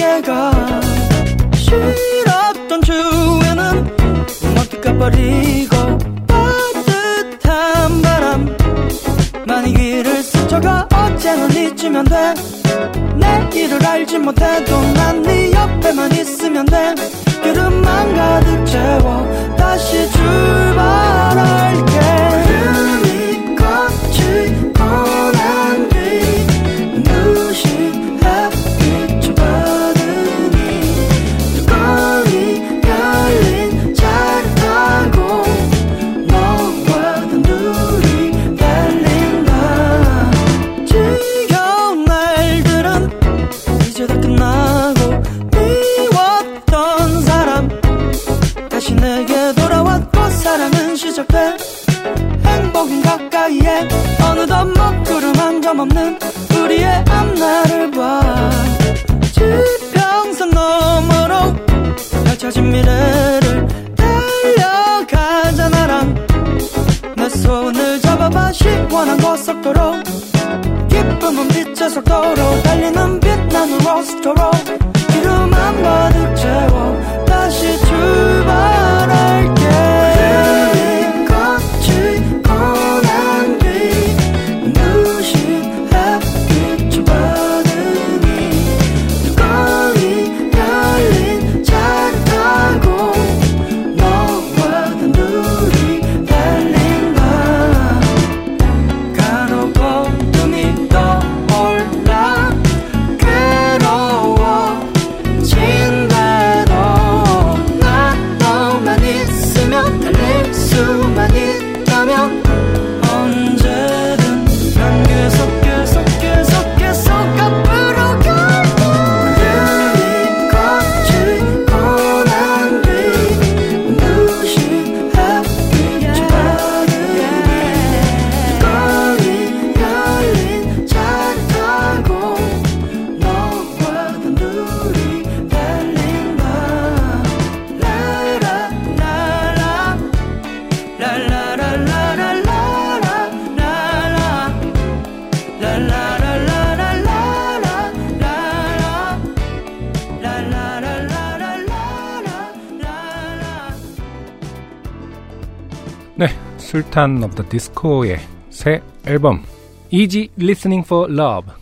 술탄 156.95 157.25
오브 157.25 157.35
더 157.35 157.49
디스코의 157.49 158.21
새 158.51 158.81
앨범 159.05 159.43
Easy 159.91 160.29
Listening 160.39 160.87
for 160.87 161.13
Love 161.13 161.53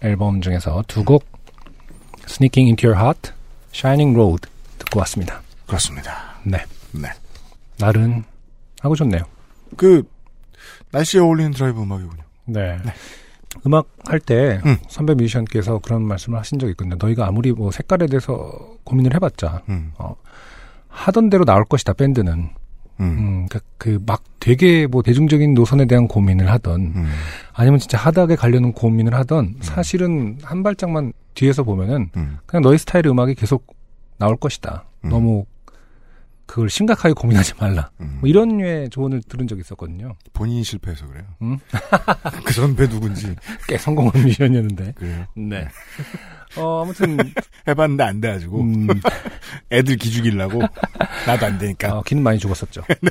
앨범 0.00 0.40
중에서 0.40 0.82
두 0.88 1.04
곡 1.04 1.24
Sneaking 2.26 2.68
Into 2.68 2.90
Your 2.90 3.00
Heart, 3.00 3.30
Shining 3.72 4.18
Road 4.18 4.48
듣고 4.78 4.98
왔습니다. 4.98 5.40
그렇습니다. 5.68 6.34
네, 6.42 6.58
네. 6.90 7.10
나른하고 7.78 8.96
좋네요. 8.96 9.22
그 9.76 10.02
날씨에 10.90 11.20
어울리는 11.20 11.52
드라이브 11.52 11.80
음악이군요. 11.80 12.22
네. 12.46 12.78
음악 13.64 13.86
할때 14.04 14.60
음. 14.66 14.78
선배 14.88 15.14
뮤지션께서 15.14 15.78
그런 15.78 16.02
말씀을 16.02 16.40
하신 16.40 16.58
적이 16.58 16.72
있거든요. 16.72 16.96
너희가 16.98 17.28
아무리 17.28 17.52
뭐 17.52 17.70
색깔에 17.70 18.08
대해서 18.08 18.50
고민을 18.82 19.14
해봤자 19.14 19.62
음. 19.68 19.92
하던 20.88 21.30
대로 21.30 21.44
나올 21.44 21.64
것이다 21.66 21.92
밴드는 21.92 22.50
음. 23.02 23.18
음, 23.18 23.48
그막 23.78 24.22
되게 24.40 24.86
뭐 24.86 25.02
대중적인 25.02 25.54
노선에 25.54 25.86
대한 25.86 26.08
고민을 26.08 26.50
하던 26.50 26.80
음. 26.80 27.06
아니면 27.52 27.78
진짜 27.78 27.98
하다하게 27.98 28.36
가려는 28.36 28.72
고민을 28.72 29.14
하던 29.14 29.56
사실은 29.60 30.38
한 30.42 30.62
발짝만 30.62 31.12
뒤에서 31.34 31.62
보면은 31.62 32.10
음. 32.16 32.38
그냥 32.46 32.62
너의 32.62 32.78
스타일의 32.78 33.10
음악이 33.10 33.34
계속 33.34 33.66
나올 34.18 34.36
것이다. 34.36 34.84
음. 35.04 35.10
너무 35.10 35.44
그걸 36.46 36.68
심각하게 36.68 37.14
고민하지 37.14 37.54
말라. 37.58 37.90
음. 38.00 38.18
뭐 38.20 38.28
이런 38.28 38.58
류의 38.58 38.90
조언을 38.90 39.22
들은 39.22 39.46
적이 39.48 39.62
있었거든요. 39.62 40.14
본인이 40.32 40.62
실패해서 40.62 41.06
그래요. 41.06 41.24
음? 41.40 41.58
그 42.44 42.52
선배 42.52 42.86
누군지 42.88 43.34
꽤 43.66 43.78
성공한 43.78 44.12
뮤지션이었는데. 44.22 44.92
그래요. 44.92 45.24
네. 45.34 45.66
어, 46.56 46.82
아무튼 46.82 47.16
해봤는데 47.66 48.04
안 48.04 48.20
돼가지고 48.20 48.60
음, 48.60 48.88
애들 49.70 49.96
기죽이려고 49.96 50.60
나도 51.26 51.46
안 51.46 51.58
되니까. 51.58 51.98
어, 51.98 52.02
기는 52.02 52.22
많이 52.22 52.38
죽었었죠. 52.38 52.82
네. 53.00 53.10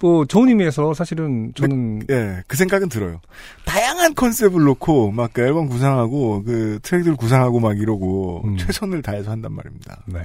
뭐 0.00 0.24
좋은 0.26 0.48
의미에서 0.48 0.92
사실은 0.92 1.52
저는 1.54 2.02
예, 2.10 2.42
그 2.46 2.56
생각은 2.56 2.88
들어요. 2.88 3.20
다양한 3.64 4.14
컨셉을 4.14 4.62
놓고 4.64 5.12
막 5.12 5.30
그 5.32 5.40
앨범 5.42 5.68
구상하고 5.68 6.42
그 6.44 6.78
트랙들 6.82 7.16
구상하고 7.16 7.58
막 7.60 7.78
이러고 7.78 8.42
음. 8.44 8.56
최선을 8.56 9.02
다해서 9.02 9.30
한단 9.30 9.52
말입니다. 9.52 10.02
네. 10.06 10.20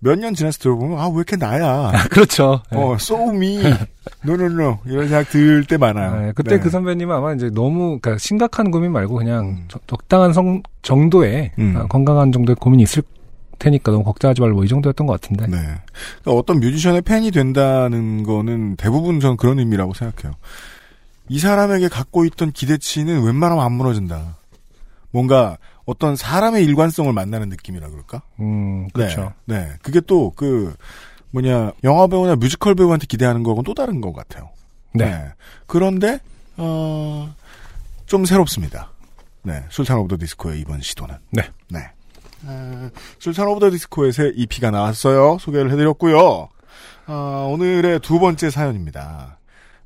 몇 0.00 0.16
년 0.18 0.34
지나서 0.34 0.58
들어보면 0.58 0.98
아 0.98 1.08
왜 1.08 1.16
이렇게 1.16 1.36
나야? 1.36 1.92
그렇죠. 2.10 2.62
네. 2.72 2.78
어, 2.78 2.96
no 4.26 4.34
no 4.34 4.78
이런 4.86 5.08
생각 5.08 5.28
들 5.30 5.64
때 5.66 5.76
많아요. 5.76 6.20
네, 6.26 6.32
그때 6.34 6.56
네. 6.56 6.60
그 6.60 6.68
선배님은 6.70 7.14
아마 7.14 7.32
이제 7.34 7.50
너무 7.50 7.98
그러니까 8.00 8.18
심각한 8.18 8.70
고민 8.70 8.92
말고 8.92 9.14
그냥 9.16 9.44
음. 9.44 9.64
적- 9.68 9.86
적당한 9.86 10.32
성, 10.32 10.62
정도의 10.82 11.52
음. 11.58 11.74
아, 11.76 11.86
건강한 11.86 12.32
정도의 12.32 12.56
고민이 12.56 12.82
있을 12.82 13.02
테니까 13.60 13.92
너무 13.92 14.02
걱정하지 14.02 14.40
말고 14.40 14.64
이 14.64 14.68
정도였던 14.68 15.06
것 15.06 15.20
같은데. 15.20 15.46
네. 15.46 15.56
그러니까 15.56 16.32
어떤 16.32 16.58
뮤지션의 16.58 17.02
팬이 17.02 17.30
된다는 17.30 18.24
거는 18.24 18.74
대부분 18.76 19.20
전 19.20 19.36
그런 19.36 19.60
의미라고 19.60 19.94
생각해요. 19.94 20.34
이 21.28 21.38
사람에게 21.38 21.86
갖고 21.86 22.24
있던 22.24 22.50
기대치는 22.50 23.22
웬만하면 23.22 23.64
안 23.64 23.72
무너진다. 23.72 24.36
뭔가 25.12 25.58
어떤 25.84 26.16
사람의 26.16 26.64
일관성을 26.64 27.12
만나는 27.12 27.48
느낌이라 27.50 27.88
그럴까? 27.88 28.22
음, 28.40 28.88
그렇죠. 28.88 29.32
네. 29.44 29.58
네. 29.60 29.72
그게 29.82 30.00
또 30.00 30.32
그 30.34 30.74
뭐냐 31.32 31.72
영화 31.84 32.06
배우나 32.06 32.34
뮤지컬 32.36 32.74
배우한테 32.74 33.06
기대하는 33.06 33.42
거하고는 33.42 33.64
또 33.64 33.74
다른 33.74 34.00
것 34.00 34.12
같아요. 34.12 34.50
네. 34.92 35.28
그런데 35.66 36.18
어, 36.56 37.32
좀 38.06 38.24
새롭습니다. 38.24 38.90
네. 39.42 39.64
술탄 39.70 39.98
오브 39.98 40.08
더 40.08 40.18
디스코의 40.18 40.60
이번 40.60 40.80
시도는. 40.80 41.14
네. 41.30 41.42
네. 41.68 41.80
어, 42.44 42.90
술탄 43.18 43.46
오브 43.48 43.60
더 43.60 43.70
디스코의 43.70 44.12
새 44.12 44.32
EP가 44.34 44.70
나왔어요. 44.70 45.38
소개를 45.40 45.70
해드렸고요. 45.72 46.48
어, 47.06 47.48
오늘의 47.52 48.00
두 48.00 48.18
번째 48.18 48.50
사연입니다. 48.50 49.38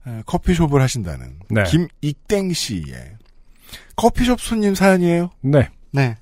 에, 0.07 0.23
커피숍을 0.27 0.81
하신다는 0.83 1.39
네. 1.49 1.65
김익땡 1.65 2.53
씨의 2.53 3.17
커피숍 3.97 4.41
손님 4.41 4.75
사연이에요. 4.75 5.31
네. 5.41 5.69
네. 5.91 6.17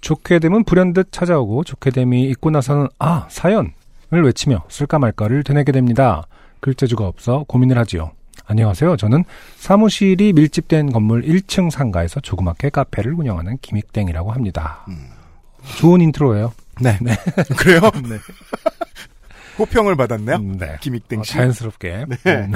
좋게 0.00 0.38
되면 0.38 0.62
불현듯 0.64 1.10
찾아오고 1.10 1.64
좋게 1.64 1.90
됨이 1.90 2.22
있고 2.30 2.50
나서는 2.50 2.86
아 3.00 3.26
사연을 3.28 3.72
외치며 4.10 4.64
쓸까 4.68 4.98
말까를 5.00 5.42
되뇌게 5.42 5.72
됩니다. 5.72 6.26
글재주가 6.60 7.06
없어 7.06 7.44
고민을 7.48 7.76
하지요. 7.78 8.12
안녕하세요. 8.46 8.96
저는 8.96 9.24
사무실이 9.56 10.32
밀집된 10.32 10.92
건물 10.92 11.22
1층 11.22 11.70
상가에서 11.70 12.20
조그맣게 12.20 12.70
카페를 12.70 13.12
운영하는 13.12 13.58
김익땡이라고 13.60 14.32
합니다. 14.32 14.84
음. 14.88 15.17
좋은 15.76 16.00
인트로예요. 16.00 16.52
네. 16.80 16.98
그래요? 17.58 17.80
네. 18.08 18.18
호평을 19.58 19.96
받았네요. 19.96 20.36
음, 20.36 20.58
네. 20.58 20.76
김익땡 20.80 21.20
어, 21.20 21.22
씨. 21.24 21.32
자연스럽게. 21.32 22.06
네. 22.08 22.16
음. 22.26 22.52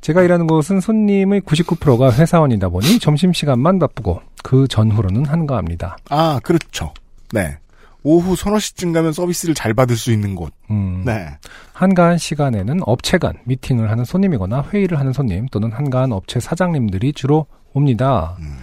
제가 0.00 0.22
일하는 0.22 0.46
곳은 0.46 0.80
손님의 0.80 1.42
99%가 1.42 2.12
회사원이다 2.12 2.70
보니 2.70 2.98
점심시간만 3.00 3.78
바쁘고 3.78 4.22
그 4.42 4.66
전후로는 4.68 5.26
한가합니다. 5.26 5.98
아, 6.08 6.40
그렇죠. 6.42 6.94
네. 7.32 7.58
오후 8.02 8.34
서너 8.34 8.58
시쯤 8.58 8.92
가면 8.92 9.12
서비스를 9.12 9.54
잘 9.54 9.74
받을 9.74 9.94
수 9.96 10.10
있는 10.10 10.34
곳. 10.34 10.54
음, 10.70 11.02
네. 11.04 11.28
한가한 11.74 12.16
시간에는 12.16 12.80
업체 12.84 13.18
간 13.18 13.34
미팅을 13.44 13.90
하는 13.90 14.04
손님이거나 14.04 14.64
회의를 14.72 14.98
하는 14.98 15.12
손님 15.12 15.46
또는 15.48 15.70
한가한 15.70 16.12
업체 16.12 16.40
사장님들이 16.40 17.12
주로 17.12 17.46
옵니다. 17.74 18.36
음. 18.40 18.56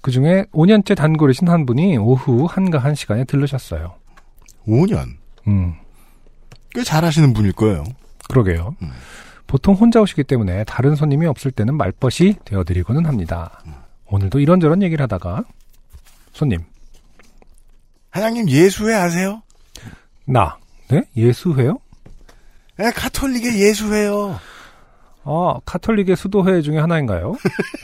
그 0.00 0.10
중에 0.10 0.44
5년째 0.52 0.96
단골이신 0.96 1.48
한 1.48 1.66
분이 1.66 1.98
오후 1.98 2.46
한가한 2.48 2.94
시간에 2.94 3.24
들르셨어요. 3.24 3.94
5년. 4.66 5.16
음, 5.46 5.74
꽤 6.70 6.82
잘하시는 6.82 7.32
분일 7.32 7.52
거예요. 7.52 7.84
그러게요. 8.28 8.74
음. 8.82 8.90
보통 9.46 9.74
혼자 9.74 10.00
오시기 10.00 10.24
때문에 10.24 10.64
다른 10.64 10.94
손님이 10.94 11.26
없을 11.26 11.50
때는 11.50 11.76
말벗이 11.76 12.36
되어드리고는 12.44 13.06
합니다. 13.06 13.62
음. 13.66 13.74
오늘도 14.06 14.40
이런저런 14.40 14.82
얘기를 14.82 15.02
하다가 15.02 15.44
손님, 16.32 16.60
사장님 18.12 18.48
예수회 18.48 18.94
아세요? 18.94 19.42
나, 20.24 20.58
네? 20.88 21.02
예수회요? 21.16 21.78
네, 22.76 22.90
카톨릭의 22.92 23.60
예수회요. 23.60 24.38
아, 25.24 25.54
카톨릭의 25.64 26.16
수도회 26.16 26.62
중에 26.62 26.78
하나인가요? 26.78 27.36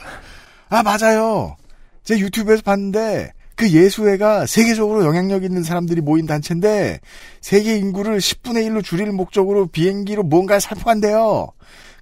아, 0.69 0.81
맞아요. 0.83 1.57
제 2.05 2.17
유튜브에서 2.19 2.61
봤는데 2.61 3.33
그 3.55 3.69
예수회가 3.69 4.45
세계적으로 4.45 5.05
영향력 5.05 5.43
있는 5.43 5.63
사람들이 5.63 6.01
모인 6.01 6.25
단체인데 6.25 6.99
세계 7.41 7.75
인구를 7.77 8.19
10분의 8.19 8.67
1로 8.69 8.83
줄일 8.83 9.11
목적으로 9.11 9.67
비행기로 9.67 10.23
뭔가를 10.23 10.61
살포한대요. 10.61 11.47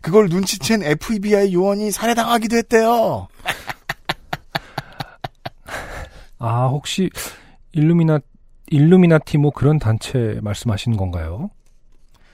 그걸 0.02 0.30
눈치챈 0.30 0.84
FBI 0.84 1.54
요원이 1.54 1.92
살해당하기도 1.92 2.58
했대요. 2.58 3.28
아, 6.40 6.68
혹시 6.68 7.10
일루미나 7.72 8.20
일루미나티 8.68 9.38
뭐 9.38 9.52
그런 9.52 9.80
단체 9.80 10.40
말씀하시는 10.42 10.98
건가요? 10.98 11.52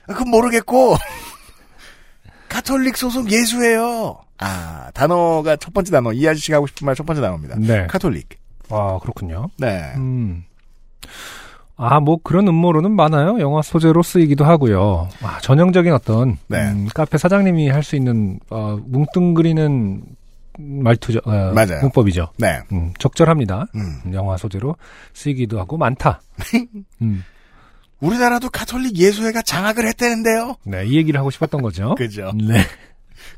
아, 0.08 0.14
그건 0.14 0.30
모르겠고 0.30 0.96
카톨릭 2.48 2.96
소속 2.96 3.30
예수회요. 3.30 4.18
아 4.40 4.90
단어가 4.94 5.56
첫 5.56 5.72
번째 5.74 5.90
단어 5.92 6.12
이 6.12 6.26
아저씨가 6.26 6.56
하고 6.56 6.66
싶은 6.66 6.86
말 6.86 6.94
첫 6.94 7.04
번째 7.06 7.20
단어입니다. 7.22 7.56
네. 7.58 7.86
카톨릭. 7.86 8.28
아, 8.70 8.98
그렇군요. 9.02 9.48
네. 9.58 9.92
음. 9.96 10.44
아, 11.76 11.98
뭐 11.98 12.18
그런 12.22 12.46
음모론은 12.46 12.90
많아요. 12.94 13.40
영화 13.40 13.62
소재로 13.62 14.02
쓰이기도 14.02 14.44
하고요. 14.44 15.08
아, 15.22 15.38
전형적인 15.40 15.92
어떤 15.92 16.36
네. 16.48 16.58
음, 16.70 16.88
카페 16.94 17.16
사장님이 17.16 17.68
할 17.70 17.82
수 17.82 17.96
있는 17.96 18.38
어, 18.50 18.78
뭉뚱그리는 18.84 20.02
말투죠. 20.58 21.20
어, 21.24 21.30
맞아요. 21.54 21.80
문법이죠. 21.80 22.28
네. 22.36 22.60
음, 22.72 22.92
적절합니다. 22.98 23.66
음. 23.74 24.12
영화 24.12 24.36
소재로 24.36 24.76
쓰이기도 25.14 25.58
하고 25.58 25.78
많다. 25.78 26.20
음, 27.00 27.24
우리나라도 28.00 28.50
카톨릭 28.50 28.96
예수회가 28.96 29.40
장악을 29.42 29.86
했다는데요. 29.88 30.56
네, 30.64 30.84
이 30.86 30.96
얘기를 30.96 31.18
하고 31.18 31.30
싶었던 31.30 31.62
거죠. 31.62 31.94
그죠. 31.98 32.30
네. 32.34 32.60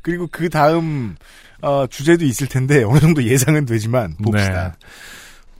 그리고 0.01 0.27
그 0.31 0.49
다음 0.49 1.15
어, 1.61 1.87
주제도 1.87 2.25
있을 2.25 2.47
텐데 2.47 2.83
어느 2.83 2.99
정도 2.99 3.23
예상은 3.23 3.65
되지만 3.65 4.15
봅시다. 4.17 4.75
네. 4.79 4.87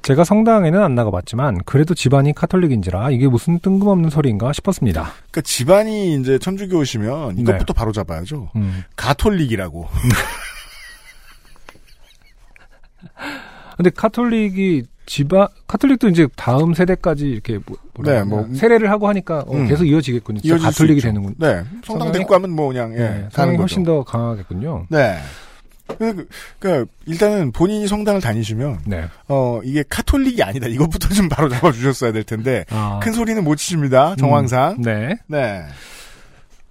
제가 0.03 0.26
성당에는 0.26 0.82
안 0.82 0.95
나가봤지만 0.95 1.59
그래도 1.65 1.93
집안이 1.93 2.34
카톨릭인지라 2.34 3.11
이게 3.11 3.28
무슨 3.28 3.59
뜬금없는 3.59 4.09
소리인가 4.09 4.51
싶었습니다. 4.51 5.13
그러니까 5.32 5.41
집안이 5.41 6.19
이제 6.19 6.38
천주교시면 6.38 7.38
이것부터 7.38 7.74
네. 7.74 7.78
바로 7.78 7.93
잡아야죠. 7.93 8.49
음. 8.57 8.84
가톨릭이라고. 8.97 9.88
근데 13.78 13.89
카톨릭이 13.89 14.84
집안 15.05 15.47
카톨릭도 15.67 16.07
이제 16.09 16.27
다음 16.35 16.73
세대까지 16.73 17.27
이렇게 17.29 17.59
뭐, 17.65 17.77
네, 18.05 18.23
뭐, 18.23 18.47
세례를 18.53 18.89
하고 18.89 19.07
하니까 19.09 19.39
어, 19.47 19.53
음. 19.53 19.67
계속 19.67 19.85
이어지겠군요. 19.85 20.39
가톨릭이 20.57 20.97
있죠. 20.97 21.07
되는군. 21.09 21.35
네. 21.37 21.63
성당 21.83 22.11
데리고 22.11 22.29
가면 22.31 22.51
뭐 22.51 22.69
그냥 22.69 22.93
예, 22.93 22.97
네, 22.97 23.27
거죠. 23.33 23.57
훨씬 23.57 23.83
더 23.83 24.03
강하겠군요. 24.03 24.87
네. 24.89 25.17
그, 25.99 26.27
그, 26.59 26.85
일단은 27.05 27.51
본인이 27.51 27.87
성당을 27.87 28.21
다니시면, 28.21 28.79
네. 28.85 29.03
어, 29.27 29.59
이게 29.65 29.83
카톨릭이 29.87 30.41
아니다. 30.41 30.65
이것부터 30.67 31.09
좀 31.09 31.27
바로 31.27 31.49
잡아 31.49 31.71
주셨어야 31.73 32.13
될 32.13 32.23
텐데, 32.23 32.63
아, 32.69 33.01
큰 33.03 33.11
소리는 33.11 33.43
못 33.43 33.57
치십니다. 33.57 34.15
정황상. 34.15 34.77
음, 34.77 34.81
네. 34.81 35.17
네. 35.27 35.61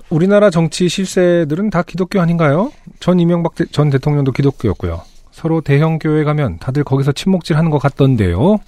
우리나라 0.09 0.51
정치 0.51 0.89
실세들은 0.89 1.71
다 1.71 1.83
기독교 1.83 2.21
아닌가요? 2.21 2.73
전 3.01 3.21
이명박 3.21 3.55
대- 3.55 3.67
전 3.71 3.91
대통령도 3.91 4.33
기독교였고요. 4.33 5.03
서로 5.33 5.61
대형 5.61 5.99
교회 5.99 6.25
가면 6.25 6.59
다들 6.59 6.85
거기서 6.85 7.13
친목질 7.13 7.57
하는 7.57 7.71
것 7.71 7.79
같던데요. 7.79 8.59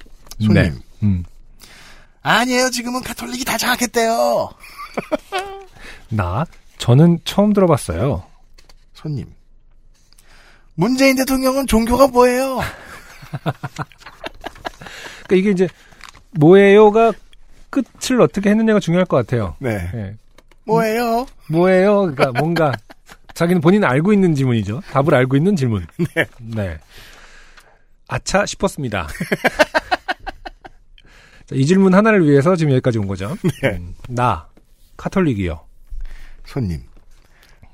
손님. 0.40 0.54
네. 0.54 0.72
음. 1.02 1.24
아니에요. 2.22 2.70
지금은 2.70 3.02
가톨릭이 3.02 3.44
다 3.44 3.56
장악했대요. 3.58 4.50
나 6.10 6.46
저는 6.78 7.20
처음 7.24 7.52
들어봤어요. 7.52 8.24
손님. 8.94 9.26
문재인 10.74 11.16
대통령은 11.16 11.66
종교가 11.66 12.08
뭐예요? 12.08 12.60
그러니까 15.26 15.36
이게 15.36 15.50
이제 15.50 15.68
뭐예요가 16.32 17.12
끝을 17.70 18.20
어떻게 18.20 18.50
했느냐가 18.50 18.80
중요할 18.80 19.04
것 19.04 19.16
같아요. 19.18 19.54
네. 19.58 19.90
예. 19.94 20.16
뭐예요? 20.64 21.26
뭐예요? 21.50 22.02
그러니까 22.02 22.32
뭔가 22.32 22.72
자기는 23.34 23.60
본인 23.60 23.84
알고 23.84 24.12
있는 24.12 24.34
질문이죠. 24.34 24.80
답을 24.90 25.14
알고 25.14 25.36
있는 25.36 25.56
질문. 25.56 25.86
네. 26.40 26.78
아차 28.08 28.46
싶었습니다. 28.46 29.08
자, 31.46 31.54
이 31.54 31.66
질문 31.66 31.94
하나를 31.94 32.26
위해서 32.26 32.56
지금 32.56 32.72
여기까지 32.72 32.98
온 32.98 33.06
거죠. 33.06 33.36
네. 33.62 33.70
음, 33.76 33.94
나 34.08 34.48
카톨릭이요. 34.96 35.60
손님. 36.46 36.80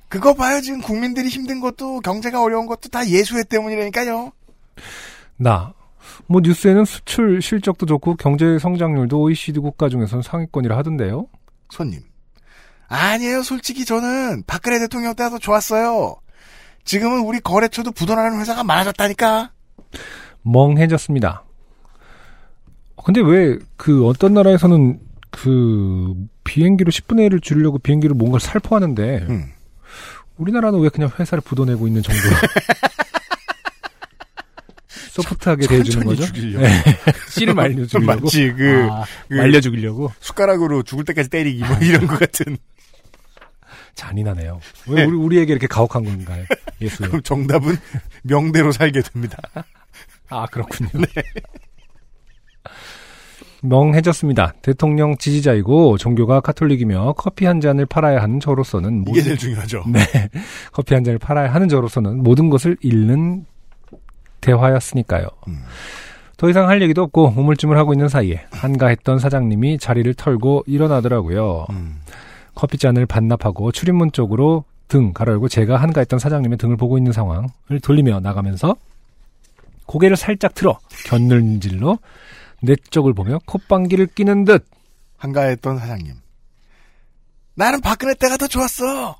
그거 0.08 0.34
봐요. 0.34 0.60
지금 0.60 0.80
국민들이 0.80 1.28
힘든 1.28 1.60
것도 1.60 2.00
경제가 2.00 2.42
어려운 2.42 2.66
것도 2.66 2.88
다 2.88 3.06
예수회 3.06 3.44
때문이라니까요. 3.44 4.32
나. 5.36 5.72
뭐 6.26 6.40
뉴스에는 6.42 6.84
수출 6.84 7.40
실적도 7.40 7.86
좋고 7.86 8.16
경제 8.16 8.58
성장률도 8.58 9.20
OECD 9.20 9.60
국가 9.60 9.88
중에서는 9.88 10.22
상위권이라 10.22 10.76
하던데요. 10.76 11.26
손님. 11.70 12.00
아니에요. 12.90 13.42
솔직히 13.42 13.84
저는 13.84 14.42
박근혜 14.46 14.78
대통령 14.80 15.14
때가 15.14 15.30
더 15.30 15.38
좋았어요. 15.38 16.16
지금은 16.84 17.20
우리 17.20 17.40
거래처도 17.40 17.92
부도나는 17.92 18.40
회사가 18.40 18.64
많아졌다니까. 18.64 19.52
멍해졌습니다. 20.42 21.44
근데 23.04 23.20
왜 23.20 23.58
그 23.76 24.06
어떤 24.06 24.34
나라에서는 24.34 24.98
그 25.30 26.14
비행기로 26.44 26.90
10분의 26.90 27.30
1을 27.30 27.42
줄이려고 27.42 27.78
비행기를 27.78 28.14
뭔가를 28.14 28.40
살포하는데 28.44 29.26
음. 29.28 29.52
우리나라는 30.36 30.80
왜 30.80 30.88
그냥 30.88 31.10
회사를 31.18 31.40
부도내고 31.42 31.86
있는 31.86 32.02
정도로 32.02 32.34
소프트하게 35.10 35.66
대해주는 35.66 36.06
거죠? 36.06 36.24
죽이려고. 36.26 36.66
네. 36.66 36.82
씨를 37.30 37.54
말려 37.54 37.84
죽이려고. 37.86 38.20
마치 38.20 38.52
그, 38.52 38.88
아, 38.90 39.04
그 39.28 39.34
말려 39.34 39.60
죽이려고. 39.60 40.12
숟가락으로 40.20 40.82
죽을 40.82 41.04
때까지 41.04 41.28
때리기 41.30 41.64
뭐 41.64 41.76
이런 41.80 42.06
것 42.06 42.18
같은. 42.18 42.56
잔인하네요. 43.94 44.60
왜 44.88 45.04
우리 45.04 45.16
우리에게 45.16 45.52
이렇게 45.52 45.66
가혹한 45.66 46.04
건가요? 46.04 46.44
예수요. 46.80 47.08
그럼 47.08 47.22
정답은 47.22 47.76
명대로 48.22 48.72
살게 48.72 49.02
됩니다. 49.02 49.38
아 50.28 50.46
그렇군요. 50.46 50.88
멍해졌습니다. 53.62 54.54
대통령 54.62 55.16
지지자이고 55.18 55.98
종교가 55.98 56.40
카톨릭이며 56.40 57.14
커피 57.16 57.46
한 57.46 57.60
잔을 57.60 57.86
팔아야 57.86 58.22
하는 58.22 58.40
저로서는 58.40 59.02
이게 59.02 59.10
모든 59.10 59.22
제일 59.22 59.36
중요하죠. 59.36 59.84
네. 59.86 60.00
커피 60.72 60.94
한 60.94 61.04
잔을 61.04 61.18
팔아야 61.18 61.52
하는 61.52 61.68
저로서는 61.68 62.22
모든 62.22 62.48
것을 62.48 62.76
잃는 62.80 63.44
대화였으니까요. 64.40 65.26
음. 65.48 65.58
더 66.38 66.48
이상 66.48 66.68
할 66.70 66.80
얘기도 66.80 67.02
없고 67.02 67.34
우물쭈물 67.36 67.76
하고 67.76 67.92
있는 67.92 68.08
사이에 68.08 68.46
한가했던 68.50 69.18
사장님이 69.18 69.78
자리를 69.78 70.14
털고 70.14 70.64
일어나더라고요. 70.66 71.66
음. 71.68 72.00
커피잔을 72.60 73.06
반납하고 73.06 73.72
출입문 73.72 74.12
쪽으로 74.12 74.64
등 74.86 75.14
가로 75.14 75.32
열고 75.32 75.48
제가 75.48 75.78
한가했던 75.78 76.18
사장님의 76.18 76.58
등을 76.58 76.76
보고 76.76 76.98
있는 76.98 77.10
상황을 77.12 77.80
돌리며 77.82 78.20
나가면서 78.20 78.76
고개를 79.86 80.16
살짝 80.16 80.54
틀어 80.54 80.78
곁눈질로 81.06 81.98
내 82.62 82.74
쪽을 82.90 83.14
보며 83.14 83.38
콧방귀를 83.46 84.08
끼는 84.08 84.44
듯 84.44 84.66
한가했던 85.16 85.78
사장님. 85.78 86.14
나는 87.54 87.80
박근혜 87.80 88.14
때가 88.14 88.36
더 88.36 88.46
좋았어. 88.46 89.16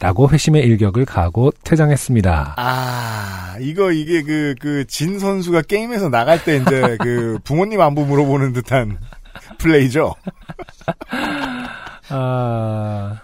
라고 0.00 0.28
회심의 0.28 0.62
일격을 0.62 1.06
가하고 1.06 1.50
퇴장했습니다. 1.64 2.54
아, 2.56 3.56
이거 3.60 3.90
이게 3.92 4.22
그, 4.22 4.54
그, 4.60 4.84
진 4.86 5.18
선수가 5.18 5.62
게임에서 5.62 6.08
나갈 6.08 6.42
때 6.44 6.56
이제 6.56 6.96
그 7.00 7.38
부모님 7.44 7.80
안부 7.80 8.04
물어보는 8.04 8.52
듯한 8.52 8.98
플레이죠. 9.58 10.14
아, 12.08 13.20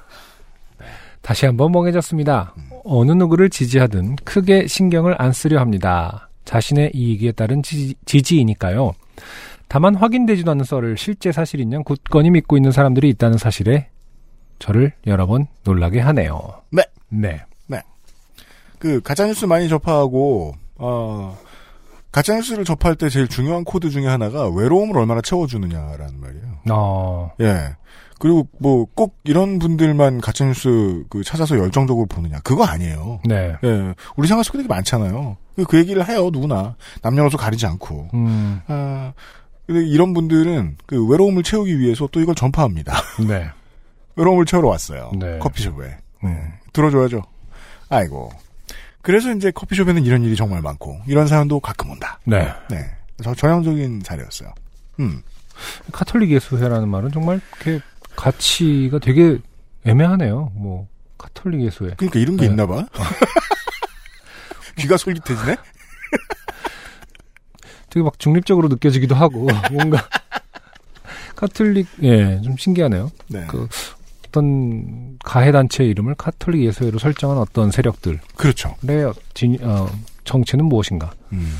다시 1.22 1.46
한번 1.46 1.72
멍해졌습니다. 1.72 2.54
어느 2.84 3.12
누구를 3.12 3.50
지지하든 3.50 4.16
크게 4.16 4.66
신경을 4.66 5.20
안 5.20 5.32
쓰려 5.32 5.60
합니다. 5.60 6.28
자신의 6.44 6.92
이익에 6.94 7.32
따른 7.32 7.62
지지, 7.62 7.94
지지이니까요. 8.04 8.92
다만 9.68 9.94
확인되지도 9.94 10.50
않는 10.50 10.64
썰을 10.64 10.96
실제 10.98 11.30
사실인 11.30 11.72
양 11.72 11.84
굳건히 11.84 12.30
믿고 12.30 12.56
있는 12.56 12.72
사람들이 12.72 13.08
있다는 13.10 13.38
사실에 13.38 13.88
저를 14.58 14.92
여러 15.06 15.26
번 15.26 15.46
놀라게 15.64 16.00
하네요. 16.00 16.62
네. 16.70 16.82
네. 17.08 17.40
그, 18.80 19.00
가짜뉴스 19.02 19.44
많이 19.44 19.68
접하고, 19.68 20.54
어, 20.76 21.38
가짜뉴스를 22.12 22.64
접할 22.64 22.96
때 22.96 23.10
제일 23.10 23.28
중요한 23.28 23.62
코드 23.62 23.90
중에 23.90 24.06
하나가 24.06 24.48
외로움을 24.48 24.96
얼마나 24.96 25.20
채워주느냐라는 25.20 26.18
말이에요. 26.18 26.46
어, 26.70 27.30
예. 27.40 27.76
그리고 28.20 28.46
뭐 28.58 28.86
꼭 28.94 29.16
이런 29.24 29.58
분들만 29.58 30.20
가짜뉴스 30.20 31.04
그 31.08 31.24
찾아서 31.24 31.58
열정적으로 31.58 32.06
보느냐. 32.06 32.38
그거 32.44 32.64
아니에요. 32.64 33.20
네. 33.24 33.56
예. 33.64 33.94
우리 34.16 34.28
생활 34.28 34.44
속에 34.44 34.58
되게 34.58 34.68
많잖아요. 34.68 35.36
그- 35.56 35.64
그 35.64 35.78
얘기를 35.78 36.06
해요, 36.08 36.28
누구나. 36.30 36.76
남녀노소 37.02 37.36
가리지 37.38 37.66
않고. 37.66 38.10
음, 38.14 38.60
아, 38.68 39.12
근데 39.66 39.86
이런 39.86 40.12
분들은 40.14 40.76
그 40.86 41.04
외로움을 41.08 41.42
채우기 41.42 41.78
위해서 41.78 42.08
또 42.12 42.20
이걸 42.20 42.34
전파합니다. 42.34 42.92
네. 43.26 43.48
외로움을 44.16 44.44
채우러 44.44 44.68
왔어요. 44.68 45.10
네. 45.18 45.38
커피숍에. 45.38 45.96
음. 46.24 46.52
들어줘야죠. 46.74 47.22
아이고. 47.88 48.30
그래서 49.02 49.32
이제 49.32 49.50
커피숍에는 49.50 50.04
이런 50.04 50.22
일이 50.24 50.36
정말 50.36 50.60
많고, 50.60 51.00
이런 51.06 51.26
사연도 51.26 51.58
가끔 51.58 51.90
온다. 51.90 52.20
네. 52.24 52.52
네. 52.68 52.84
저 53.22 53.34
전형적인 53.34 54.02
사례였어요. 54.04 54.52
음. 55.00 55.22
카톨릭 55.92 56.30
예수회라는 56.32 56.88
말은 56.88 57.10
정말 57.12 57.40
이렇게 57.62 57.82
가치가 58.20 58.98
되게 58.98 59.38
애매하네요. 59.84 60.52
뭐, 60.54 60.88
카톨릭 61.16 61.62
예수회. 61.62 61.94
그러니까 61.96 62.18
이런 62.18 62.36
게 62.36 62.46
네. 62.46 62.50
있나 62.50 62.66
봐. 62.66 62.86
귀가 64.76 64.96
솔깃해지네? 64.96 65.56
되게 67.88 68.04
막 68.04 68.18
중립적으로 68.18 68.68
느껴지기도 68.68 69.14
하고 69.14 69.48
뭔가 69.72 70.06
카톨릭 71.34 71.88
예좀 72.02 72.56
신기하네요. 72.56 73.10
네. 73.28 73.46
그 73.48 73.66
어떤 74.28 75.18
가해 75.24 75.50
단체 75.50 75.84
이름을 75.84 76.14
카톨릭 76.14 76.62
예수회로 76.64 76.98
설정한 76.98 77.38
어떤 77.38 77.70
세력들의 77.70 78.20
그렇죠. 78.36 78.76
진, 79.34 79.58
어, 79.62 79.88
정체는 80.24 80.66
무엇인가? 80.66 81.12
음. 81.32 81.58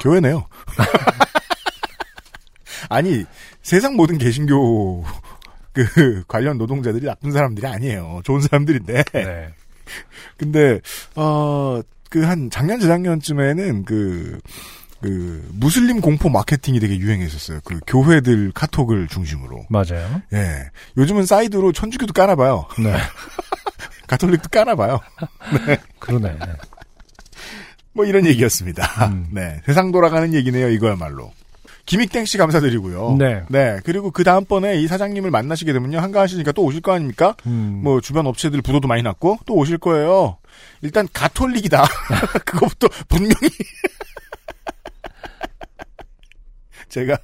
교회네요. 0.00 0.46
아니, 2.88 3.24
세상 3.62 3.94
모든 3.94 4.18
개신교, 4.18 5.04
그, 5.72 5.84
관련 6.28 6.58
노동자들이 6.58 7.06
나쁜 7.06 7.32
사람들이 7.32 7.66
아니에요. 7.66 8.20
좋은 8.24 8.40
사람들인데. 8.40 9.04
네. 9.12 9.48
근데, 10.36 10.80
어, 11.16 11.80
그, 12.08 12.24
한 12.24 12.50
작년, 12.50 12.80
재작년쯤에는 12.80 13.84
그, 13.84 14.40
그, 15.00 15.48
무슬림 15.52 16.00
공포 16.00 16.28
마케팅이 16.28 16.80
되게 16.80 16.96
유행했었어요. 16.98 17.60
그, 17.64 17.80
교회들 17.86 18.52
카톡을 18.52 19.08
중심으로. 19.08 19.66
맞아요. 19.68 20.22
예. 20.32 20.70
요즘은 20.96 21.26
사이드로 21.26 21.72
천주교도 21.72 22.12
까나봐요. 22.12 22.66
네. 22.78 22.94
가톨릭도 24.06 24.48
까나봐요. 24.48 25.00
그러네. 26.00 26.36
뭐 27.92 28.04
이런 28.04 28.26
얘기였습니다. 28.26 29.06
음. 29.06 29.28
네. 29.30 29.60
세상 29.64 29.92
돌아가는 29.92 30.32
얘기네요, 30.34 30.68
이거야말로. 30.68 31.32
김익땡 31.90 32.24
씨 32.24 32.38
감사드리고요. 32.38 33.16
네. 33.18 33.42
네. 33.48 33.80
그리고 33.84 34.12
그 34.12 34.22
다음번에 34.22 34.80
이 34.80 34.86
사장님을 34.86 35.32
만나시게 35.32 35.72
되면요. 35.72 35.98
한가하시니까 35.98 36.52
또 36.52 36.62
오실 36.62 36.82
거 36.82 36.92
아닙니까? 36.92 37.34
음, 37.46 37.80
뭐 37.82 38.00
주변 38.00 38.28
업체들 38.28 38.62
부도도 38.62 38.86
많이 38.86 39.02
났고 39.02 39.38
또 39.44 39.56
오실 39.56 39.78
거예요. 39.78 40.38
일단 40.82 41.08
가톨릭이다. 41.12 41.84
그거부터 42.46 42.86
분명히 43.08 43.34
제가 46.88 47.18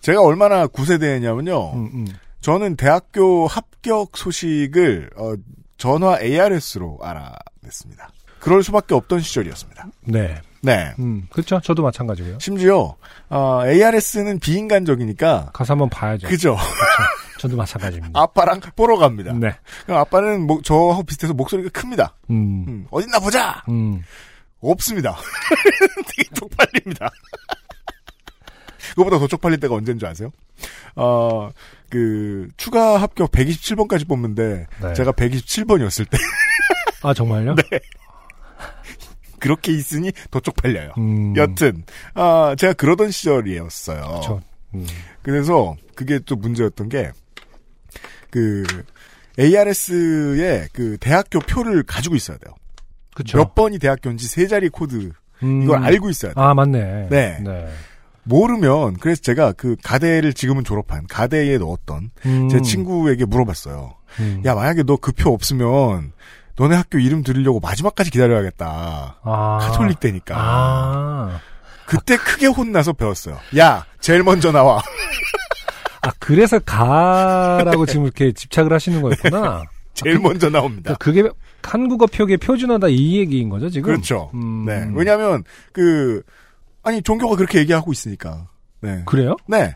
제가 0.00 0.20
얼마나 0.20 0.66
구세대냐면요. 0.66 1.72
음, 1.72 1.90
음. 1.94 2.06
저는 2.40 2.74
대학교 2.74 3.46
합격 3.46 4.16
소식을 4.16 5.10
어, 5.16 5.34
전화 5.78 6.20
ARS로 6.20 6.98
알아냈습니다. 7.00 8.10
그럴 8.40 8.64
수밖에 8.64 8.96
없던 8.96 9.20
시절이었습니다. 9.20 9.86
네. 10.08 10.40
네. 10.64 10.94
음, 10.98 11.26
그렇죠. 11.30 11.60
저도 11.60 11.82
마찬가지고요. 11.82 12.38
심지어 12.40 12.96
어, 13.28 13.62
ARS는 13.66 14.38
비인간적이니까 14.40 15.50
가서 15.52 15.74
한번 15.74 15.88
봐야죠. 15.90 16.28
그죠. 16.28 16.56
저도 17.38 17.56
마찬가지입니다. 17.56 18.18
아빠랑 18.18 18.60
보러 18.74 18.96
갑니다. 18.96 19.32
네. 19.32 19.54
그럼 19.84 19.98
아빠는 20.00 20.46
뭐 20.46 20.60
저하고 20.62 21.02
비슷해서 21.02 21.34
목소리가 21.34 21.68
큽니다. 21.70 22.14
음. 22.30 22.64
음, 22.66 22.86
어딨나 22.90 23.18
보자. 23.20 23.62
음. 23.68 24.02
없습니다. 24.60 25.16
되게 26.16 26.28
쪽팔립니다. 26.34 27.10
그거보다 28.90 29.18
더 29.18 29.26
쪽팔릴 29.26 29.60
때가 29.60 29.74
언제인 29.74 29.98
줄 29.98 30.08
아세요? 30.08 30.30
어, 30.96 31.50
그, 31.90 32.48
추가 32.56 32.96
합격 32.98 33.30
127번까지 33.32 34.06
뽑는데, 34.06 34.66
네. 34.82 34.92
제가 34.94 35.12
127번이었을 35.12 36.08
때, 36.08 36.18
아, 37.02 37.12
정말요? 37.12 37.54
네. 37.70 37.80
그렇게 39.44 39.72
있으니 39.72 40.10
더 40.30 40.40
쪽팔려요. 40.40 40.92
음. 40.96 41.36
여튼, 41.36 41.84
아, 42.14 42.54
제가 42.58 42.72
그러던 42.72 43.10
시절이었어요. 43.10 44.20
저, 44.24 44.40
음. 44.74 44.86
그래서 45.22 45.76
그게 45.94 46.18
또 46.24 46.34
문제였던 46.34 46.88
게, 46.88 47.12
그, 48.30 48.64
ARS의 49.38 50.68
그 50.72 50.96
대학교 50.98 51.40
표를 51.40 51.82
가지고 51.82 52.16
있어야 52.16 52.38
돼요. 52.38 52.54
그쵸. 53.14 53.36
몇 53.36 53.54
번이 53.54 53.78
대학교인지 53.78 54.26
세 54.26 54.46
자리 54.46 54.68
코드, 54.70 55.10
음. 55.42 55.62
이걸 55.62 55.84
알고 55.84 56.08
있어야 56.08 56.32
돼요. 56.32 56.42
아, 56.42 56.54
맞네. 56.54 57.08
네. 57.10 57.38
네. 57.44 57.68
모르면, 58.22 58.94
그래서 58.96 59.20
제가 59.20 59.52
그 59.52 59.76
가대를 59.82 60.32
지금은 60.32 60.64
졸업한 60.64 61.06
가대에 61.06 61.58
넣었던 61.58 62.10
음. 62.24 62.48
제 62.48 62.62
친구에게 62.62 63.26
물어봤어요. 63.26 63.94
음. 64.20 64.42
야, 64.46 64.54
만약에 64.54 64.84
너 64.84 64.96
그 64.96 65.12
표 65.12 65.30
없으면, 65.34 66.12
너네 66.56 66.76
학교 66.76 66.98
이름 66.98 67.22
들으려고 67.22 67.60
마지막까지 67.60 68.10
기다려야겠다. 68.10 69.18
아. 69.22 69.58
카톨릭 69.60 70.00
대니까. 70.00 70.34
아. 70.38 71.40
그때 71.86 72.16
크게 72.16 72.46
혼나서 72.46 72.92
배웠어요. 72.94 73.38
야, 73.58 73.84
제일 74.00 74.22
먼저 74.22 74.50
나와. 74.52 74.78
아, 76.02 76.10
그래서 76.18 76.58
가라고 76.60 77.86
지금 77.86 78.04
이렇게 78.04 78.32
집착을 78.32 78.72
하시는 78.72 79.00
거였구나. 79.02 79.64
제일 79.94 80.18
먼저 80.18 80.50
나옵니다. 80.50 80.94
그러니까 80.98 81.04
그게 81.28 81.44
한국어 81.62 82.06
표기의 82.06 82.38
표준어다 82.38 82.88
이 82.88 83.16
얘기인 83.18 83.48
거죠, 83.48 83.68
지금? 83.70 83.86
그렇죠. 83.92 84.30
음. 84.34 84.64
네. 84.64 84.86
왜냐하면 84.94 85.44
그 85.72 86.22
아니 86.82 87.00
종교가 87.00 87.36
그렇게 87.36 87.58
얘기하고 87.60 87.92
있으니까. 87.92 88.48
네. 88.80 89.02
그래요? 89.06 89.36
네. 89.46 89.74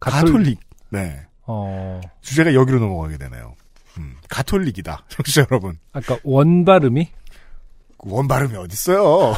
가톨- 0.00 0.26
가톨릭. 0.26 0.58
네. 0.90 1.20
어. 1.46 2.00
주제가 2.22 2.54
여기로 2.54 2.78
넘어가게 2.80 3.18
되네요. 3.18 3.54
음, 3.98 4.16
가톨릭이다. 4.28 5.04
청취자 5.10 5.46
여러분. 5.50 5.78
아까 5.92 6.18
원 6.22 6.64
발음이 6.64 7.08
그원 7.98 8.28
발음이 8.28 8.56
어딨어요? 8.56 9.34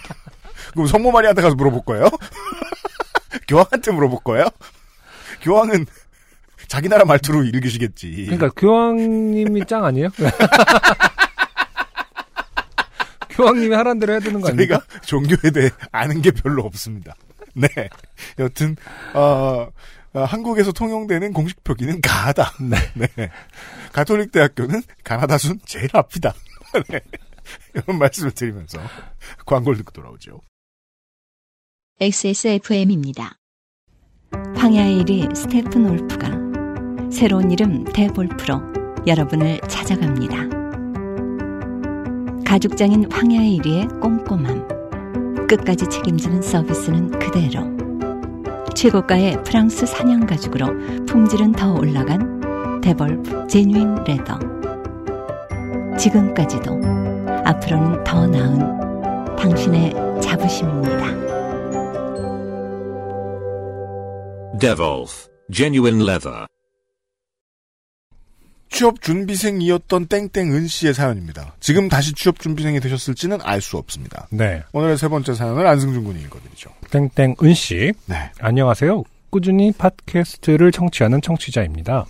그럼 0.72 0.86
성모 0.86 1.10
마리아한테 1.12 1.42
가서 1.42 1.54
물어볼 1.56 1.82
거예요? 1.84 2.08
교황한테 3.48 3.90
물어볼 3.92 4.18
거예요? 4.22 4.46
교황은 5.40 5.86
자기 6.68 6.88
나라 6.88 7.04
말투로 7.04 7.44
읽으시겠지. 7.44 8.24
그러니까 8.26 8.50
교황님이 8.50 9.64
짱 9.66 9.84
아니에요? 9.84 10.08
교황님이 13.30 13.74
하란 13.74 13.98
대로 13.98 14.12
해야 14.12 14.20
되는 14.20 14.40
거 14.40 14.48
아닙니까? 14.48 14.80
저희가 14.80 15.02
종교에 15.06 15.50
대해 15.52 15.70
아는 15.92 16.22
게 16.22 16.30
별로 16.30 16.62
없습니다. 16.64 17.14
네. 17.54 17.68
여튼, 18.38 18.76
어, 19.14 19.20
어, 19.20 19.70
한국에서 20.24 20.72
통용되는 20.72 21.32
공식 21.32 21.62
표기는 21.64 22.00
가하다. 22.00 22.52
네. 23.16 23.30
가톨릭 23.92 24.32
대학교는 24.32 24.82
가나다 25.04 25.38
순 25.38 25.58
제일 25.64 25.88
앞이다. 25.92 26.32
네. 26.88 27.00
이런 27.74 27.98
말씀을 27.98 28.32
드리면서 28.32 28.78
광고를 29.44 29.78
듣고 29.78 29.92
돌아오죠. 29.92 30.40
XSFM입니다. 32.00 33.38
황야의 34.56 35.04
이리 35.04 35.34
스테픈 35.34 35.88
울프가 35.88 36.28
새로운 37.10 37.50
이름 37.50 37.84
데볼프로 37.84 38.60
여러분을 39.06 39.60
찾아갑니다. 39.68 40.56
가죽장인 42.44 43.10
황야의 43.10 43.58
이리의 43.58 44.00
꼼꼼함, 44.00 45.46
끝까지 45.46 45.88
책임지는 45.88 46.42
서비스는 46.42 47.18
그대로. 47.18 47.75
최고가의 48.76 49.42
프랑스 49.42 49.86
산양 49.86 50.26
가죽으로 50.26 50.66
품질은 51.06 51.52
더 51.52 51.72
올라간 51.72 52.80
데볼프 52.82 53.46
genuine 53.48 54.04
leather. 54.04 54.38
지금까지도 55.96 56.78
앞으로는 57.46 58.04
더 58.04 58.26
나은 58.26 59.36
당신의 59.36 59.94
자부심입니다. 60.20 61.06
Devolf, 64.58 65.28
genuine 65.50 66.02
leather. 66.02 66.46
취업 68.68 69.00
준비생이었던 69.00 70.06
땡땡 70.06 70.52
은 70.52 70.66
씨의 70.66 70.94
사연입니다. 70.94 71.54
지금 71.60 71.88
다시 71.88 72.12
취업 72.12 72.38
준비생이 72.38 72.80
되셨을지는 72.80 73.38
알 73.42 73.60
수 73.60 73.76
없습니다. 73.78 74.26
네. 74.30 74.62
오늘의 74.72 74.98
세 74.98 75.08
번째 75.08 75.34
사연을 75.34 75.66
안승준 75.66 76.04
군이 76.04 76.20
읽어드리죠. 76.22 76.70
땡땡 76.90 77.36
은 77.42 77.54
씨. 77.54 77.92
네. 78.06 78.30
안녕하세요. 78.40 79.02
꾸준히 79.30 79.72
팟캐스트를 79.72 80.72
청취하는 80.72 81.20
청취자입니다. 81.20 82.06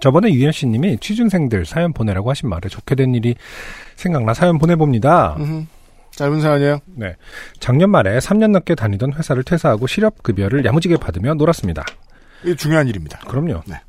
저번에 0.00 0.32
유현 0.32 0.52
씨님이 0.52 0.98
취준생들 1.00 1.64
사연 1.66 1.92
보내라고 1.92 2.30
하신 2.30 2.48
말에 2.48 2.68
좋게 2.68 2.94
된 2.94 3.14
일이 3.14 3.34
생각나 3.96 4.34
사연 4.34 4.58
보내봅니다. 4.58 5.36
음흠. 5.38 5.66
짧은 6.10 6.40
사연이에요. 6.40 6.78
네. 6.96 7.16
작년 7.58 7.90
말에 7.90 8.18
3년 8.18 8.50
넘게 8.50 8.74
다니던 8.74 9.14
회사를 9.14 9.42
퇴사하고 9.42 9.86
실업급여를 9.86 10.64
야무지게 10.64 10.96
받으며 10.98 11.34
놀았습니다. 11.34 11.84
이게 12.44 12.54
중요한 12.54 12.86
일입니다. 12.86 13.18
그럼요. 13.20 13.62
네. 13.66 13.80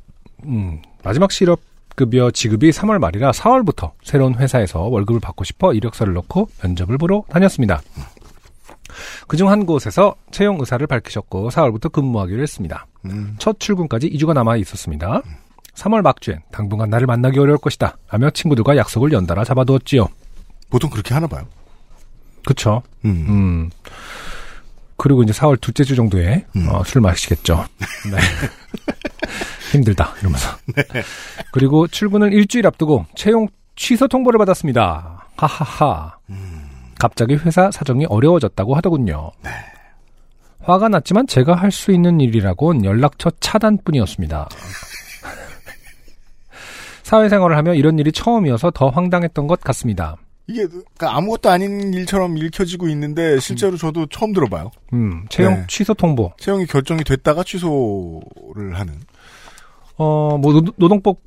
음, 0.44 0.82
마지막 1.02 1.32
실업 1.32 1.60
급여 1.94 2.30
지급이 2.30 2.70
3월 2.70 2.98
말이라 2.98 3.30
4월부터 3.30 3.92
새로운 4.04 4.34
회사에서 4.34 4.80
월급을 4.80 5.20
받고 5.20 5.44
싶어 5.44 5.72
이력서를 5.72 6.12
넣고 6.14 6.48
면접을 6.62 6.98
보러 6.98 7.24
다녔습니다. 7.30 7.80
그중 9.26 9.50
한 9.50 9.66
곳에서 9.66 10.14
채용 10.30 10.58
의사를 10.60 10.86
밝히셨고 10.86 11.50
4월부터 11.50 11.90
근무하기로 11.90 12.42
했습니다. 12.42 12.86
음. 13.06 13.36
첫 13.38 13.58
출근까지 13.58 14.10
2주가 14.10 14.34
남아 14.34 14.56
있었습니다. 14.58 15.22
3월 15.74 16.02
막주엔 16.02 16.40
당분간 16.52 16.90
나를 16.90 17.06
만나기 17.06 17.38
어려울 17.38 17.58
것이다. 17.58 17.96
라며 18.10 18.30
친구들과 18.30 18.76
약속을 18.76 19.12
연달아 19.12 19.44
잡아두었지요. 19.44 20.08
보통 20.70 20.90
그렇게 20.90 21.14
하나 21.14 21.26
봐요. 21.26 21.46
그쵸. 22.46 22.82
음. 23.04 23.26
음. 23.28 23.70
그리고 24.96 25.22
이제 25.22 25.32
4월 25.32 25.60
둘째 25.60 25.84
주 25.84 25.94
정도에 25.94 26.46
음. 26.56 26.68
어, 26.68 26.82
술 26.84 27.00
마시겠죠. 27.02 27.66
네. 28.10 28.18
힘들다 29.76 30.14
이러면서. 30.20 30.48
그리고 31.52 31.86
출근을 31.86 32.32
일주일 32.32 32.66
앞두고 32.66 33.06
채용 33.14 33.48
취소 33.76 34.08
통보를 34.08 34.38
받았습니다. 34.38 35.26
하하하. 35.36 36.16
갑자기 36.98 37.34
회사 37.34 37.70
사정이 37.70 38.06
어려워졌다고 38.06 38.74
하더군요. 38.76 39.30
화가 40.60 40.88
났지만 40.88 41.26
제가 41.26 41.54
할 41.54 41.70
수 41.70 41.92
있는 41.92 42.20
일이라곤 42.20 42.84
연락처 42.84 43.30
차단뿐이었습니다. 43.40 44.48
사회생활을 47.02 47.56
하며 47.56 47.74
이런 47.74 47.98
일이 47.98 48.10
처음이어서 48.10 48.72
더 48.72 48.88
황당했던 48.88 49.46
것 49.46 49.60
같습니다. 49.60 50.16
이게 50.48 50.66
그러니까 50.66 51.16
아무것도 51.16 51.50
아닌 51.50 51.92
일처럼 51.92 52.36
읽혀지고 52.38 52.88
있는데 52.88 53.38
실제로 53.40 53.76
저도 53.76 54.06
처음 54.06 54.32
들어봐요. 54.32 54.70
음, 54.92 55.24
채용 55.28 55.54
네. 55.54 55.64
취소 55.68 55.92
통보. 55.94 56.32
채용이 56.38 56.66
결정이 56.66 57.02
됐다가 57.04 57.42
취소를 57.44 58.74
하는. 58.78 58.94
어, 59.98 60.38
뭐 60.40 60.52
노- 60.52 60.72
노동법 60.76 61.18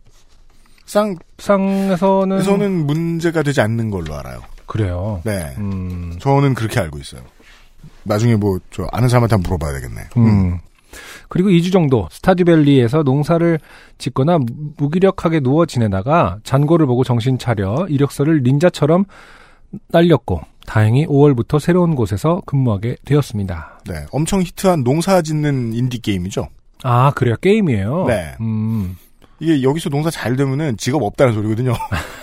쌍에서는 0.86 1.96
상에서는 1.98 2.86
문제가 2.88 3.44
되지 3.44 3.62
않는 3.62 3.90
걸로 3.90 4.16
알아요. 4.16 4.42
그래요. 4.66 5.22
네. 5.24 5.54
음, 5.58 6.16
저는 6.20 6.54
그렇게 6.54 6.80
알고 6.80 6.98
있어요. 7.00 7.22
나중에 8.04 8.36
뭐 8.36 8.60
저 8.72 8.88
아는 8.92 9.08
사람한테 9.08 9.36
한번 9.36 9.50
물어봐야 9.58 9.80
되겠네. 9.80 10.02
음. 10.18 10.60
그리고 11.28 11.50
2주 11.50 11.72
정도 11.72 12.08
스타듀밸리에서 12.12 13.04
농사를 13.04 13.60
짓거나 14.00 14.40
무- 14.40 14.46
무기력하게 14.78 15.42
누워 15.42 15.66
지내다가 15.68 16.40
잔고를 16.44 16.88
보고 16.88 17.04
정신 17.04 17.38
차려 17.38 17.86
이력서를 17.90 18.42
닌자처럼 18.44 19.06
날렸고 19.90 20.42
다행히 20.66 21.06
5월부터 21.06 21.60
새로운 21.60 21.96
곳에서 21.96 22.42
근무하게 22.48 22.96
되었습니다. 23.06 23.82
네. 23.88 24.06
엄청 24.12 24.42
히트한 24.42 24.84
농사 24.84 25.22
짓는 25.22 25.74
인디 25.74 26.00
게임이죠. 26.00 26.48
아 26.84 27.12
그래요 27.12 27.36
게임이에요. 27.42 28.06
네. 28.08 28.36
음, 28.42 28.96
이게 29.40 29.62
여기서 29.64 29.90
농사 29.90 30.10
잘 30.10 30.36
되면은 30.36 30.78
직업 30.78 31.04
없다는 31.04 31.34
소리거든요. 31.34 31.74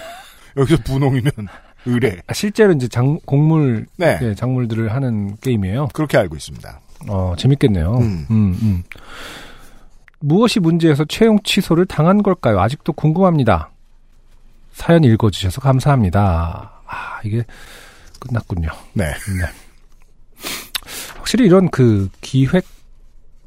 여기서 0.57 0.83
풍년이면 0.85 1.33
의뢰. 1.85 2.19
아, 2.27 2.33
실제로 2.33 2.73
이제 2.73 2.89
장 2.89 3.19
곡물 3.27 3.87
네. 3.97 4.19
예, 4.23 4.35
작물들을 4.35 4.93
하는 4.93 5.37
게임이에요. 5.39 5.89
그렇게 5.93 6.19
알고 6.19 6.37
있습니다. 6.37 6.81
어 7.09 7.35
재밌겠네요. 7.37 7.99
음. 7.99 8.27
음, 8.31 8.59
음. 8.63 8.83
무엇이 10.21 10.61
문제여서 10.61 11.05
채용 11.05 11.39
취소를 11.45 11.87
당한 11.87 12.23
걸까요? 12.23 12.61
아직도 12.61 12.95
궁금합니다. 12.95 13.71
사연 14.73 15.05
읽어주셔서 15.05 15.61
감사합니다. 15.61 16.81
아, 16.87 17.21
이게 17.25 17.45
끝났군요. 18.21 18.69
네. 18.93 19.05
네. 19.07 19.47
확실히 21.17 21.47
이런 21.47 21.71
그 21.71 22.09
기획 22.21 22.65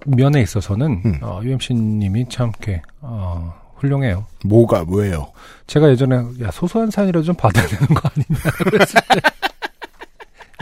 면에 0.06 0.41
있어서는 0.41 1.02
음. 1.06 1.20
어, 1.22 1.41
UMC님이 1.43 2.28
참 2.30 2.50
이렇게 2.50 2.82
어, 3.02 3.54
훌륭해요. 3.76 4.26
뭐가 4.45 4.86
왜요? 4.88 5.32
제가 5.68 5.89
예전에 5.89 6.16
야 6.41 6.52
소소한 6.52 6.89
사연이라도 6.91 7.26
좀 7.26 7.36
받아야 7.36 7.68
되는 7.68 7.88
거 7.88 8.10
아니냐 8.10 8.39
그랬을 8.64 9.02
때 9.10 9.22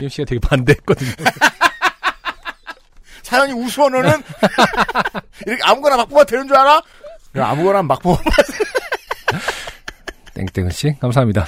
UMC가 0.00 0.24
되게 0.24 0.40
반대했거든요. 0.40 1.12
사연이 3.22 3.52
우스워너는 3.52 4.10
이렇게 5.46 5.62
아무거나 5.64 5.96
막 5.98 6.08
뽑아 6.08 6.24
되는 6.24 6.46
줄 6.46 6.56
알아? 6.56 6.82
야, 7.36 7.48
아무거나 7.48 7.82
막 7.82 8.00
뽑아. 8.00 8.18
땡땡은 10.32 10.70
씨 10.70 10.96
감사합니다. 10.98 11.44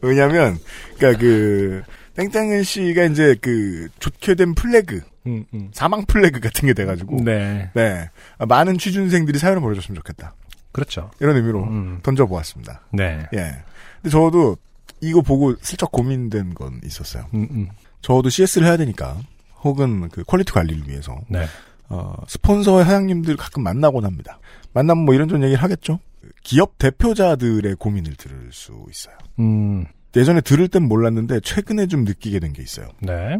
왜냐면, 0.00 0.58
그니까 0.98 1.18
그, 1.18 1.82
땡땡은 2.16 2.64
씨가 2.64 3.04
이제 3.04 3.36
그, 3.40 3.88
좋게 4.00 4.34
된 4.34 4.54
플래그, 4.54 5.02
음, 5.26 5.44
음. 5.54 5.70
사망 5.72 6.04
플래그 6.06 6.40
같은 6.40 6.66
게 6.66 6.72
돼가지고, 6.74 7.22
네. 7.24 7.70
네, 7.74 8.10
많은 8.48 8.78
취준생들이 8.78 9.38
사연을 9.38 9.60
보내줬으면 9.60 9.96
좋겠다. 9.96 10.34
그렇죠. 10.72 11.10
이런 11.20 11.36
의미로 11.36 11.64
음. 11.64 11.98
던져보았습니다. 12.02 12.82
네, 12.92 13.26
예. 13.34 13.56
근데 13.96 14.10
저도 14.10 14.56
이거 15.00 15.20
보고 15.20 15.54
슬쩍 15.60 15.90
고민된 15.92 16.54
건 16.54 16.80
있었어요. 16.84 17.26
음, 17.34 17.48
음. 17.50 17.68
저도 18.02 18.28
CS를 18.30 18.66
해야 18.66 18.76
되니까, 18.76 19.16
혹은 19.62 20.08
그 20.08 20.22
quality 20.24 20.52
관리를 20.52 20.88
위해서, 20.88 21.18
네, 21.28 21.44
어, 21.88 22.14
스폰서의 22.28 22.84
사장님들 22.84 23.36
가끔 23.36 23.62
만나곤 23.62 24.04
합니다. 24.04 24.38
만나면 24.72 25.04
뭐 25.04 25.14
이런저런 25.14 25.42
얘기를 25.42 25.62
하겠죠? 25.62 25.98
기업 26.44 26.78
대표자들의 26.78 27.74
고민을 27.76 28.14
들을 28.14 28.50
수 28.52 28.86
있어요. 28.90 29.16
음, 29.40 29.84
예전에 30.16 30.40
들을 30.40 30.68
땐 30.68 30.84
몰랐는데 30.84 31.40
최근에 31.40 31.86
좀 31.88 32.04
느끼게 32.04 32.38
된 32.40 32.52
게 32.52 32.62
있어요. 32.62 32.88
네, 33.00 33.38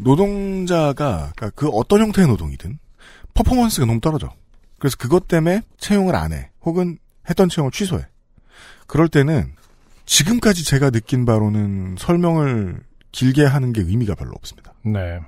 노동자가 0.00 1.32
그러니까 1.36 1.50
그 1.54 1.68
어떤 1.68 2.00
형태의 2.00 2.28
노동이든 2.28 2.78
퍼포먼스가 3.34 3.86
너무 3.86 4.00
떨어져. 4.00 4.32
그래서 4.78 4.96
그것 4.98 5.28
때문에 5.28 5.62
채용을 5.78 6.14
안 6.14 6.32
해. 6.32 6.50
혹은 6.62 6.98
했던 7.28 7.48
채용을 7.48 7.70
취소해. 7.70 8.04
그럴 8.86 9.08
때는 9.08 9.52
지금까지 10.04 10.64
제가 10.64 10.90
느낀 10.90 11.24
바로는 11.24 11.96
설명을 11.98 12.80
길게 13.12 13.44
하는 13.44 13.72
게 13.72 13.80
의미가 13.80 14.14
별로 14.14 14.32
없습니다. 14.32 14.72
네, 14.84 15.18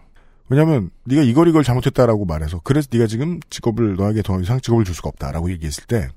왜냐하면 0.48 0.90
네가 1.04 1.22
이걸 1.22 1.48
이걸 1.48 1.62
잘못했다라고 1.62 2.24
말해서 2.24 2.60
그래서 2.64 2.88
네가 2.90 3.06
지금 3.06 3.40
직업을 3.50 3.96
너에게 3.96 4.22
더 4.22 4.40
이상 4.40 4.60
직업을 4.60 4.84
줄 4.84 4.94
수가 4.94 5.08
없다라고 5.10 5.50
얘기했을 5.50 5.84
때 5.84 6.08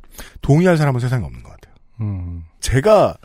동의할 0.41 0.77
사람은 0.77 0.99
세상에 0.99 1.25
없는 1.25 1.43
것 1.43 1.49
같아요. 1.49 1.75
음, 2.01 2.45
제가 2.59 3.15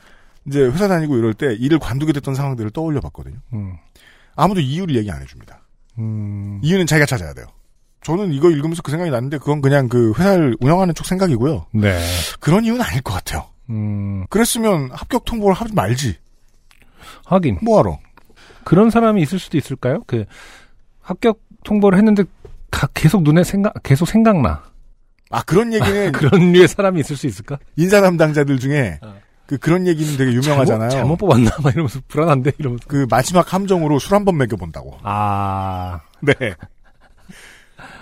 이제 0.47 0.61
회사 0.61 0.89
다니고 0.89 1.16
이럴 1.16 1.35
때 1.35 1.55
일을 1.55 1.79
관두게 1.79 2.12
됐던 2.12 2.35
상황들을 2.35 2.70
떠올려 2.70 3.01
봤거든요. 3.01 3.37
음, 3.53 3.77
아무도 4.37 4.61
이유를 4.61 4.95
얘기 4.97 5.11
안 5.11 5.20
해줍니다. 5.22 5.61
음, 5.99 6.61
이유는 6.62 6.87
자기가 6.87 7.07
찾아야 7.07 7.32
돼요. 7.34 7.47
저는 8.03 8.32
이거 8.32 8.51
읽으면서 8.51 8.82
그 8.82 8.91
생각이 8.93 9.11
났는데 9.11 9.39
그건 9.39 9.61
그냥 9.61 9.89
그 9.89 10.12
회사를 10.16 10.57
운영하는 10.61 10.95
쪽 10.95 11.07
생각이고요. 11.07 11.66
네, 11.72 11.99
그런 12.39 12.64
이유는 12.64 12.80
아닐 12.82 13.03
것 13.03 13.12
같아요. 13.14 13.47
음, 13.70 14.24
그랬으면 14.30 14.91
합격 14.93 15.24
통보를 15.24 15.57
하지 15.57 15.72
말지. 15.74 16.16
하긴 17.24 17.59
뭐하러? 17.62 17.99
그런 18.64 18.91
사람이 18.91 19.22
있을 19.22 19.39
수도 19.39 19.59
있을까요? 19.59 20.03
그 20.07 20.24
합격 21.01 21.41
통보를 21.64 21.99
했는데 21.99 22.24
가- 22.70 22.89
계속 22.95 23.22
눈에 23.22 23.43
생각 23.43 23.72
계속 23.82 24.07
생각나 24.07 24.62
아 25.30 25.43
그런 25.43 25.72
얘기는 25.72 26.12
그런 26.12 26.53
류의 26.53 26.68
사람이 26.68 27.01
있을 27.01 27.16
수 27.16 27.26
있을까? 27.26 27.59
인사 27.76 28.01
담당자들 28.01 28.59
중에 28.59 28.99
어. 29.03 29.16
그 29.47 29.59
그런 29.59 29.86
얘기는 29.86 30.16
되게 30.16 30.32
유명하잖아요. 30.32 30.90
잘못, 30.90 31.03
잘못 31.03 31.16
뽑았나? 31.18 31.51
막 31.62 31.72
이러면서 31.72 32.01
불안한데 32.09 32.53
이러면서 32.59 32.84
그 32.88 33.07
마지막 33.09 33.53
함정으로 33.53 33.99
술 33.99 34.14
한 34.14 34.24
번 34.24 34.36
먹여 34.36 34.57
본다고. 34.57 34.99
아, 35.03 36.01
네. 36.20 36.34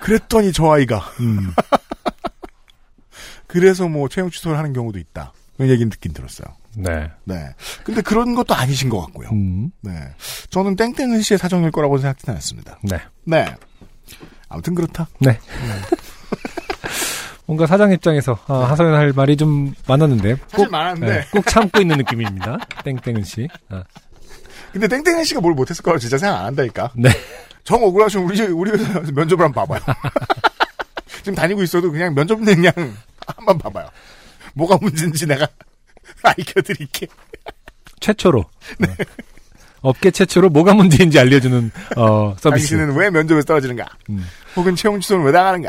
그랬더니 0.01 0.53
저 0.53 0.71
아이가 0.73 0.99
음, 1.21 1.53
그래서 3.47 3.89
뭐 3.89 4.09
채용 4.09 4.31
취소를 4.31 4.57
하는 4.59 4.73
경우도 4.73 4.99
있다. 4.99 5.33
그런 5.57 5.71
얘기는 5.71 5.89
듣긴 5.91 6.13
들었어요. 6.13 6.49
네, 6.77 7.11
네. 7.25 7.55
근데 7.85 8.01
그런 8.03 8.35
것도 8.35 8.55
아니신 8.55 8.89
것 8.89 9.01
같고요. 9.03 9.29
음, 9.31 9.71
네. 9.81 9.93
저는 10.51 10.75
땡땡은 10.77 11.23
씨의 11.23 11.39
사정일 11.39 11.71
거라고 11.71 11.99
생각하진 11.99 12.31
않았습니다. 12.31 12.79
네, 12.83 12.99
네. 13.25 13.45
아무튼 14.49 14.75
그렇다. 14.75 15.09
네. 15.21 15.39
뭔가 17.47 17.67
사장 17.67 17.93
입장에서 17.93 18.39
아, 18.47 18.55
하소연 18.71 18.95
할 18.95 19.13
말이 19.15 19.37
좀 19.37 19.75
많았는데 19.87 20.37
꼭, 20.55 20.71
많았는데. 20.71 21.07
네, 21.15 21.27
꼭 21.31 21.47
참고 21.47 21.81
있는 21.81 21.99
느낌입니다. 21.99 22.59
땡땡은 22.85 23.25
씨. 23.25 23.49
아, 23.69 23.83
근데 24.73 24.89
땡땡은 24.89 25.25
씨가 25.25 25.41
뭘 25.41 25.55
못했을 25.55 25.83
거라고 25.83 25.99
진짜 25.99 26.17
생각 26.19 26.39
안 26.41 26.47
한다니까. 26.47 26.91
네, 26.95 27.11
정 27.63 27.83
억울하시면 27.83 28.27
우리, 28.27 28.41
우리 28.43 28.71
회사에서 28.73 29.13
면접을 29.13 29.45
한번 29.45 29.67
봐봐요. 29.67 29.81
지금 31.23 31.35
다니고 31.35 31.63
있어도 31.63 31.91
그냥 31.91 32.15
면접은 32.15 32.45
그냥 32.45 32.73
한번 33.27 33.59
봐봐요. 33.59 33.89
뭐가 34.55 34.79
문제인지 34.81 35.27
내가 35.27 35.47
알려드릴게. 36.23 37.07
최초로 38.01 38.45
네. 38.79 38.89
업계 39.81 40.11
최초로 40.11 40.49
뭐가 40.49 40.73
문제인지 40.75 41.19
알려주는 41.19 41.71
어, 41.97 42.35
서비스. 42.39 42.71
당신은 42.71 42.97
왜 42.97 43.11
면접에서 43.11 43.45
떨어지는가? 43.47 43.87
음. 44.11 44.27
혹은 44.57 44.75
채용 44.77 44.99
취소는 45.01 45.25
왜 45.27 45.33
당하는가? 45.33 45.69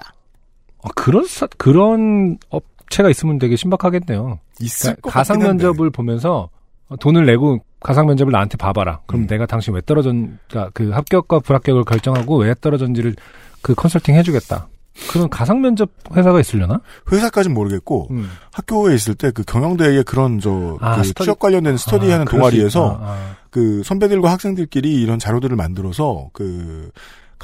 어, 0.86 0.90
그런 0.96 1.26
사- 1.26 1.48
그런 1.58 2.38
업체가 2.50 3.10
있으면 3.10 3.40
되게 3.40 3.56
신박하겠네요. 3.56 4.40
있을 4.62 4.92
그러니까 4.96 5.02
것 5.02 5.10
가상. 5.12 5.40
면접을 5.40 5.90
보면서 5.90 6.50
어, 6.88 6.96
돈을 6.98 7.26
내고 7.26 7.60
가상 7.80 8.06
면접을 8.06 8.32
나한테 8.32 8.58
봐봐라. 8.58 9.02
그럼 9.08 9.24
음. 9.24 9.28
내가 9.28 9.46
당신 9.46 9.74
왜 9.74 9.82
떨어졌, 9.86 10.12
그러니까 10.48 10.70
그 10.74 10.90
합격과 10.92 11.40
불합격을 11.40 11.84
결정하고 11.84 12.38
왜 12.38 12.54
떨어졌는지를 12.62 13.16
그 13.62 13.74
컨설팅 13.76 14.16
해주겠다. 14.16 14.68
그런 15.12 15.30
가상 15.30 15.60
면접 15.62 15.90
회사가 16.16 16.40
있으려나? 16.40 16.80
회사까진 17.12 17.54
모르겠고 17.54 18.08
음. 18.12 18.30
학교에 18.54 18.96
있을 18.96 19.14
때 19.16 19.30
그 19.32 19.44
경영대에 19.44 20.04
그런 20.04 20.40
저 20.40 20.78
아, 20.80 20.96
그 20.96 21.02
스터디- 21.02 21.24
취업 21.26 21.40
관련된 21.40 21.76
스터디하는 21.78 22.28
아, 22.28 22.32
동아리에서 22.32 22.88
있- 22.88 23.04
아, 23.04 23.12
아. 23.12 23.36
그 23.50 23.82
선배들과 23.84 24.32
학생들끼리 24.32 25.02
이런 25.02 25.20
자료들을 25.20 25.56
만들어서 25.58 26.30
그 26.34 26.92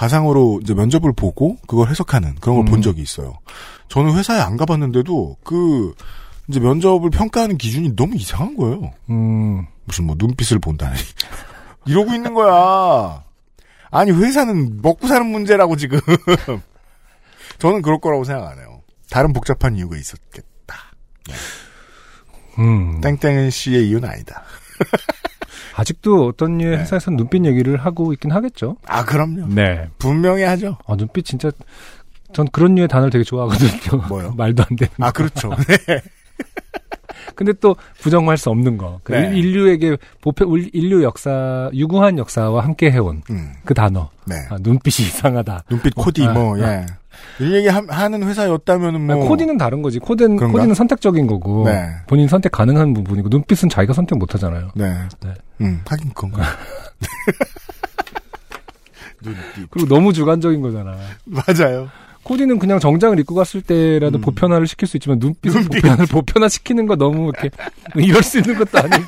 가상으로 0.02 0.62
이제 0.64 0.74
면접을 0.74 1.14
보고 1.14 1.58
그걸 1.68 1.88
해석하는 1.90 2.34
그런 2.42 2.56
걸본 2.56 2.80
음. 2.80 2.82
적이 2.82 3.04
있어요. 3.04 3.38
저는 3.88 4.18
회사에 4.18 4.40
안 4.40 4.58
가봤는데도 4.58 5.38
그 5.44 5.94
이제 6.48 6.60
면접을 6.60 7.12
평가하는 7.12 7.60
기준이 7.60 7.96
너무 7.96 8.16
이상한 8.16 8.58
거예요. 8.58 8.94
음, 9.12 9.68
무슨 9.84 10.08
뭐 10.08 10.16
눈빛을 10.18 10.58
본다니 10.58 10.98
이러고 11.86 12.16
있는 12.16 12.34
거야. 12.34 13.24
아니 13.92 14.10
회사는 14.10 14.82
먹고 14.82 15.08
사는 15.08 15.24
문제라고 15.24 15.76
지금. 15.76 16.00
저는 17.60 17.84
그럴 17.84 18.00
거라고 18.00 18.24
생각 18.24 18.50
안 18.50 18.58
해요. 18.58 18.82
다른 19.12 19.34
복잡한 19.34 19.76
이유가 19.76 19.98
있었겠다. 19.98 20.78
음. 22.58 23.00
땡땡은 23.02 23.52
씨의 23.52 23.88
이유는 23.88 24.10
아니다. 24.10 24.42
아직도 25.82 26.28
어떤 26.28 26.58
류의 26.60 26.78
네. 26.78 26.82
회사에서는 26.84 27.18
눈빛 27.18 27.44
얘기를 27.46 27.76
하고 27.78 28.14
있긴 28.14 28.32
하겠죠. 28.32 28.78
아 28.86 29.04
그럼요. 29.04 29.48
네. 29.48 29.90
분명히 29.98 30.44
하죠. 30.44 30.78
아, 30.88 30.96
눈빛 30.96 31.26
진짜, 31.26 31.50
전 32.34 32.48
그런 32.52 32.76
류의 32.76 32.88
단어를 32.88 33.10
되게 33.10 33.24
좋아하거든요. 33.24 34.04
뭐요? 34.08 34.34
말도 34.38 34.64
안 34.70 34.76
되는. 34.76 34.92
아 35.00 35.12
그렇죠. 35.12 35.50
네. 35.88 36.02
근데 37.36 37.54
또 37.54 37.76
부정할 38.00 38.38
수 38.38 38.50
없는 38.50 38.78
거. 38.78 39.00
그 39.04 39.14
네. 39.14 39.36
인류에게 39.38 39.98
보편, 40.22 40.48
울- 40.48 40.70
인류 40.74 41.04
역사, 41.04 41.70
유구한 41.74 42.18
역사와 42.18 42.64
함께 42.64 42.92
해온 42.92 43.22
음, 43.30 43.54
그 43.66 43.74
단어. 43.74 44.10
네. 44.26 44.36
아, 44.50 44.58
눈빛이 44.60 45.08
이상하다. 45.08 45.64
눈빛 45.70 45.96
코디 45.96 46.26
아, 46.26 46.34
뭐 46.34 46.56
아. 46.58 46.60
예. 46.60 46.86
이 47.40 47.54
얘기 47.54 47.68
하, 47.68 48.08
는 48.10 48.24
회사였다면은 48.24 49.02
뭐 49.02 49.28
코디는 49.28 49.58
다른 49.58 49.82
거지. 49.82 50.00
코디는, 50.00 50.36
그런가? 50.36 50.58
코디는 50.60 50.76
선택적인 50.76 51.28
거고. 51.28 51.64
네. 51.66 51.90
본인 52.08 52.28
선택 52.28 52.52
가능한 52.52 52.94
부분이고, 52.94 53.30
눈빛은 53.30 53.70
자기가 53.70 53.94
선택 53.94 54.18
못 54.18 54.34
하잖아요. 54.34 54.70
네. 54.76 54.94
네. 55.24 55.34
음, 55.62 55.82
하긴 55.88 56.10
그건가. 56.14 56.44
눈빛. 59.24 59.70
그리고 59.70 59.88
너무 59.88 60.14
주관적인 60.14 60.62
거잖아. 60.62 60.98
맞아요. 61.26 61.90
코디는 62.24 62.60
그냥 62.60 62.80
정장을 62.80 63.20
입고 63.20 63.34
갔을 63.36 63.62
때라도 63.62 64.20
음. 64.20 64.22
보편화를 64.22 64.68
시킬 64.68 64.88
수 64.88 64.98
있지만 64.98 65.18
눈빛을 65.20 65.62
눈빛. 65.62 65.82
보편화를 65.82 66.06
보편화 66.08 66.50
시키는 66.50 66.86
거 66.86 66.96
너무 66.96 67.30
이렇게 67.30 67.50
이럴 67.96 68.22
수 68.22 68.40
있는 68.40 68.58
것도 68.58 68.78
아니고 68.78 69.04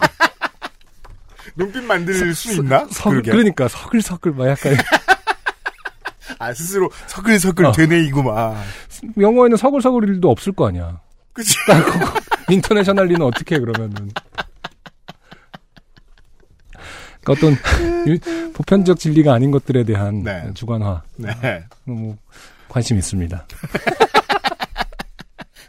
눈빛 1.55 1.83
만들 1.83 2.33
수 2.33 2.53
있나? 2.53 2.87
그러게. 2.87 3.31
그러니까 3.31 3.67
서글서글 3.67 4.31
막 4.33 4.47
약간 4.47 4.75
아 6.43 6.53
스스로 6.53 6.89
서글서글 7.07 7.65
어. 7.65 7.71
되뇌이고 7.71 8.23
막. 8.23 8.55
영어에는 9.19 9.57
서글서글 9.57 10.09
일도 10.09 10.29
없을 10.29 10.53
거 10.53 10.67
아니야. 10.67 10.99
그치? 11.33 11.55
인터내셔널리는 12.49 13.21
어떻게 13.21 13.55
해 13.55 13.59
그러면은 13.59 14.11
그러니까 17.23 17.31
어떤 17.47 17.53
유- 18.07 18.19
보편적 18.53 18.99
진리가 18.99 19.33
아닌 19.33 19.49
것들에 19.51 19.83
대한 19.83 20.23
네. 20.23 20.51
주관화 20.53 21.01
네. 21.15 21.63
너무 21.85 22.15
관심 22.67 22.97
있습니다. 22.97 23.47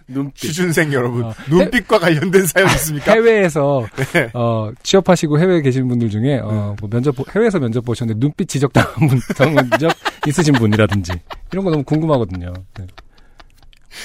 눈빛 0.06 0.48
취준생 0.48 0.92
여러분. 0.92 1.24
어. 1.24 1.32
눈빛과 1.48 1.98
관련된 1.98 2.46
사연 2.46 2.68
있습니까? 2.70 3.12
해외에서 3.12 3.86
네. 4.12 4.30
어, 4.34 4.70
취업하시고 4.82 5.38
해외에 5.38 5.62
계신 5.62 5.88
분들 5.88 6.10
중에 6.10 6.38
어, 6.40 6.76
뭐 6.80 6.90
면접 6.90 7.12
보- 7.16 7.24
해외에서 7.34 7.58
면접 7.58 7.84
보셨는데 7.84 8.18
눈빛 8.20 8.48
지적당한 8.48 9.08
분, 9.08 9.18
정- 9.36 9.54
적 9.78 9.90
있으신 10.26 10.52
분이라든지 10.54 11.12
이런 11.52 11.64
거 11.64 11.70
너무 11.70 11.82
궁금하거든요. 11.84 12.52
네. 12.78 12.86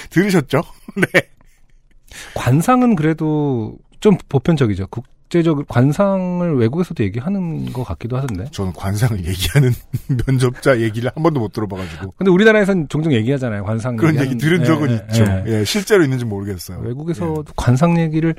들으셨죠? 0.09 0.61
네. 0.95 1.21
관상은 2.33 2.95
그래도 2.95 3.77
좀 3.99 4.17
보편적이죠. 4.29 4.87
국 4.87 5.05
제적 5.29 5.67
관상을 5.67 6.55
외국에서도 6.57 7.03
얘기하는 7.03 7.71
것 7.71 7.83
같기도 7.83 8.17
하던데. 8.17 8.45
저는 8.51 8.73
관상을 8.73 9.23
얘기하는 9.25 9.71
면접자 10.25 10.79
얘기를 10.79 11.11
한 11.13 11.21
번도 11.23 11.39
못 11.39 11.53
들어봐가지고 11.53 12.13
근데 12.17 12.31
우리나라에서는 12.31 12.89
종종 12.89 13.13
얘기하잖아요. 13.13 13.63
관상 13.63 13.95
그런 13.95 14.15
얘기하는- 14.15 14.21
얘기 14.25 14.37
들은 14.37 14.61
예, 14.61 14.65
적은 14.65 14.89
예, 14.89 14.93
있죠. 14.95 15.23
예. 15.23 15.43
예, 15.59 15.63
실제로 15.65 16.03
있는지 16.03 16.25
모르겠어요. 16.25 16.79
외국에서도 16.79 17.45
관상 17.55 17.99
얘기를 17.99 18.33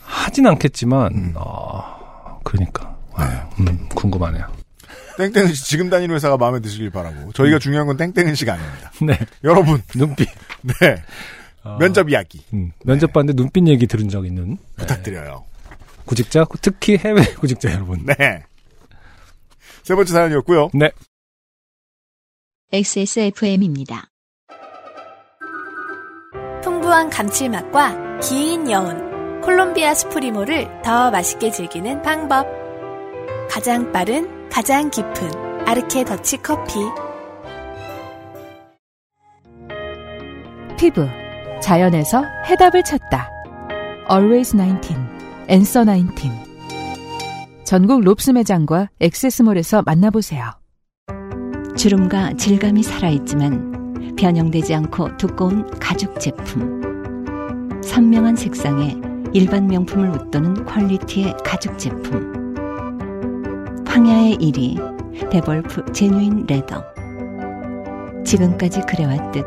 하진 0.00 0.46
않겠지만, 0.46 1.12
음. 1.14 1.34
아, 1.36 2.38
그러니까. 2.44 2.96
아, 3.14 3.48
음, 3.60 3.88
궁금하네요. 3.94 4.46
땡땡은 5.18 5.54
씨 5.54 5.64
지금 5.64 5.88
다니는 5.88 6.14
회사가 6.14 6.36
마음에 6.36 6.60
드시길 6.60 6.90
바라고 6.90 7.32
저희가 7.32 7.58
중요한 7.58 7.86
건 7.86 7.96
땡땡은 7.96 8.34
씨가 8.34 8.52
아닙니다. 8.52 8.90
네. 9.00 9.18
여러분, 9.44 9.80
눈빛. 9.94 10.28
네 10.62 10.96
아, 11.62 11.78
면접 11.80 12.10
이야기 12.10 12.42
음, 12.52 12.70
면접 12.84 13.12
봤는데 13.12 13.40
눈빛 13.40 13.66
얘기 13.68 13.86
들은 13.86 14.08
적 14.08 14.26
있는 14.26 14.58
부탁드려요. 14.76 15.44
구직자, 16.06 16.44
특히 16.62 16.96
해외 16.96 17.22
구직자 17.34 17.72
여러분. 17.72 18.04
네. 18.06 18.44
세 19.82 19.94
번째 19.94 20.12
사연이었고요. 20.12 20.70
네. 20.74 20.90
XSFM입니다. 22.72 24.08
풍부한 26.62 27.10
감칠맛과 27.10 28.18
긴 28.20 28.70
여운, 28.70 29.40
콜롬비아 29.40 29.94
스프리모를 29.94 30.82
더 30.82 31.10
맛있게 31.10 31.50
즐기는 31.50 32.02
방법. 32.02 32.46
가장 33.48 33.92
빠른, 33.92 34.48
가장 34.48 34.90
깊은 34.90 35.68
아르케 35.68 36.04
더치 36.04 36.38
커피. 36.38 36.74
피부. 40.78 41.06
자연에서 41.62 42.22
해답을 42.48 42.82
찾다. 42.84 43.30
Always 44.10 44.54
19. 44.56 45.15
Answer 45.48 45.88
19. 45.88 46.28
전국 47.62 48.00
롭스 48.00 48.32
매장과 48.32 48.88
액세스몰에서 48.98 49.82
만나보세요. 49.82 50.50
주름과 51.76 52.32
질감이 52.32 52.82
살아있지만 52.82 54.16
변형되지 54.16 54.74
않고 54.74 55.16
두꺼운 55.16 55.64
가죽 55.78 56.18
제품. 56.18 57.80
선명한 57.84 58.34
색상에 58.34 58.96
일반 59.32 59.68
명품을 59.68 60.10
웃도는 60.10 60.64
quality의 60.64 61.36
가죽 61.44 61.78
제품. 61.78 62.56
황야의 63.86 64.38
이리 64.38 65.30
데볼프 65.30 65.92
genuine 65.92 66.46
leather. 66.48 66.82
지금까지 68.24 68.80
그래왔듯 68.80 69.44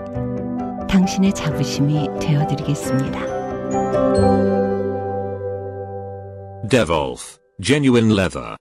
당신의 0.87 1.33
자부심이 1.33 2.07
되어드리겠습니다. 2.21 4.58
Devolf, 6.69 7.37
genuine 7.61 8.11
leather. 8.13 8.55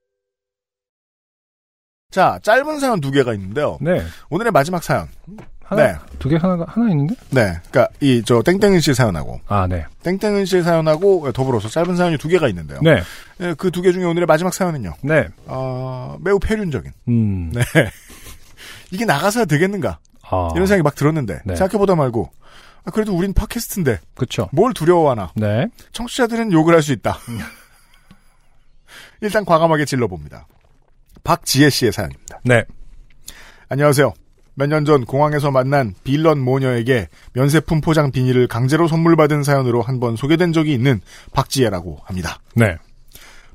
자, 2.11 2.39
짧은 2.43 2.79
사연 2.81 3.01
두 3.01 3.11
개가 3.11 3.35
있는데요. 3.35 3.79
네. 3.81 4.03
오늘의 4.31 4.51
마지막 4.53 4.83
사연. 4.83 5.09
하나, 5.63 5.83
네. 5.87 5.99
두 6.19 6.31
개 6.31 6.37
하나가, 6.37 6.65
하나 6.67 6.89
있는데? 6.91 7.15
네. 7.31 7.53
그니까, 7.71 7.89
이, 8.01 8.23
저, 8.25 8.41
땡땡은 8.43 8.81
씨 8.81 8.95
사연하고, 8.95 9.41
아, 9.47 9.67
네. 9.67 9.85
땡땡은 10.03 10.47
씨의 10.47 10.63
사연하고 10.63 11.31
더불어서 11.33 11.69
짧은 11.69 11.97
사연이 11.97 12.17
두 12.17 12.29
개가 12.29 12.49
있는데요. 12.49 12.81
네. 12.83 13.03
그두 13.57 13.83
개 13.83 13.93
중에 13.93 14.05
오늘의 14.05 14.25
마지막 14.25 14.55
사연은요. 14.55 14.95
네. 15.03 15.29
어, 15.45 16.17
매우 16.23 16.39
폐륜적인. 16.39 16.91
음. 17.09 17.53
네. 17.53 17.61
이게 18.91 19.05
나가서야 19.05 19.45
되겠는가? 19.45 19.99
아. 20.23 20.49
이런 20.55 20.67
생각이 20.67 20.83
막 20.83 20.95
들었는데, 20.95 21.41
네. 21.45 21.57
생각해보다 21.57 21.95
말고, 21.95 22.31
아, 22.87 22.91
그래도 22.91 23.15
우린 23.15 23.35
팟캐스트인데, 23.35 24.01
그쵸. 24.15 24.49
뭘 24.53 24.73
두려워하나? 24.73 25.33
네. 25.37 25.67
청취자들은 25.93 26.53
욕을 26.53 26.75
할 26.75 26.81
수 26.81 26.93
있다. 26.93 27.19
일단 29.21 29.45
과감하게 29.45 29.85
질러봅니다. 29.85 30.47
박지혜 31.25 31.71
씨의 31.71 31.93
사연입니다. 31.93 32.41
네. 32.45 32.65
안녕하세요. 33.69 34.13
몇 34.55 34.67
년 34.69 34.85
전 34.85 35.05
공항에서 35.05 35.51
만난 35.53 35.95
빌런 36.03 36.41
모녀에게 36.41 37.09
면세품 37.33 37.81
포장 37.81 38.11
비닐을 38.11 38.49
강제로 38.49 38.89
선물 38.89 39.15
받은 39.17 39.43
사연으로 39.45 39.83
한 39.83 40.01
번 40.01 40.17
소개된 40.17 40.53
적이 40.53 40.73
있는 40.75 41.01
박지혜라고 41.33 42.01
합니다. 42.05 42.41
네. 42.57 42.77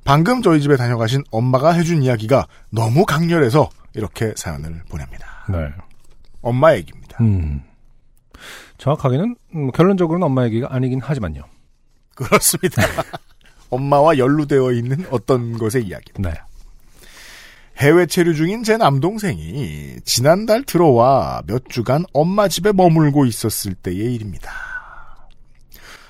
방금 0.05 0.41
저희 0.41 0.61
집에 0.61 0.75
다녀가신 0.77 1.23
엄마가 1.31 1.73
해준 1.73 2.03
이야기가 2.03 2.47
너무 2.69 3.05
강렬해서 3.05 3.69
이렇게 3.95 4.33
사연을 4.35 4.83
보냅니다. 4.89 5.45
네. 5.49 5.57
엄마 6.41 6.73
얘기입니다. 6.75 7.17
음. 7.21 7.61
정확하게는, 8.77 9.35
음, 9.55 9.71
결론적으로는 9.71 10.25
엄마 10.25 10.43
얘기가 10.45 10.67
아니긴 10.71 10.99
하지만요. 11.01 11.43
그렇습니다. 12.15 12.81
엄마와 13.73 14.17
연루되어 14.17 14.71
있는 14.73 15.05
어떤 15.11 15.57
것의 15.57 15.85
이야기입니다. 15.85 16.29
네. 16.29 16.33
해외 17.77 18.05
체류 18.05 18.35
중인 18.35 18.63
제 18.63 18.77
남동생이 18.77 19.97
지난달 20.05 20.63
들어와 20.63 21.41
몇 21.47 21.67
주간 21.69 22.05
엄마 22.13 22.47
집에 22.47 22.71
머물고 22.71 23.25
있었을 23.25 23.73
때의 23.73 24.13
일입니다. 24.13 24.51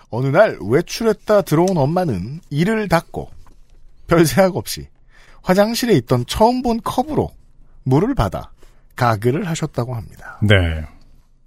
어느 0.10 0.28
날 0.28 0.58
외출했다 0.62 1.42
들어온 1.44 1.78
엄마는 1.78 2.42
이를 2.50 2.88
닫고 2.90 3.32
별 4.08 4.26
생각 4.26 4.56
없이 4.58 4.88
화장실에 5.42 5.94
있던 5.96 6.26
처음 6.28 6.62
본 6.62 6.82
컵으로 6.82 7.32
물을 7.84 8.14
받아 8.14 8.52
가글을 8.96 9.48
하셨다고 9.48 9.96
합니다. 9.96 10.38
네. 10.44 10.86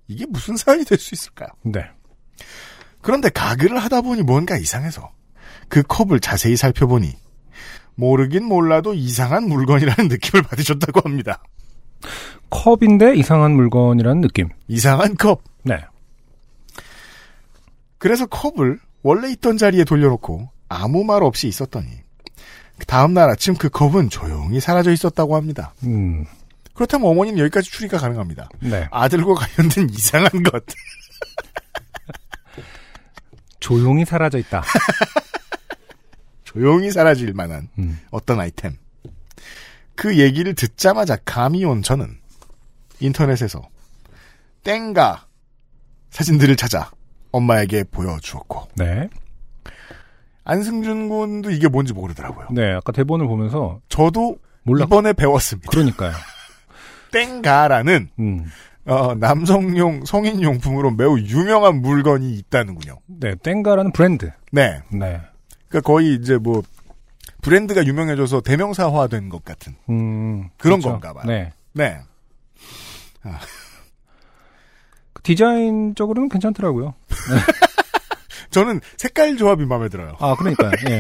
이게 0.09 0.27
무슨 0.27 0.57
사연이 0.57 0.85
될 0.85 0.99
수 0.99 1.15
있을까요? 1.15 1.49
네. 1.63 1.81
그런데 3.03 3.29
가글을 3.29 3.79
하다 3.79 4.01
보니 4.01 4.23
뭔가 4.23 4.57
이상해서 4.57 5.13
그 5.69 5.83
컵을 5.83 6.21
자세히 6.21 6.57
살펴보니 6.57 7.15
모르긴 7.95 8.45
몰라도 8.45 8.95
이상한 8.95 9.49
물건이라는 9.49 10.09
느낌을 10.09 10.43
받으셨다고 10.43 11.01
합니다. 11.05 11.43
컵인데 12.51 13.17
이상한 13.17 13.53
물건이라는 13.53 14.21
느낌. 14.21 14.49
이상한 14.69 15.17
컵. 15.17 15.43
네. 15.63 15.85
그래서 17.99 18.27
컵을 18.27 18.79
원래 19.03 19.31
있던 19.33 19.57
자리에 19.57 19.85
돌려놓고 19.85 20.49
아무 20.69 21.05
말 21.05 21.23
없이 21.23 21.49
있었더니 21.49 21.87
다음 22.87 23.15
날 23.15 23.31
아침 23.31 23.55
그 23.55 23.69
컵은 23.69 24.11
조용히 24.11 24.61
사라져 24.61 24.93
있었다고 24.93 25.37
합니다. 25.37 25.73
음. 25.85 26.27
그렇다면 26.75 27.09
어머니는 27.09 27.39
여기까지 27.39 27.71
추리가 27.71 27.97
가능합니다. 27.97 28.51
네. 28.61 28.87
아들과 28.91 29.35
관련된 29.35 29.89
이상한 29.91 30.43
것. 30.43 30.63
조용히 33.61 34.05
사라져 34.05 34.39
있다. 34.39 34.63
조용히 36.57 36.91
사라질 36.91 37.35
만한 37.35 37.69
음. 37.79 38.01
어떤 38.11 38.41
아이템. 38.41 38.77
그 39.95 40.19
얘기를 40.19 40.55
듣자마자 40.55 41.17
감이 41.25 41.65
온 41.65 41.83
저는 41.83 42.17
인터넷에서 43.01 43.63
땡가 44.65 45.27
사진들을 46.11 46.57
찾아 46.57 46.91
엄마에게 47.31 47.85
보여주었고 47.85 48.69
네. 48.77 49.09
안승준 50.45 51.09
군도 51.11 51.51
이게 51.51 51.69
뭔지 51.69 51.93
모르더라고요. 51.93 52.49
네. 52.53 52.73
아까 52.73 52.93
대본을 52.93 53.27
보면서 53.27 53.81
저도 53.91 54.37
몰라. 54.63 54.85
이번에 54.87 55.13
배웠습니다. 55.13 55.71
그러니까요. 55.71 56.13
땡가라는 57.13 58.09
음. 58.19 58.47
어, 58.87 59.15
남성용 59.15 60.05
성인 60.07 60.43
용품으로 60.43 60.93
매우 60.93 61.19
유명한 61.19 61.83
물건이 61.83 62.33
있다는군요. 62.35 62.99
네. 63.07 63.35
땡가라는 63.43 63.93
브랜드. 63.93 64.31
네, 64.53 64.81
네. 64.91 65.21
그러니까 65.69 65.87
거의 65.87 66.15
이제 66.15 66.37
뭐 66.37 66.63
브랜드가 67.43 67.85
유명해져서 67.85 68.41
대명사화된 68.41 69.29
것 69.29 69.45
같은 69.45 69.75
음. 69.89 70.49
그런 70.57 70.81
그렇죠. 70.81 70.91
건가 70.91 71.13
봐요. 71.13 71.25
네. 71.27 71.53
네. 71.73 72.01
그 75.13 75.23
디자인적으로는 75.23 76.29
괜찮더라고요. 76.29 76.95
저는 78.51 78.81
색깔 78.97 79.37
조합이 79.37 79.65
마음에 79.67 79.89
들어요. 79.89 80.17
아, 80.19 80.35
그러니까요. 80.35 80.73
예. 80.89 80.99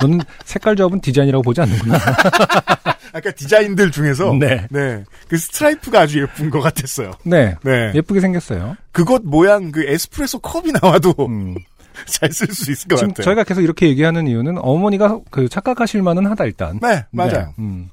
너는 0.00 0.20
색깔 0.44 0.76
조합은 0.76 1.00
디자인이라고 1.00 1.42
보지 1.42 1.60
않는구나. 1.60 1.98
아까 3.12 3.30
디자인들 3.30 3.90
중에서 3.90 4.32
네. 4.34 4.66
네. 4.70 5.04
그 5.28 5.36
스트라이프가 5.36 6.00
아주 6.00 6.20
예쁜 6.20 6.50
것 6.50 6.60
같았어요. 6.60 7.12
네. 7.24 7.56
네. 7.62 7.92
예쁘게 7.94 8.20
생겼어요. 8.20 8.76
그것 8.92 9.22
모양 9.24 9.72
그 9.72 9.84
에스프레소 9.84 10.40
컵이 10.40 10.72
나와도 10.80 11.14
음. 11.20 11.56
잘 12.06 12.30
쓸 12.30 12.52
수 12.54 12.70
있을 12.70 12.88
것 12.88 12.96
지금 12.96 13.08
같아요. 13.10 13.24
저희가 13.24 13.44
계속 13.44 13.62
이렇게 13.62 13.88
얘기하는 13.88 14.26
이유는 14.26 14.58
어머니가 14.58 15.20
그 15.30 15.48
착각하실 15.48 16.02
만은 16.02 16.26
하다 16.26 16.44
일단. 16.44 16.78
네, 16.80 17.04
맞아요. 17.10 17.32
네. 17.32 17.46
음. 17.58 17.90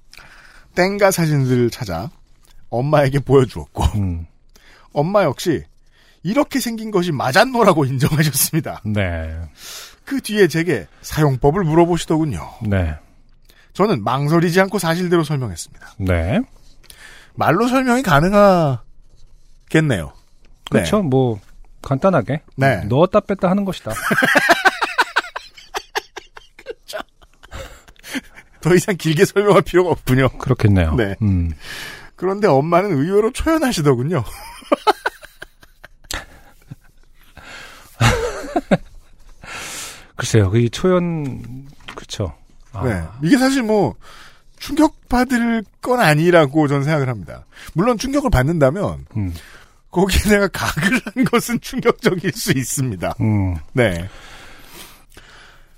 텐가 0.75 1.11
사진들을 1.11 1.69
찾아 1.69 2.09
엄마에게 2.69 3.19
보여주었고 3.19 3.83
음. 3.95 4.25
엄마 4.93 5.23
역시 5.23 5.63
이렇게 6.23 6.59
생긴 6.59 6.91
것이 6.91 7.11
맞았노라고 7.11 7.85
인정하셨습니다. 7.85 8.81
네. 8.85 9.35
그 10.03 10.21
뒤에 10.21 10.47
제게 10.47 10.87
사용법을 11.01 11.63
물어보시더군요. 11.63 12.41
네. 12.63 12.95
저는 13.73 14.03
망설이지 14.03 14.59
않고 14.61 14.79
사실대로 14.79 15.23
설명했습니다. 15.23 15.95
네. 15.99 16.41
말로 17.35 17.67
설명이 17.67 18.03
가능하겠네요. 18.03 20.13
그렇죠. 20.69 21.01
뭐 21.03 21.39
간단하게 21.85 22.41
네. 22.57 22.83
넣었다 22.85 23.21
뺐다 23.21 23.49
하는 23.49 23.63
것이다. 23.63 23.93
더 28.59 28.73
이상 28.73 28.97
길게 28.97 29.23
설명할 29.25 29.61
필요가 29.61 29.91
없군요. 29.91 30.27
그렇겠네요. 30.39 30.95
네. 30.95 31.15
음. 31.21 31.53
그런데 32.15 32.47
엄마는 32.47 32.97
의외로 32.97 33.31
초연하시더군요. 33.31 34.23
글쎄요. 40.15 40.49
그이 40.49 40.71
초연 40.71 41.67
그렇죠. 41.95 42.33
아, 42.73 42.83
네. 42.83 43.03
이게 43.21 43.37
사실 43.37 43.61
뭐 43.61 43.93
충격받을 44.57 45.63
건 45.81 45.99
아니라고 45.99 46.67
저는 46.67 46.83
생각을 46.83 47.07
합니다. 47.07 47.45
물론 47.73 47.99
충격을 47.99 48.31
받는다면 48.31 49.05
음. 49.15 49.33
거기에 49.95 50.29
내가 50.29 50.47
각을 50.49 50.99
한 51.05 51.23
것은 51.23 51.61
충격적일 51.61 52.33
수 52.33 52.51
있습니다. 52.51 53.13
음. 53.21 53.55
네. 53.71 54.09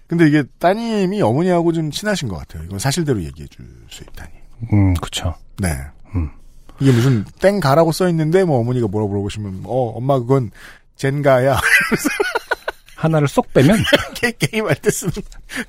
근데 0.07 0.27
이게 0.27 0.43
따님이 0.57 1.21
어머니하고 1.21 1.71
좀 1.71 1.91
친하신 1.91 2.27
것 2.27 2.37
같아요. 2.37 2.63
이건 2.63 2.79
사실대로 2.79 3.21
얘기해 3.23 3.47
줄 3.47 3.65
수 3.91 4.03
있다니. 4.03 4.31
음, 4.73 4.93
그렇죠. 4.95 5.35
네. 5.57 5.69
음. 6.15 6.31
이게 6.79 6.91
무슨 6.91 7.25
땡 7.39 7.59
가라고 7.59 7.91
써 7.91 8.09
있는데 8.09 8.43
뭐 8.43 8.59
어머니가 8.59 8.87
뭐라 8.87 9.05
물어보시면 9.07 9.61
어 9.65 9.89
엄마 9.95 10.17
그건 10.19 10.49
젠가야 10.95 11.59
하나를 12.95 13.27
쏙 13.27 13.53
빼면 13.53 13.77
게, 14.15 14.31
게임 14.31 14.65
할 14.67 14.75
때 14.75 14.89
쓰는 14.89 15.11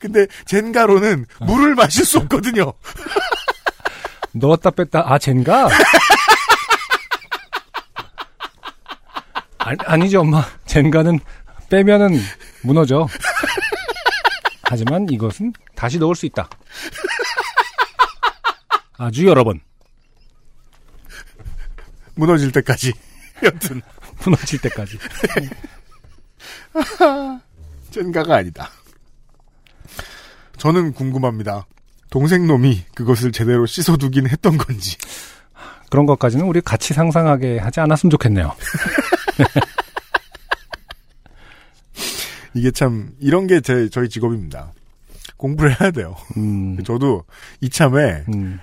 근데 0.00 0.26
젠가로는 0.46 1.26
물을 1.40 1.74
마실 1.74 2.04
수 2.06 2.18
없거든요 2.18 2.72
넣었다 4.32 4.70
뺐다 4.70 5.04
아 5.12 5.18
젠가? 5.18 5.68
아니, 9.58 9.78
아니 9.86 10.10
죠 10.10 10.20
엄마. 10.20 10.44
젠가는 10.66 11.18
빼면은 11.68 12.18
무너져. 12.62 13.06
하지만 14.62 15.06
이것은 15.10 15.52
다시 15.74 15.98
넣을 15.98 16.14
수 16.14 16.26
있다. 16.26 16.48
아주 18.98 19.26
여러 19.26 19.44
번. 19.44 19.60
무너질 22.14 22.52
때까지. 22.52 22.92
여튼. 23.42 23.80
무너질 24.24 24.60
때까지. 24.60 24.98
젠가가 27.90 28.36
아니다. 28.36 28.70
저는 30.58 30.92
궁금합니다. 30.92 31.66
동생 32.10 32.46
놈이 32.46 32.84
그것을 32.94 33.32
제대로 33.32 33.66
씻어두긴 33.66 34.28
했던 34.28 34.56
건지. 34.58 34.96
그런 35.90 36.06
것까지는 36.06 36.44
우리 36.44 36.60
같이 36.60 36.92
상상하게 36.92 37.58
하지 37.58 37.80
않았으면 37.80 38.10
좋겠네요 38.10 38.52
이게 42.54 42.70
참 42.70 43.10
이런 43.20 43.46
게 43.46 43.60
제 43.60 43.88
저희 43.90 44.08
직업입니다 44.08 44.72
공부를 45.36 45.80
해야 45.80 45.90
돼요 45.90 46.14
음, 46.36 46.78
저도 46.84 47.24
이참에 47.60 48.24
음, 48.34 48.58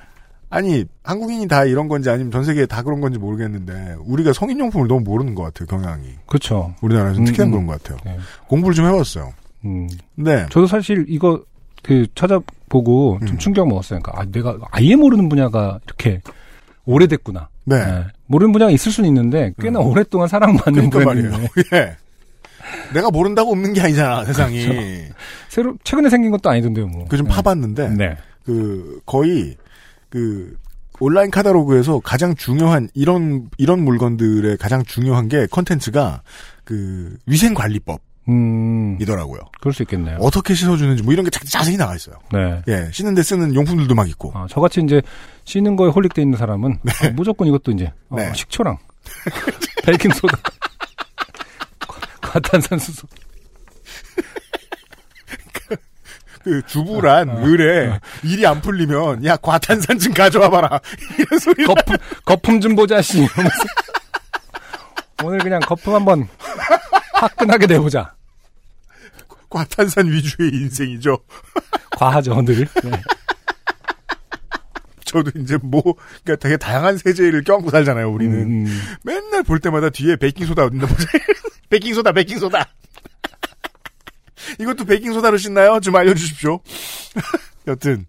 아니 0.50 0.86
한국인이 1.04 1.48
다 1.48 1.66
이런 1.66 1.88
건지 1.88 2.10
아니면 2.10 2.32
전 2.32 2.44
세계에 2.44 2.66
다 2.66 2.82
그런 2.84 3.02
건지 3.02 3.20
모르겠는데 3.20 3.98
우리가 4.06 4.34
성인용품을 4.34 4.88
너무 4.88 5.02
모르는 5.02 5.36
것 5.36 5.44
같아요 5.44 5.68
경향이 5.68 6.16
그렇죠 6.26 6.74
우리나라에서 6.82 7.20
음, 7.20 7.26
특히나 7.26 7.46
음. 7.46 7.52
그런 7.52 7.68
것 7.68 7.84
같아요 7.84 8.00
네. 8.06 8.18
공부를 8.48 8.76
좀 8.76 8.86
해봤어요 8.86 9.34
음. 9.66 9.88
네 10.16 10.46
저도 10.50 10.68
사실 10.68 11.06
이거 11.08 11.44
그 11.82 12.08
찾아보고 12.16 13.20
좀 13.26 13.36
음. 13.36 13.38
충격 13.38 13.68
먹었어요. 13.68 14.00
그러니까 14.00 14.20
아, 14.20 14.26
내가 14.26 14.58
아예 14.72 14.96
모르는 14.96 15.30
분야가 15.30 15.80
이렇게 15.86 16.20
오래됐구나. 16.86 17.50
네. 17.66 17.76
예. 17.78 18.06
모르는 18.28 18.52
분야가 18.52 18.72
있을 18.72 18.92
수는 18.92 19.10
있는데 19.10 19.54
꽤나 19.60 19.80
오랫동안 19.80 20.28
사랑받는 20.28 20.90
그러니까 20.90 21.14
말이에요 21.14 21.32
브랜드인데 21.32 21.62
예 21.78 21.98
내가 22.94 23.10
모른다고 23.12 23.52
없는 23.52 23.74
게 23.74 23.82
아니잖아 23.82 24.26
세상이 24.26 24.68
새로 25.50 25.76
최근에 25.84 26.10
생긴 26.10 26.32
것도 26.32 26.50
아니던데요, 26.50 26.88
뭐. 26.88 27.06
그좀 27.08 27.28
예. 27.28 27.30
파봤는데 27.30 27.90
네. 27.90 28.18
그 28.44 29.00
거의 29.06 29.56
그 30.10 30.56
온라인 31.00 31.30
카탈로그에서 31.30 32.00
가장 32.00 32.36
중요한 32.36 32.90
이런 32.94 33.50
이런 33.58 33.84
물건들의 33.84 34.58
가장 34.58 34.84
중요한 34.84 35.28
게 35.28 35.46
컨텐츠가 35.48 36.22
그 36.64 37.18
위생 37.26 37.54
관리법 37.54 38.02
이더라고요. 38.28 39.40
음, 39.42 39.46
그럴 39.62 39.74
수 39.74 39.84
있겠네요. 39.84 40.18
어떻게 40.20 40.54
씻어주는지 40.56 41.04
뭐 41.04 41.14
이런 41.14 41.24
게 41.26 41.30
자- 41.30 41.42
자세히 41.48 41.78
나와 41.78 41.96
있어요. 41.96 42.16
네. 42.32 42.62
예, 42.68 42.90
씻는데 42.92 43.22
쓰는 43.24 43.54
용품들도 43.54 43.94
막 43.94 44.10
있고. 44.10 44.32
아, 44.34 44.48
저같이 44.50 44.82
이제 44.82 45.02
씻는 45.44 45.76
거에 45.76 45.90
holic돼 45.92 46.22
있는 46.24 46.38
사람은 46.38 46.72
어, 46.74 47.10
무조건 47.14 47.48
이것도 47.48 47.72
이제 47.72 47.92
어, 48.10 48.16
네. 48.16 48.32
식초랑 48.34 48.78
베이킹 49.86 50.12
소다, 50.12 50.38
과탄산수소. 52.22 53.08
그 56.44 56.62
주부란 56.68 57.30
을에 57.44 58.00
일이 58.24 58.46
안 58.46 58.62
풀리면 58.62 59.26
야 59.26 59.36
과탄산 59.38 59.98
좀 60.00 60.14
가져와봐라 60.14 60.80
이런 61.18 61.40
소리. 61.40 61.66
거품 61.66 61.96
거품 62.24 62.62
좀 62.62 62.76
보자 62.76 63.02
씨. 63.02 63.28
오늘 65.24 65.40
그냥 65.40 65.60
거품 65.62 65.94
한번 65.96 66.28
화끈하게 67.26 67.68
내보자. 67.68 68.16
과탄산 69.50 70.12
위주의 70.12 70.52
인생이죠. 70.52 71.18
과하죠 71.98 72.42
늘. 72.42 72.68
네. 72.84 72.92
저도 75.06 75.32
이제 75.40 75.58
뭐 75.62 75.82
그러니까 76.24 76.36
되게 76.38 76.58
다양한 76.58 76.98
세제를 76.98 77.44
껴안고 77.44 77.70
살잖아요. 77.70 78.12
우리는 78.12 78.38
음, 78.38 78.82
맨날 79.04 79.44
볼 79.44 79.60
때마다 79.60 79.90
뒤에 79.90 80.18
베이킹 80.18 80.46
소다 80.48 80.66
어딨나 80.66 80.86
보자. 80.86 81.08
베이킹 81.70 81.94
소다, 81.94 82.12
베이킹 82.12 82.40
소다. 82.40 82.74
이것도 84.60 84.86
베이킹 84.86 85.14
소다로 85.14 85.38
씻나요? 85.38 85.80
좀 85.80 85.96
알려주십시오. 85.96 86.60
여튼 87.68 88.06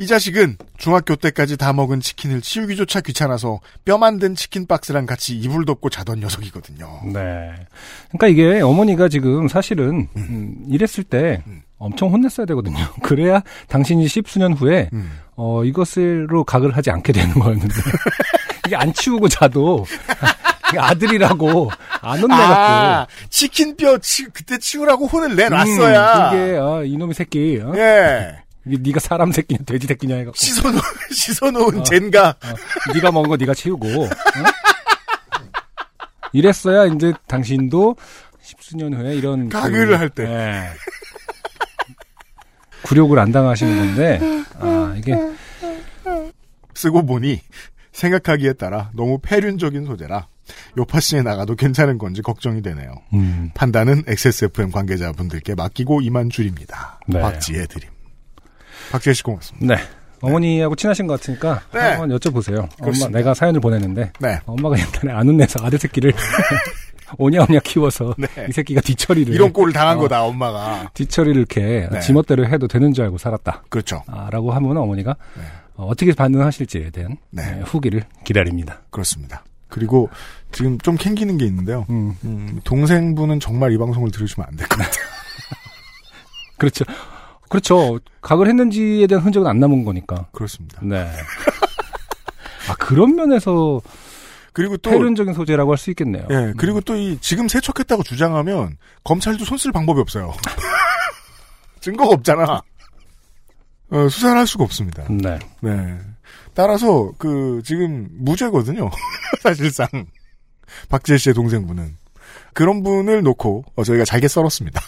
이 0.00 0.06
자식은 0.06 0.58
중학교 0.76 1.16
때까지 1.16 1.56
다 1.56 1.72
먹은 1.72 2.00
치킨을 2.00 2.40
치우기조차 2.40 3.00
귀찮아서 3.00 3.58
뼈 3.84 3.98
만든 3.98 4.36
치킨 4.36 4.66
박스랑 4.66 5.06
같이 5.06 5.36
이불 5.36 5.64
덮고 5.64 5.90
자던 5.90 6.20
녀석이거든요. 6.20 7.00
네. 7.12 7.52
그러니까 8.10 8.28
이게 8.28 8.60
어머니가 8.60 9.08
지금 9.08 9.48
사실은 9.48 10.08
음, 10.16 10.64
이랬을 10.68 11.02
때 11.02 11.42
음. 11.48 11.62
엄청 11.78 12.12
혼냈어야 12.12 12.46
되거든요. 12.46 12.78
그래야 13.02 13.42
당신이 13.66 14.06
십수년 14.06 14.52
후에 14.52 14.88
음. 14.92 15.18
어 15.34 15.64
이것으로 15.64 16.44
각을 16.44 16.76
하지 16.76 16.90
않게 16.92 17.12
되는 17.12 17.34
거였는데 17.34 17.74
이게 18.66 18.76
안 18.76 18.92
치우고 18.92 19.28
자도 19.28 19.84
아들이라고 20.78 21.70
안 22.02 22.20
혼내갖고 22.20 22.54
아, 22.54 23.06
치킨 23.30 23.76
뼈 23.76 23.98
치, 23.98 24.24
그때 24.26 24.58
치우라고 24.58 25.06
혼을 25.06 25.34
내놨어야. 25.34 26.30
음, 26.30 26.36
이게 26.36 26.56
어, 26.56 26.84
이놈의 26.84 27.14
새끼 27.14 27.60
어? 27.64 27.72
예. 27.76 28.47
이게 28.68 28.78
네가 28.80 29.00
사람 29.00 29.32
새끼냐 29.32 29.60
돼지 29.64 29.86
새끼냐 29.86 30.16
해갖고 30.16 30.36
씻어놓은, 30.36 30.80
씻어놓은 31.12 31.80
어. 31.80 31.82
젠가. 31.82 32.30
어, 32.30 32.92
네가 32.94 33.10
먹은 33.12 33.28
거 33.28 33.36
네가 33.36 33.54
치우고 33.54 34.04
어? 34.04 34.08
이랬어야 36.32 36.86
이제 36.86 37.12
당신도 37.26 37.96
십수년 38.42 38.94
후에 38.94 39.14
이런 39.16 39.48
가글을 39.48 39.98
할 39.98 40.08
때. 40.10 40.24
예. 40.24 40.70
굴욕을 42.82 43.18
안 43.18 43.32
당하시는 43.32 43.76
건데 43.76 44.20
아 44.60 44.94
이게 44.96 45.14
쓰고 46.74 47.04
보니 47.04 47.40
생각하기에 47.92 48.54
따라 48.54 48.90
너무 48.94 49.18
폐륜적인 49.20 49.84
소재라 49.84 50.28
요파씨에 50.78 51.22
나가도 51.22 51.56
괜찮은 51.56 51.98
건지 51.98 52.22
걱정이 52.22 52.62
되네요. 52.62 52.94
음, 53.12 53.50
판단은 53.54 54.04
XSFM 54.06 54.70
관계자분들께 54.70 55.54
맡기고 55.54 56.00
이만 56.02 56.30
줄입니다. 56.30 57.00
네. 57.06 57.20
박지혜 57.20 57.66
드림. 57.66 57.90
박지혜 58.90 59.14
씨 59.14 59.22
고맙습니다. 59.22 59.74
네 59.74 59.80
어머니하고 60.20 60.74
친하신 60.74 61.06
것 61.06 61.20
같으니까 61.20 61.62
네. 61.72 61.78
한번 61.80 62.08
여쭤보세요. 62.18 62.58
엄마 62.58 62.68
그렇습니다. 62.80 63.16
내가 63.18 63.34
사연을 63.34 63.60
보냈는데 63.60 64.12
네. 64.18 64.40
엄마가 64.46 64.76
옛날에 64.76 65.16
안 65.16 65.28
혼내서 65.28 65.64
아들 65.64 65.78
새끼를 65.78 66.12
오냐오냐 67.18 67.60
키워서 67.60 68.14
네. 68.18 68.26
이 68.48 68.52
새끼가 68.52 68.80
뒤처리를 68.80 69.32
이런 69.32 69.52
꼴을 69.52 69.72
당한 69.72 69.96
어. 69.96 70.00
거다, 70.00 70.24
엄마가. 70.24 70.90
뒤처리를 70.94 71.36
이렇게 71.38 71.88
네. 71.90 72.00
지멋대로 72.00 72.46
해도 72.46 72.66
되는 72.68 72.92
줄 72.92 73.04
알고 73.04 73.16
살았다. 73.18 73.62
그렇죠. 73.70 74.02
아, 74.08 74.28
라고 74.30 74.52
하면 74.52 74.76
어머니가 74.76 75.14
네. 75.36 75.42
어, 75.76 75.94
떻게 75.94 76.12
반응하실지에 76.12 76.90
대한 76.90 77.16
네. 77.30 77.50
네, 77.54 77.60
후기를 77.64 78.02
기다립니다. 78.24 78.80
그렇습니다. 78.90 79.44
그리고 79.68 80.10
지금 80.50 80.78
좀 80.78 80.96
캥기는 80.96 81.38
게 81.38 81.44
있는데요. 81.46 81.86
음, 81.90 82.14
음, 82.24 82.60
동생분은 82.64 83.38
정말 83.40 83.72
이 83.72 83.78
방송을 83.78 84.10
들으시면 84.10 84.46
안 84.50 84.56
될 84.56 84.66
것 84.68 84.78
같아요. 84.78 85.04
그렇죠. 86.58 86.84
그렇죠. 87.48 87.98
각을 88.20 88.46
했는지에 88.48 89.06
대한 89.06 89.24
흔적은 89.24 89.48
안 89.48 89.58
남은 89.60 89.84
거니까. 89.84 90.26
그렇습니다. 90.32 90.80
네. 90.82 91.10
아, 92.68 92.74
그런 92.78 93.14
면에서 93.16 93.80
그리고 94.52 94.76
또, 94.76 94.90
폐륜적인 94.90 95.34
소재라고 95.34 95.70
할 95.70 95.78
수 95.78 95.90
있겠네요. 95.90 96.26
예, 96.30 96.52
그리고 96.56 96.80
또 96.80 96.96
이, 96.96 97.16
지금 97.20 97.46
세척했다고 97.48 98.02
주장하면, 98.02 98.76
검찰도 99.04 99.44
손쓸 99.44 99.70
방법이 99.72 100.00
없어요. 100.00 100.32
증거가 101.80 102.10
없잖아. 102.14 102.60
어, 103.90 104.08
수사를 104.08 104.36
할 104.36 104.46
수가 104.46 104.64
없습니다. 104.64 105.04
네. 105.08 105.38
네. 105.62 105.98
따라서 106.54 107.12
그 107.18 107.62
지금 107.64 108.08
무죄거든요. 108.10 108.90
사실상 109.42 109.86
박지혜 110.88 111.16
씨의 111.16 111.34
동생분은 111.34 111.96
그런 112.52 112.82
분을 112.82 113.22
놓고 113.22 113.64
어, 113.76 113.84
저희가 113.84 114.04
잘게 114.04 114.28
썰었습니다. 114.28 114.80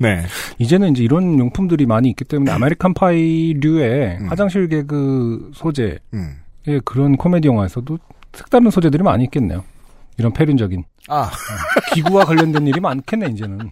네. 0.00 0.22
이제는 0.58 0.92
이제 0.92 1.02
이런 1.04 1.38
용품들이 1.38 1.84
많이 1.84 2.08
있기 2.08 2.24
때문에 2.24 2.50
아메리칸 2.50 2.94
파이류의 2.94 4.18
음. 4.22 4.28
화장실 4.30 4.66
개그 4.68 5.50
소재의 5.54 5.98
음. 6.14 6.36
그런 6.86 7.16
코미디 7.16 7.46
영화에서도 7.48 7.98
색다른 8.32 8.70
소재들이 8.70 9.02
많이 9.02 9.24
있겠네요. 9.24 9.62
이런 10.16 10.32
패륜적인 10.32 10.84
아, 11.08 11.30
기구와 11.94 12.24
관련된 12.24 12.66
일이 12.66 12.80
많겠네 12.80 13.26
이제는. 13.28 13.70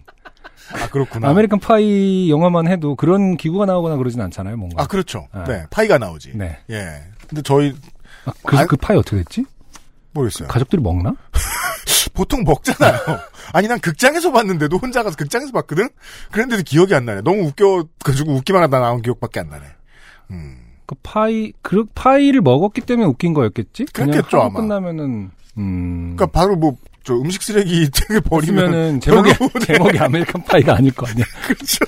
아 0.73 0.87
그렇구나. 0.89 1.29
아메리칸 1.29 1.59
파이 1.59 2.29
영화만 2.29 2.67
해도 2.67 2.95
그런 2.95 3.35
기구가 3.37 3.65
나오거나 3.65 3.97
그러진 3.97 4.21
않잖아요, 4.21 4.55
뭔가. 4.57 4.83
아 4.83 4.85
그렇죠. 4.87 5.27
아. 5.31 5.43
네. 5.45 5.65
파이가 5.71 5.97
나오지. 5.97 6.33
네. 6.35 6.57
예. 6.69 6.85
근데 7.27 7.41
저희 7.41 7.73
아, 8.25 8.31
그래서 8.45 8.63
아- 8.63 8.67
그 8.67 8.75
파이 8.77 8.97
어떻게 8.97 9.17
됐지? 9.17 9.45
모르겠어요. 10.19 10.47
가족들이 10.47 10.81
먹나? 10.81 11.13
보통 12.13 12.43
먹잖아요. 12.43 12.99
아니 13.53 13.67
난 13.67 13.79
극장에서 13.79 14.31
봤는데도 14.31 14.77
혼자 14.77 15.03
가서 15.03 15.15
극장에서 15.15 15.51
봤거든. 15.51 15.89
그런데도 16.31 16.63
기억이 16.63 16.93
안 16.93 17.05
나네. 17.05 17.21
너무 17.21 17.43
웃겨 17.47 17.87
가지고 18.03 18.33
웃기만 18.33 18.61
하다 18.63 18.79
나온 18.79 19.01
기억밖에 19.01 19.39
안 19.39 19.49
나네. 19.49 19.65
음. 20.31 20.57
그 20.85 20.95
파이 21.03 21.53
그 21.61 21.85
파이를 21.93 22.41
먹었기 22.41 22.81
때문에 22.81 23.07
웃긴 23.07 23.33
거였겠지? 23.33 23.85
그렇겠죠, 23.93 24.41
아마. 24.41 24.59
끝나면은 24.61 25.31
음. 25.57 26.15
그러니까 26.15 26.27
바로 26.27 26.55
뭐 26.55 26.77
저 27.09 27.15
음식 27.15 27.41
쓰레기 27.41 27.89
되게 27.91 28.19
버리면은 28.19 28.99
제목이 28.99 29.33
네. 29.33 29.65
제목이 29.65 29.97
아메리칸 29.97 30.43
파이가 30.43 30.75
아닐 30.75 30.91
거 30.93 31.07
아니야. 31.07 31.25
그렇죠. 31.47 31.85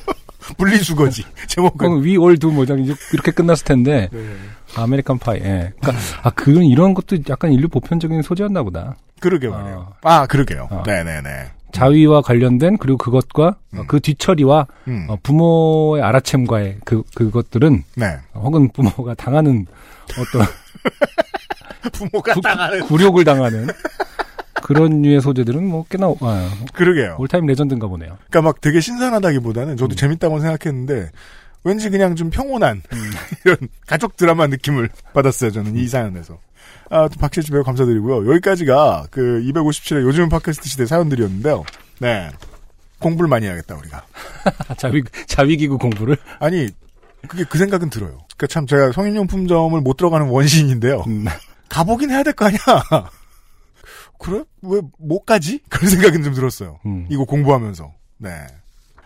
분리수거지. 0.57 1.23
제목은. 1.47 2.03
We 2.03 2.17
all 2.17 2.38
do 2.38 2.51
이제 2.79 2.95
이렇게 3.13 3.31
끝났을 3.31 3.63
텐데 3.65 4.09
네. 4.11 4.35
아메리칸 4.75 5.17
파이. 5.19 5.39
예. 5.39 5.73
그러니까 5.79 5.93
아 6.23 6.29
그런 6.31 6.63
이런 6.63 6.93
것도 6.93 7.17
약간 7.29 7.51
인류 7.51 7.67
보편적인 7.67 8.21
소재였나 8.21 8.63
보다. 8.63 8.95
그러게 9.19 9.47
어. 9.47 9.51
말이에요. 9.51 9.93
아, 10.03 10.25
그러게요. 10.27 10.67
어. 10.71 10.83
네네네. 10.85 11.29
자위와 11.71 12.21
관련된 12.21 12.77
그리고 12.77 12.97
그것과 12.97 13.55
음. 13.73 13.79
어, 13.79 13.83
그 13.87 13.99
뒤처리와 14.01 14.67
음. 14.87 15.05
어, 15.09 15.17
부모의 15.23 16.03
알아챔과의 16.03 16.77
그 16.83 17.03
그것들은 17.15 17.83
네. 17.95 18.17
혹은 18.33 18.69
부모가 18.73 19.13
당하는 19.13 19.65
어떤 20.19 20.45
부모가 21.93 22.33
구- 22.33 22.41
당하는. 22.41 22.81
굴욕을 22.81 23.23
당하는 23.23 23.67
그런 24.61 25.01
류의 25.01 25.21
소재들은 25.21 25.65
뭐 25.65 25.85
꽤나 25.89 26.07
아, 26.19 26.49
그러게요. 26.73 27.15
올타임 27.19 27.45
레전드인가 27.45 27.87
보네요. 27.87 28.17
그러니까 28.29 28.41
막 28.41 28.61
되게 28.61 28.79
신선하다기보다는 28.79 29.73
음. 29.73 29.77
저도 29.77 29.95
재밌다고 29.95 30.39
생각했는데 30.39 31.09
왠지 31.63 31.89
그냥 31.89 32.15
좀 32.15 32.29
평온한 32.29 32.81
이런 33.45 33.57
가족 33.85 34.17
드라마 34.17 34.47
느낌을 34.47 34.89
받았어요. 35.13 35.51
저는 35.51 35.71
음. 35.71 35.77
이 35.77 35.87
사연에서. 35.87 36.39
아, 36.89 37.07
또 37.07 37.19
박실지 37.19 37.51
배우 37.51 37.63
감사드리고요. 37.63 38.29
여기까지가 38.31 39.07
그 39.11 39.41
257의 39.45 40.01
요즘 40.03 40.27
팟캐스트 40.29 40.67
시대 40.67 40.85
사연들이었는데요. 40.85 41.63
네. 41.99 42.29
공부를 42.99 43.29
많이 43.29 43.45
해야겠다, 43.45 43.75
우리가. 43.75 44.05
자위 44.77 45.01
자위기구 45.27 45.77
공부를 45.77 46.17
아니, 46.39 46.69
그게 47.27 47.43
그 47.45 47.57
생각은 47.57 47.89
들어요. 47.89 48.19
그니까 48.37 48.47
참 48.47 48.67
제가 48.67 48.91
성인용품점을 48.91 49.79
못 49.81 49.97
들어가는 49.97 50.27
원시인인데요. 50.27 51.03
음. 51.07 51.25
가보긴 51.69 52.09
해야 52.11 52.23
될 52.23 52.33
거 52.33 52.45
아니야. 52.45 52.59
그래? 54.19 54.43
왜 54.61 54.81
못 54.99 55.25
가지? 55.25 55.61
그런 55.69 55.89
생각은 55.89 56.23
좀 56.23 56.33
들었어요. 56.33 56.79
음. 56.85 57.07
이거 57.09 57.23
공부하면서. 57.25 57.91
네. 58.17 58.29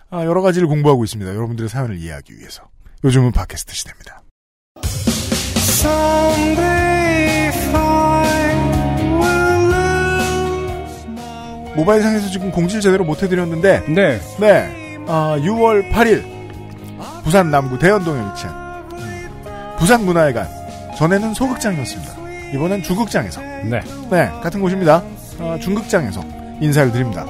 아, 0.09 0.23
여러 0.23 0.41
가지를 0.41 0.67
공부하고 0.67 1.03
있습니다. 1.03 1.33
여러분들의 1.33 1.69
사연을 1.69 1.97
이해하기 1.97 2.37
위해서. 2.37 2.63
요즘은 3.03 3.31
팟캐스트 3.31 3.73
시대입니다. 3.73 4.21
모바일 11.75 12.01
상에서 12.01 12.29
지금 12.29 12.51
공지를 12.51 12.81
제대로 12.81 13.03
못 13.03 13.21
해드렸는데, 13.21 13.85
네. 13.93 14.19
네. 14.39 14.97
아, 15.07 15.37
6월 15.39 15.91
8일, 15.91 16.23
부산 17.23 17.51
남구 17.51 17.77
대연동에 17.77 18.31
위치한, 18.31 18.55
음, 18.93 19.75
부산문화회관. 19.77 20.47
전에는 20.97 21.33
소극장이었습니다. 21.33 22.13
이번엔 22.53 22.81
주극장에서. 22.83 23.41
네. 23.41 23.81
네, 24.09 24.29
같은 24.41 24.61
곳입니다. 24.61 25.03
아, 25.39 25.57
중극장에서 25.59 26.23
인사를 26.61 26.91
드립니다. 26.93 27.25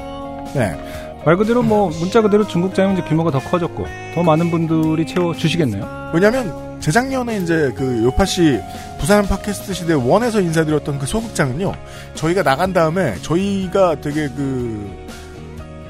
네. 0.54 0.78
말 1.26 1.38
그대로 1.38 1.64
뭐 1.64 1.90
문자 2.00 2.22
그대로 2.22 2.48
중국장이면 2.48 2.98
이제 3.00 3.08
규모가 3.10 3.32
더 3.32 3.40
커졌고 3.40 3.86
더 4.14 4.24
많은 4.24 4.52
분들이 4.52 5.06
채워 5.08 5.34
주시겠네요. 5.34 6.12
왜냐면 6.14 6.80
재작년에 6.80 7.38
이제 7.40 7.74
그 7.76 8.04
요파 8.04 8.26
씨 8.26 8.60
부산 9.00 9.26
팟캐스트 9.26 9.74
시대 9.74 9.94
원에서 9.94 10.40
인사드렸던 10.40 11.00
그 11.00 11.06
소극장은요. 11.08 11.74
저희가 12.14 12.44
나간 12.44 12.74
다음에 12.74 13.16
저희가 13.22 14.02
되게 14.02 14.28
그 14.30 15.16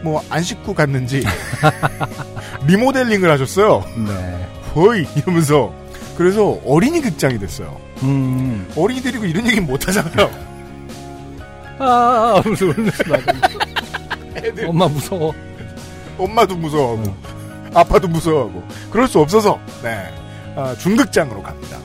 뭐 0.06 0.22
안 0.30 0.44
씻고 0.44 0.74
갔는지 0.76 1.24
리모델링을 2.68 3.30
하셨어요. 3.32 3.84
네. 4.08 4.48
거의 4.74 5.08
이러면서 5.16 5.74
그래서 6.16 6.60
어린이 6.66 7.02
극장이 7.02 7.40
됐어요. 7.40 7.76
음. 8.04 8.68
어린이 8.76 9.02
데리고 9.02 9.26
이런 9.26 9.46
얘기는 9.48 9.66
못 9.66 9.88
하잖아요. 9.88 10.30
아, 11.80 12.42
무 12.46 12.56
서워. 14.42 14.70
엄마 14.70 14.88
무서워. 14.88 15.34
엄마도 16.18 16.56
무서워하고 16.56 17.14
아빠도 17.74 18.08
무서워하고 18.08 18.64
그럴 18.90 19.08
수 19.08 19.20
없어서 19.20 19.60
네 19.84 19.98
아, 20.56 20.74
중극장으로 20.80 21.44
갑니다. 21.44 21.78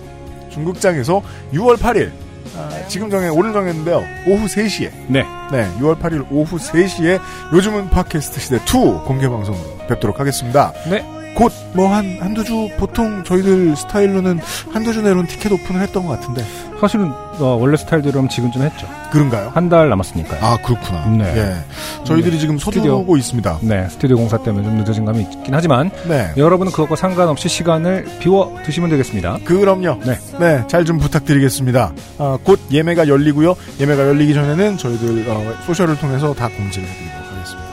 중극장에서 0.50 1.20
6월 1.52 1.76
8일 1.76 2.12
아, 2.56 2.86
지금 2.88 3.10
정해 3.10 3.28
오늘 3.28 3.52
정했는데요 3.52 3.96
오후 4.28 4.46
3시에 4.46 4.90
네. 5.08 5.24
네 5.50 5.68
6월 5.80 5.98
8일 6.00 6.26
오후 6.30 6.56
3시에 6.56 7.20
요즘은 7.52 7.90
팟캐스트 7.90 8.40
시대 8.40 8.56
2 8.56 9.04
공개 9.04 9.28
방송으로 9.28 9.78
뵙도록 9.88 10.20
하겠습니다. 10.20 10.72
네. 10.88 11.04
곧 11.34 11.52
뭐 11.74 11.86
한 11.88 12.18
한두 12.20 12.42
주 12.44 12.68
보통 12.78 13.22
저희들 13.24 13.76
스타일로는 13.76 14.40
한두 14.72 14.92
주 14.92 15.02
내로는 15.02 15.26
티켓 15.26 15.52
오픈을 15.52 15.80
했던 15.82 16.04
것 16.04 16.18
같은데 16.20 16.44
사실은 16.80 17.12
어, 17.38 17.56
원래 17.60 17.76
스타일대로면 17.76 18.28
지금 18.28 18.50
좀 18.52 18.62
했죠. 18.62 18.86
그런가요? 19.12 19.50
한 19.54 19.68
달 19.68 19.88
남았으니까요. 19.88 20.44
아 20.44 20.56
그렇구나. 20.62 21.06
네. 21.10 21.24
예. 21.36 22.04
저희들이 22.04 22.38
지금 22.40 22.58
스튜디오. 22.58 22.82
서두르고 22.96 23.16
있습니다. 23.16 23.58
네, 23.62 23.86
스튜디오 23.88 24.16
공사 24.16 24.36
때문에 24.38 24.64
좀 24.64 24.76
늦어진 24.78 25.04
감이 25.04 25.20
있긴 25.22 25.54
하지만 25.54 25.90
네. 26.08 26.32
여러분은 26.36 26.72
그것과 26.72 26.96
상관없이 26.96 27.48
시간을 27.48 28.06
비워 28.18 28.56
두시면 28.64 28.90
되겠습니다. 28.90 29.38
그럼요. 29.44 29.98
네. 30.04 30.18
네, 30.40 30.64
잘 30.66 30.84
좀 30.84 30.98
부탁드리겠습니다. 30.98 31.92
아, 32.18 32.38
곧 32.42 32.58
예매가 32.72 33.06
열리고요. 33.06 33.54
예매가 33.78 34.08
열리기 34.08 34.34
전에는 34.34 34.76
저희들 34.78 35.24
어, 35.28 35.52
소셜을 35.66 35.98
통해서 35.98 36.34
다 36.34 36.48
공지를 36.48 36.88
해드리도록 36.88 37.32
하겠습니다. 37.32 37.70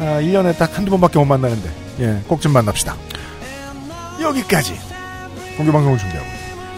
아, 0.00 0.20
1년에 0.20 0.58
딱 0.58 0.76
한두 0.76 0.90
번밖에 0.90 1.18
못 1.18 1.24
만나는데 1.24 1.68
예, 2.00 2.20
꼭 2.26 2.40
좀 2.40 2.52
만납시다. 2.52 2.96
여기까지 4.20 4.74
공개방송을 5.56 5.98
준비하고 5.98 6.26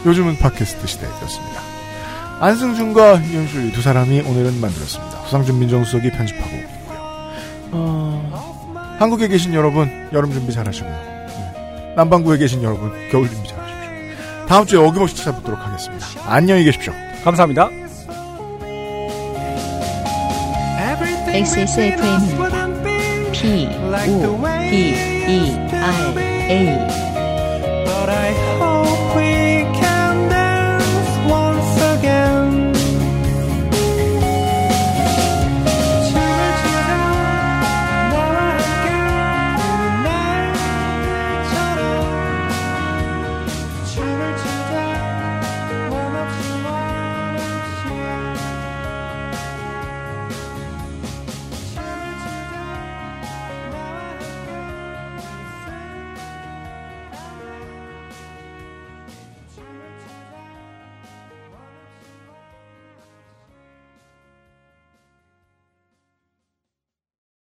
요즘은 0.07 0.39
팟캐스트 0.39 0.87
시대였습니다. 0.87 1.61
안승준과 2.41 3.15
이현수이 3.19 3.73
두 3.73 3.83
사람이 3.83 4.21
오늘은 4.23 4.61
만들었습니다. 4.61 5.19
후상준 5.19 5.59
민정수석이 5.61 6.11
편집하고 6.11 6.57
있고요. 6.57 6.99
어, 7.73 8.97
한국에 8.99 9.29
계신 9.29 9.55
여러분 9.55 9.89
여름 10.13 10.33
준비 10.33 10.53
잘 10.53 10.67
하시고요. 10.67 10.91
네. 10.93 11.95
남반구에 11.97 12.39
계신 12.39 12.63
여러분 12.63 12.93
겨울 13.11 13.29
준비 13.31 13.49
잘 13.49 13.61
하십시오. 13.61 14.47
다음 14.49 14.67
주에 14.67 14.79
어김없이 14.85 15.15
찾아뵙도록 15.17 15.61
하겠습니다. 15.65 16.07
안녕히 16.27 16.65
계십시오. 16.65 16.93
감사합니다. 17.25 17.69
XSFM입니다. 21.35 22.67
P, 23.33 23.67
O, 23.67 24.45
D, 24.71 25.12
E 25.29 25.57
I 25.71 26.13
A. 26.51 26.93